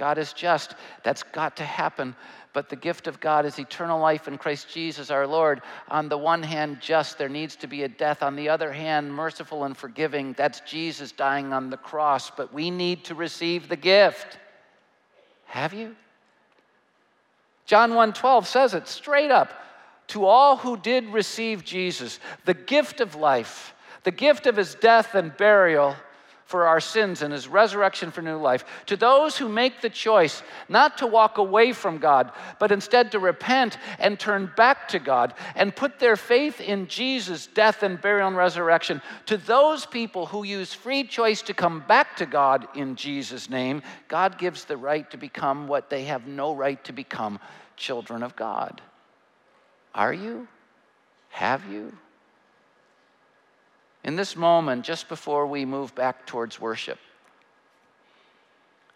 God 0.00 0.16
is 0.16 0.32
just. 0.32 0.76
That's 1.02 1.22
got 1.22 1.58
to 1.58 1.62
happen. 1.62 2.16
But 2.54 2.70
the 2.70 2.74
gift 2.74 3.06
of 3.06 3.20
God 3.20 3.44
is 3.44 3.58
eternal 3.58 4.00
life 4.00 4.28
in 4.28 4.38
Christ 4.38 4.72
Jesus 4.72 5.10
our 5.10 5.26
Lord. 5.26 5.60
On 5.88 6.08
the 6.08 6.16
one 6.16 6.42
hand, 6.42 6.78
just, 6.80 7.18
there 7.18 7.28
needs 7.28 7.54
to 7.56 7.66
be 7.66 7.82
a 7.82 7.88
death. 7.88 8.22
On 8.22 8.34
the 8.34 8.48
other 8.48 8.72
hand, 8.72 9.12
merciful 9.12 9.64
and 9.64 9.76
forgiving. 9.76 10.32
That's 10.32 10.60
Jesus 10.60 11.12
dying 11.12 11.52
on 11.52 11.68
the 11.68 11.76
cross. 11.76 12.30
But 12.30 12.50
we 12.50 12.70
need 12.70 13.04
to 13.04 13.14
receive 13.14 13.68
the 13.68 13.76
gift. 13.76 14.38
Have 15.44 15.74
you? 15.74 15.94
John 17.66 17.92
1:12 17.92 18.46
says 18.46 18.72
it 18.72 18.88
straight 18.88 19.30
up. 19.30 19.52
To 20.08 20.24
all 20.24 20.56
who 20.56 20.78
did 20.78 21.12
receive 21.12 21.62
Jesus, 21.62 22.20
the 22.46 22.54
gift 22.54 23.02
of 23.02 23.16
life, 23.16 23.74
the 24.04 24.10
gift 24.10 24.46
of 24.46 24.56
his 24.56 24.74
death 24.76 25.14
and 25.14 25.36
burial, 25.36 25.94
for 26.50 26.66
our 26.66 26.80
sins 26.80 27.22
and 27.22 27.32
his 27.32 27.46
resurrection 27.46 28.10
for 28.10 28.22
new 28.22 28.36
life. 28.36 28.64
To 28.86 28.96
those 28.96 29.36
who 29.36 29.48
make 29.48 29.80
the 29.80 29.88
choice 29.88 30.42
not 30.68 30.98
to 30.98 31.06
walk 31.06 31.38
away 31.38 31.72
from 31.72 31.98
God, 31.98 32.32
but 32.58 32.72
instead 32.72 33.12
to 33.12 33.20
repent 33.20 33.78
and 34.00 34.18
turn 34.18 34.50
back 34.56 34.88
to 34.88 34.98
God 34.98 35.32
and 35.54 35.74
put 35.74 36.00
their 36.00 36.16
faith 36.16 36.60
in 36.60 36.88
Jesus' 36.88 37.46
death 37.46 37.84
and 37.84 38.00
burial 38.00 38.26
and 38.26 38.36
resurrection. 38.36 39.00
To 39.26 39.36
those 39.36 39.86
people 39.86 40.26
who 40.26 40.42
use 40.42 40.74
free 40.74 41.04
choice 41.04 41.40
to 41.42 41.54
come 41.54 41.84
back 41.86 42.16
to 42.16 42.26
God 42.26 42.66
in 42.74 42.96
Jesus' 42.96 43.48
name, 43.48 43.80
God 44.08 44.36
gives 44.36 44.64
the 44.64 44.76
right 44.76 45.08
to 45.12 45.16
become 45.16 45.68
what 45.68 45.88
they 45.88 46.02
have 46.06 46.26
no 46.26 46.52
right 46.52 46.82
to 46.82 46.92
become 46.92 47.38
children 47.76 48.24
of 48.24 48.34
God. 48.34 48.82
Are 49.94 50.12
you? 50.12 50.48
Have 51.28 51.64
you? 51.70 51.92
In 54.02 54.16
this 54.16 54.34
moment, 54.34 54.84
just 54.84 55.08
before 55.08 55.46
we 55.46 55.64
move 55.64 55.94
back 55.94 56.26
towards 56.26 56.60
worship, 56.60 56.98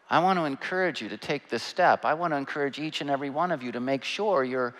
I 0.08 0.18
want 0.20 0.38
to 0.38 0.44
encourage 0.44 1.02
you 1.02 1.08
to 1.10 1.16
take 1.16 1.48
this 1.48 1.62
step. 1.62 2.04
I 2.04 2.14
want 2.14 2.32
to 2.32 2.36
encourage 2.36 2.78
each 2.78 3.00
and 3.00 3.10
every 3.10 3.30
one 3.30 3.50
of 3.52 3.62
you 3.62 3.72
to 3.72 3.80
make 3.80 4.04
sure 4.04 4.44
you're 4.44 4.74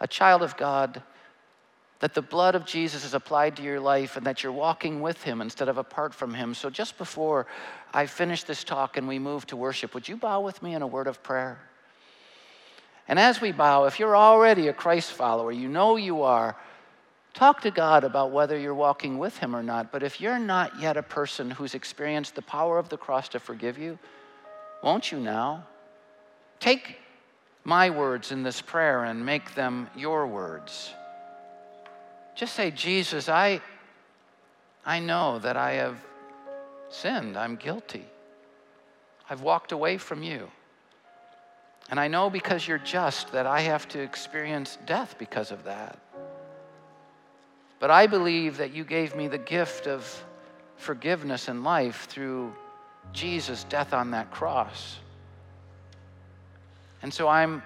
a 0.00 0.06
child 0.06 0.42
of 0.42 0.56
God, 0.56 1.02
that 2.00 2.14
the 2.14 2.22
blood 2.22 2.54
of 2.54 2.66
Jesus 2.66 3.04
is 3.04 3.14
applied 3.14 3.56
to 3.56 3.62
your 3.62 3.80
life, 3.80 4.16
and 4.16 4.26
that 4.26 4.42
you're 4.42 4.52
walking 4.52 5.00
with 5.00 5.22
Him 5.22 5.40
instead 5.40 5.68
of 5.68 5.78
apart 5.78 6.14
from 6.14 6.34
Him. 6.34 6.52
So, 6.54 6.68
just 6.68 6.98
before 6.98 7.46
I 7.92 8.06
finish 8.06 8.42
this 8.42 8.64
talk 8.64 8.98
and 8.98 9.08
we 9.08 9.18
move 9.18 9.46
to 9.46 9.56
worship, 9.56 9.94
would 9.94 10.08
you 10.08 10.16
bow 10.16 10.40
with 10.42 10.62
me 10.62 10.74
in 10.74 10.82
a 10.82 10.86
word 10.86 11.06
of 11.06 11.22
prayer? 11.22 11.58
And 13.08 13.18
as 13.18 13.40
we 13.40 13.52
bow, 13.52 13.84
if 13.84 13.98
you're 13.98 14.16
already 14.16 14.68
a 14.68 14.72
Christ 14.72 15.12
follower, 15.12 15.52
you 15.52 15.68
know 15.68 15.96
you 15.96 16.22
are, 16.22 16.56
talk 17.36 17.60
to 17.60 17.70
God 17.70 18.02
about 18.02 18.32
whether 18.32 18.58
you're 18.58 18.74
walking 18.74 19.18
with 19.18 19.36
Him 19.36 19.54
or 19.54 19.62
not. 19.62 19.92
But 19.92 20.02
if 20.02 20.20
you're 20.20 20.38
not 20.38 20.80
yet 20.80 20.96
a 20.96 21.02
person 21.02 21.50
who's 21.50 21.74
experienced 21.74 22.34
the 22.34 22.42
power 22.42 22.78
of 22.78 22.88
the 22.88 22.96
cross 22.96 23.28
to 23.28 23.38
forgive 23.38 23.78
you, 23.78 23.98
won't 24.82 25.12
you 25.12 25.20
now? 25.20 25.64
Take 26.58 26.98
my 27.62 27.90
words 27.90 28.32
in 28.32 28.42
this 28.42 28.60
prayer 28.62 29.04
and 29.04 29.24
make 29.24 29.54
them 29.54 29.88
your 29.94 30.26
words. 30.26 30.92
Just 32.34 32.54
say, 32.54 32.70
Jesus, 32.70 33.28
I, 33.28 33.60
I 34.84 34.98
know 35.00 35.38
that 35.40 35.56
I 35.56 35.72
have 35.72 35.98
sinned. 36.88 37.36
I'm 37.36 37.56
guilty. 37.56 38.04
I've 39.28 39.42
walked 39.42 39.72
away 39.72 39.98
from 39.98 40.22
you. 40.22 40.48
And 41.90 42.00
I 42.00 42.08
know 42.08 42.30
because 42.30 42.66
you're 42.66 42.78
just 42.78 43.32
that 43.32 43.46
I 43.46 43.60
have 43.60 43.86
to 43.88 44.00
experience 44.00 44.78
death 44.86 45.16
because 45.18 45.50
of 45.50 45.64
that. 45.64 45.98
But 47.78 47.90
I 47.90 48.06
believe 48.06 48.56
that 48.56 48.72
you 48.72 48.84
gave 48.84 49.14
me 49.14 49.28
the 49.28 49.38
gift 49.38 49.86
of 49.86 50.24
forgiveness 50.76 51.48
and 51.48 51.62
life 51.64 52.06
through 52.08 52.54
Jesus' 53.12 53.64
death 53.64 53.92
on 53.92 54.10
that 54.12 54.30
cross. 54.30 54.98
And 57.02 57.12
so 57.12 57.28
I'm 57.28 57.62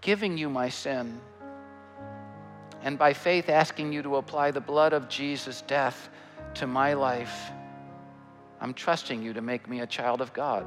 giving 0.00 0.36
you 0.36 0.48
my 0.48 0.68
sin. 0.68 1.20
And 2.82 2.98
by 2.98 3.12
faith, 3.12 3.48
asking 3.48 3.92
you 3.92 4.02
to 4.02 4.16
apply 4.16 4.50
the 4.50 4.60
blood 4.60 4.92
of 4.92 5.08
Jesus' 5.08 5.62
death 5.62 6.08
to 6.54 6.66
my 6.66 6.94
life, 6.94 7.50
I'm 8.60 8.74
trusting 8.74 9.22
you 9.22 9.32
to 9.32 9.40
make 9.40 9.68
me 9.68 9.80
a 9.80 9.86
child 9.86 10.20
of 10.20 10.32
God. 10.32 10.66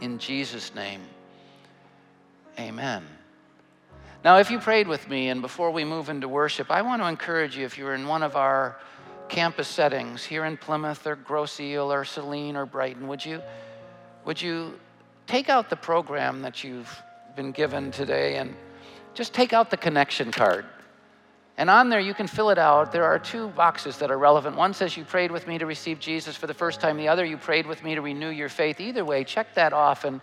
In 0.00 0.18
Jesus' 0.18 0.74
name, 0.74 1.02
amen. 2.58 3.04
Now, 4.24 4.38
if 4.38 4.50
you 4.50 4.58
prayed 4.58 4.88
with 4.88 5.06
me, 5.06 5.28
and 5.28 5.42
before 5.42 5.70
we 5.70 5.84
move 5.84 6.08
into 6.08 6.28
worship, 6.28 6.70
I 6.70 6.80
want 6.80 7.02
to 7.02 7.08
encourage 7.08 7.58
you 7.58 7.66
if 7.66 7.76
you're 7.76 7.94
in 7.94 8.08
one 8.08 8.22
of 8.22 8.36
our 8.36 8.78
campus 9.28 9.68
settings 9.68 10.24
here 10.24 10.46
in 10.46 10.56
Plymouth 10.56 11.06
or 11.06 11.16
Grosse 11.16 11.60
Ile 11.60 11.92
or 11.92 12.06
Saline 12.06 12.56
or 12.56 12.64
Brighton, 12.64 13.06
would 13.06 13.22
you, 13.22 13.42
would 14.24 14.40
you 14.40 14.80
take 15.26 15.50
out 15.50 15.68
the 15.68 15.76
program 15.76 16.40
that 16.40 16.64
you've 16.64 17.02
been 17.36 17.52
given 17.52 17.90
today 17.90 18.36
and 18.36 18.56
just 19.12 19.34
take 19.34 19.52
out 19.52 19.70
the 19.70 19.76
connection 19.76 20.32
card? 20.32 20.64
And 21.58 21.68
on 21.68 21.90
there, 21.90 22.00
you 22.00 22.14
can 22.14 22.26
fill 22.26 22.48
it 22.48 22.58
out. 22.58 22.92
There 22.92 23.04
are 23.04 23.18
two 23.18 23.48
boxes 23.48 23.98
that 23.98 24.10
are 24.10 24.18
relevant. 24.18 24.56
One 24.56 24.72
says, 24.72 24.96
You 24.96 25.04
prayed 25.04 25.32
with 25.32 25.46
me 25.46 25.58
to 25.58 25.66
receive 25.66 26.00
Jesus 26.00 26.34
for 26.34 26.46
the 26.46 26.54
first 26.54 26.80
time. 26.80 26.96
The 26.96 27.08
other, 27.08 27.26
You 27.26 27.36
prayed 27.36 27.66
with 27.66 27.84
me 27.84 27.94
to 27.94 28.00
renew 28.00 28.30
your 28.30 28.48
faith. 28.48 28.80
Either 28.80 29.04
way, 29.04 29.22
check 29.22 29.54
that 29.54 29.74
off. 29.74 30.04
And, 30.04 30.22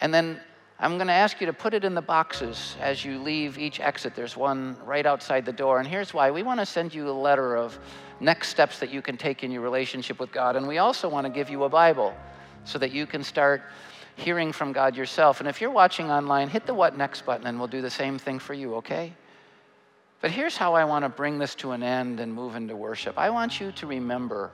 and 0.00 0.14
then 0.14 0.40
I'm 0.80 0.96
going 0.96 1.08
to 1.08 1.12
ask 1.12 1.40
you 1.40 1.46
to 1.48 1.52
put 1.52 1.74
it 1.74 1.84
in 1.84 1.94
the 1.94 2.02
boxes 2.02 2.76
as 2.80 3.04
you 3.04 3.18
leave 3.20 3.58
each 3.58 3.80
exit. 3.80 4.14
There's 4.14 4.36
one 4.36 4.76
right 4.84 5.04
outside 5.04 5.44
the 5.44 5.52
door. 5.52 5.80
And 5.80 5.88
here's 5.88 6.14
why 6.14 6.30
we 6.30 6.44
want 6.44 6.60
to 6.60 6.66
send 6.66 6.94
you 6.94 7.08
a 7.08 7.10
letter 7.10 7.56
of 7.56 7.76
next 8.20 8.48
steps 8.48 8.78
that 8.78 8.90
you 8.90 9.02
can 9.02 9.16
take 9.16 9.42
in 9.42 9.50
your 9.50 9.62
relationship 9.62 10.20
with 10.20 10.30
God. 10.30 10.54
And 10.54 10.68
we 10.68 10.78
also 10.78 11.08
want 11.08 11.26
to 11.26 11.32
give 11.32 11.50
you 11.50 11.64
a 11.64 11.68
Bible 11.68 12.14
so 12.62 12.78
that 12.78 12.92
you 12.92 13.06
can 13.06 13.24
start 13.24 13.62
hearing 14.14 14.52
from 14.52 14.72
God 14.72 14.96
yourself. 14.96 15.40
And 15.40 15.48
if 15.48 15.60
you're 15.60 15.70
watching 15.70 16.12
online, 16.12 16.48
hit 16.48 16.64
the 16.64 16.74
What 16.74 16.96
Next 16.96 17.26
button 17.26 17.48
and 17.48 17.58
we'll 17.58 17.66
do 17.66 17.82
the 17.82 17.90
same 17.90 18.16
thing 18.16 18.38
for 18.38 18.54
you, 18.54 18.76
okay? 18.76 19.12
But 20.20 20.30
here's 20.30 20.56
how 20.56 20.74
I 20.74 20.84
want 20.84 21.04
to 21.04 21.08
bring 21.08 21.38
this 21.38 21.56
to 21.56 21.72
an 21.72 21.82
end 21.82 22.20
and 22.20 22.32
move 22.32 22.54
into 22.54 22.76
worship. 22.76 23.18
I 23.18 23.30
want 23.30 23.60
you 23.60 23.72
to 23.72 23.86
remember 23.86 24.52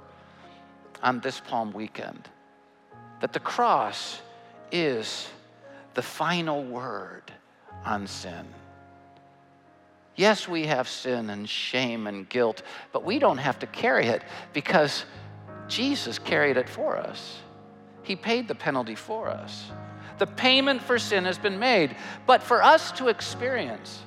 on 1.02 1.20
this 1.20 1.40
Palm 1.40 1.72
weekend 1.72 2.30
that 3.20 3.34
the 3.34 3.40
cross 3.40 4.20
is 4.72 5.28
the 5.95 6.03
final 6.03 6.64
word 6.64 7.32
on 7.84 8.07
sin. 8.07 8.47
Yes, 10.16 10.49
we 10.49 10.66
have 10.66 10.88
sin 10.88 11.30
and 11.30 11.49
shame 11.49 12.07
and 12.07 12.28
guilt, 12.28 12.62
but 12.92 13.05
we 13.05 13.18
don't 13.18 13.38
have 13.38 13.59
to 13.61 13.66
carry 13.66 14.07
it 14.07 14.22
because 14.53 15.05
Jesus 15.66 16.18
carried 16.18 16.57
it 16.57 16.68
for 16.68 16.97
us. 16.97 17.40
He 18.03 18.14
paid 18.14 18.47
the 18.47 18.55
penalty 18.55 18.95
for 18.95 19.28
us. 19.28 19.70
The 20.18 20.26
payment 20.26 20.82
for 20.82 20.99
sin 20.99 21.24
has 21.24 21.38
been 21.38 21.59
made, 21.59 21.97
but 22.26 22.42
for 22.42 22.62
us 22.62 22.92
to 22.92 23.09
experience 23.09 24.03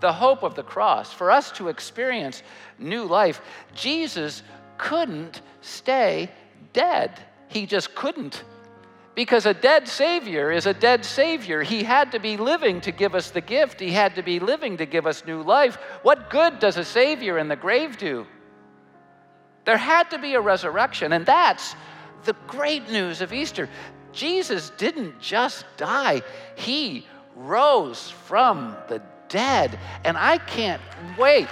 the 0.00 0.12
hope 0.12 0.44
of 0.44 0.54
the 0.54 0.62
cross, 0.62 1.12
for 1.12 1.30
us 1.30 1.50
to 1.52 1.68
experience 1.68 2.44
new 2.78 3.04
life, 3.04 3.40
Jesus 3.74 4.44
couldn't 4.76 5.42
stay 5.60 6.30
dead. 6.72 7.18
He 7.48 7.66
just 7.66 7.96
couldn't. 7.96 8.44
Because 9.18 9.46
a 9.46 9.52
dead 9.52 9.88
Savior 9.88 10.52
is 10.52 10.66
a 10.66 10.72
dead 10.72 11.04
Savior. 11.04 11.64
He 11.64 11.82
had 11.82 12.12
to 12.12 12.20
be 12.20 12.36
living 12.36 12.80
to 12.82 12.92
give 12.92 13.16
us 13.16 13.32
the 13.32 13.40
gift, 13.40 13.80
He 13.80 13.90
had 13.90 14.14
to 14.14 14.22
be 14.22 14.38
living 14.38 14.76
to 14.76 14.86
give 14.86 15.08
us 15.08 15.24
new 15.26 15.42
life. 15.42 15.74
What 16.04 16.30
good 16.30 16.60
does 16.60 16.76
a 16.76 16.84
Savior 16.84 17.36
in 17.36 17.48
the 17.48 17.56
grave 17.56 17.98
do? 17.98 18.28
There 19.64 19.76
had 19.76 20.08
to 20.10 20.20
be 20.20 20.34
a 20.34 20.40
resurrection, 20.40 21.14
and 21.14 21.26
that's 21.26 21.74
the 22.22 22.36
great 22.46 22.88
news 22.92 23.20
of 23.20 23.32
Easter. 23.32 23.68
Jesus 24.12 24.70
didn't 24.78 25.20
just 25.20 25.64
die, 25.76 26.22
He 26.54 27.04
rose 27.34 28.10
from 28.10 28.76
the 28.88 29.02
dead, 29.28 29.80
and 30.04 30.16
I 30.16 30.38
can't 30.38 30.80
wait. 31.18 31.48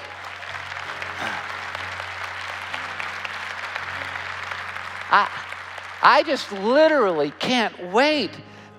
I, 5.10 5.45
I 6.02 6.22
just 6.22 6.50
literally 6.52 7.32
can't 7.38 7.92
wait 7.92 8.30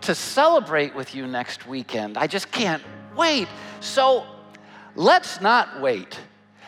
to 0.02 0.16
celebrate 0.16 0.96
with 0.96 1.16
you 1.16 1.28
next 1.28 1.68
weekend. 1.68 2.18
I 2.18 2.28
just 2.28 2.52
can't 2.52 2.84
wait. 3.16 3.48
So 3.80 4.26
let's 4.96 5.42
not 5.42 5.82
wait. 5.82 6.20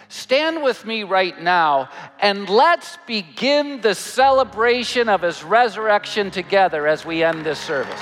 Stand 0.09 0.63
with 0.63 0.85
me 0.85 1.03
right 1.03 1.39
now 1.39 1.89
and 2.19 2.49
let's 2.49 2.97
begin 3.05 3.79
the 3.81 3.93
celebration 3.93 5.07
of 5.07 5.21
his 5.21 5.43
resurrection 5.43 6.31
together 6.31 6.87
as 6.87 7.05
we 7.05 7.23
end 7.23 7.45
this 7.45 7.59
service. 7.59 8.01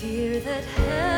fear 0.00 0.40
that 0.40 0.64
hell 0.64 1.09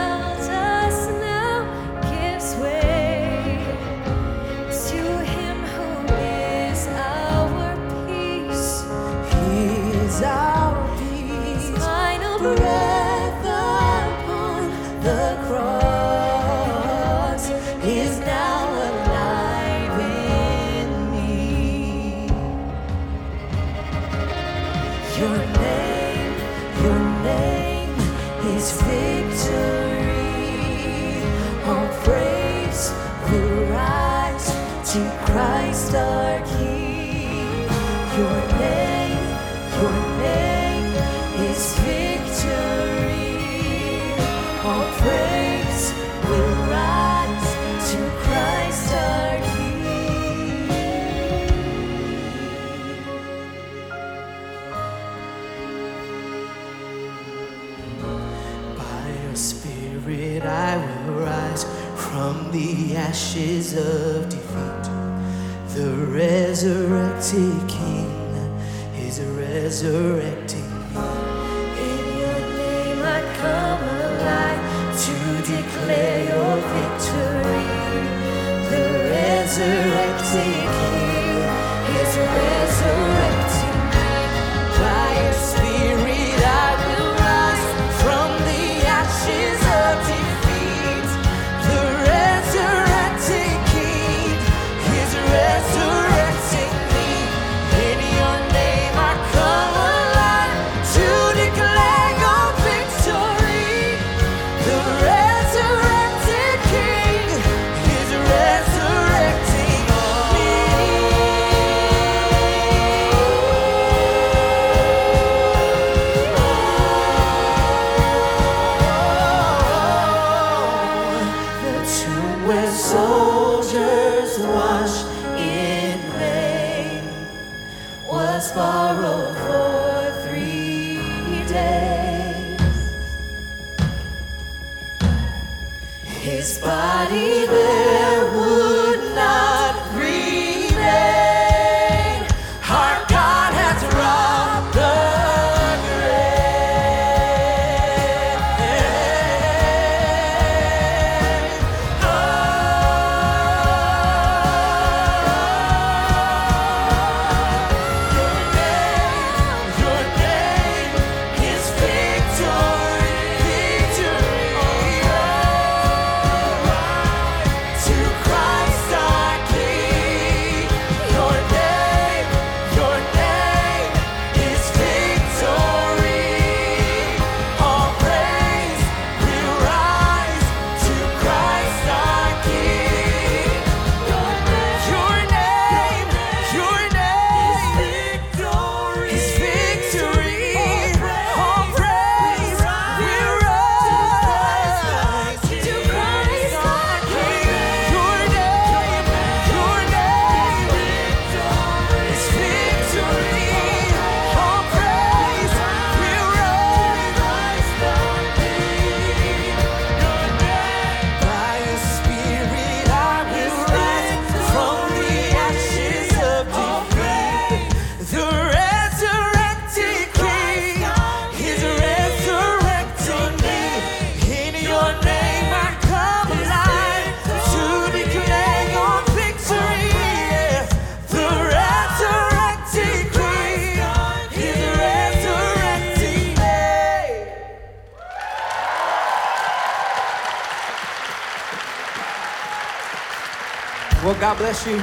bless 244.53 244.67
you. 244.67 244.79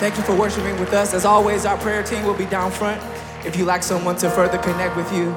Thank 0.00 0.16
you 0.16 0.24
for 0.24 0.34
worshiping 0.34 0.78
with 0.80 0.92
us. 0.92 1.14
As 1.14 1.24
always, 1.24 1.64
our 1.64 1.76
prayer 1.78 2.02
team 2.02 2.24
will 2.24 2.34
be 2.34 2.46
down 2.46 2.72
front. 2.72 3.00
If 3.46 3.56
you 3.56 3.64
like 3.64 3.82
someone 3.82 4.16
to 4.16 4.28
further 4.28 4.58
connect 4.58 4.96
with 4.96 5.12
you, 5.12 5.30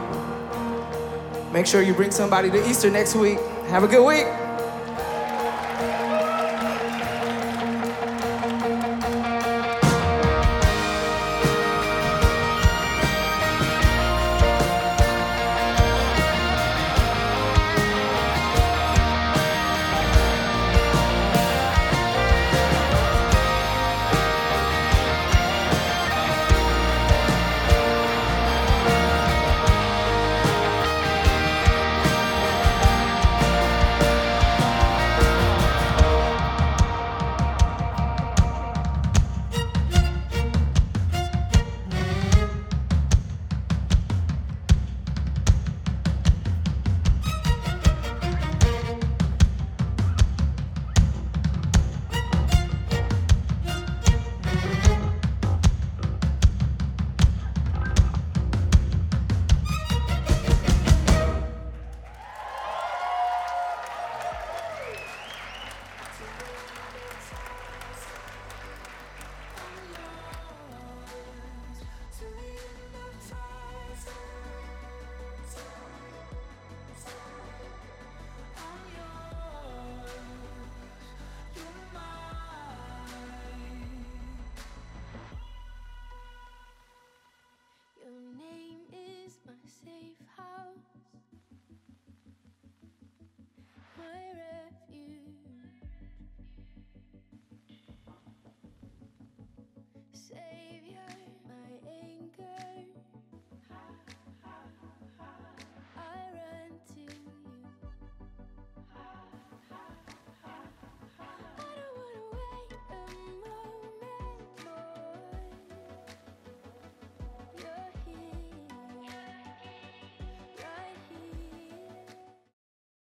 make 1.51 1.67
sure 1.67 1.83
you 1.83 1.93
bring 1.93 2.11
somebody 2.11 2.49
to 2.49 2.67
Easter 2.67 2.89
next 2.89 3.13
week. 3.13 3.37
Have 3.67 3.83
a 3.83 3.87
good 3.87 4.05
week. 4.05 4.44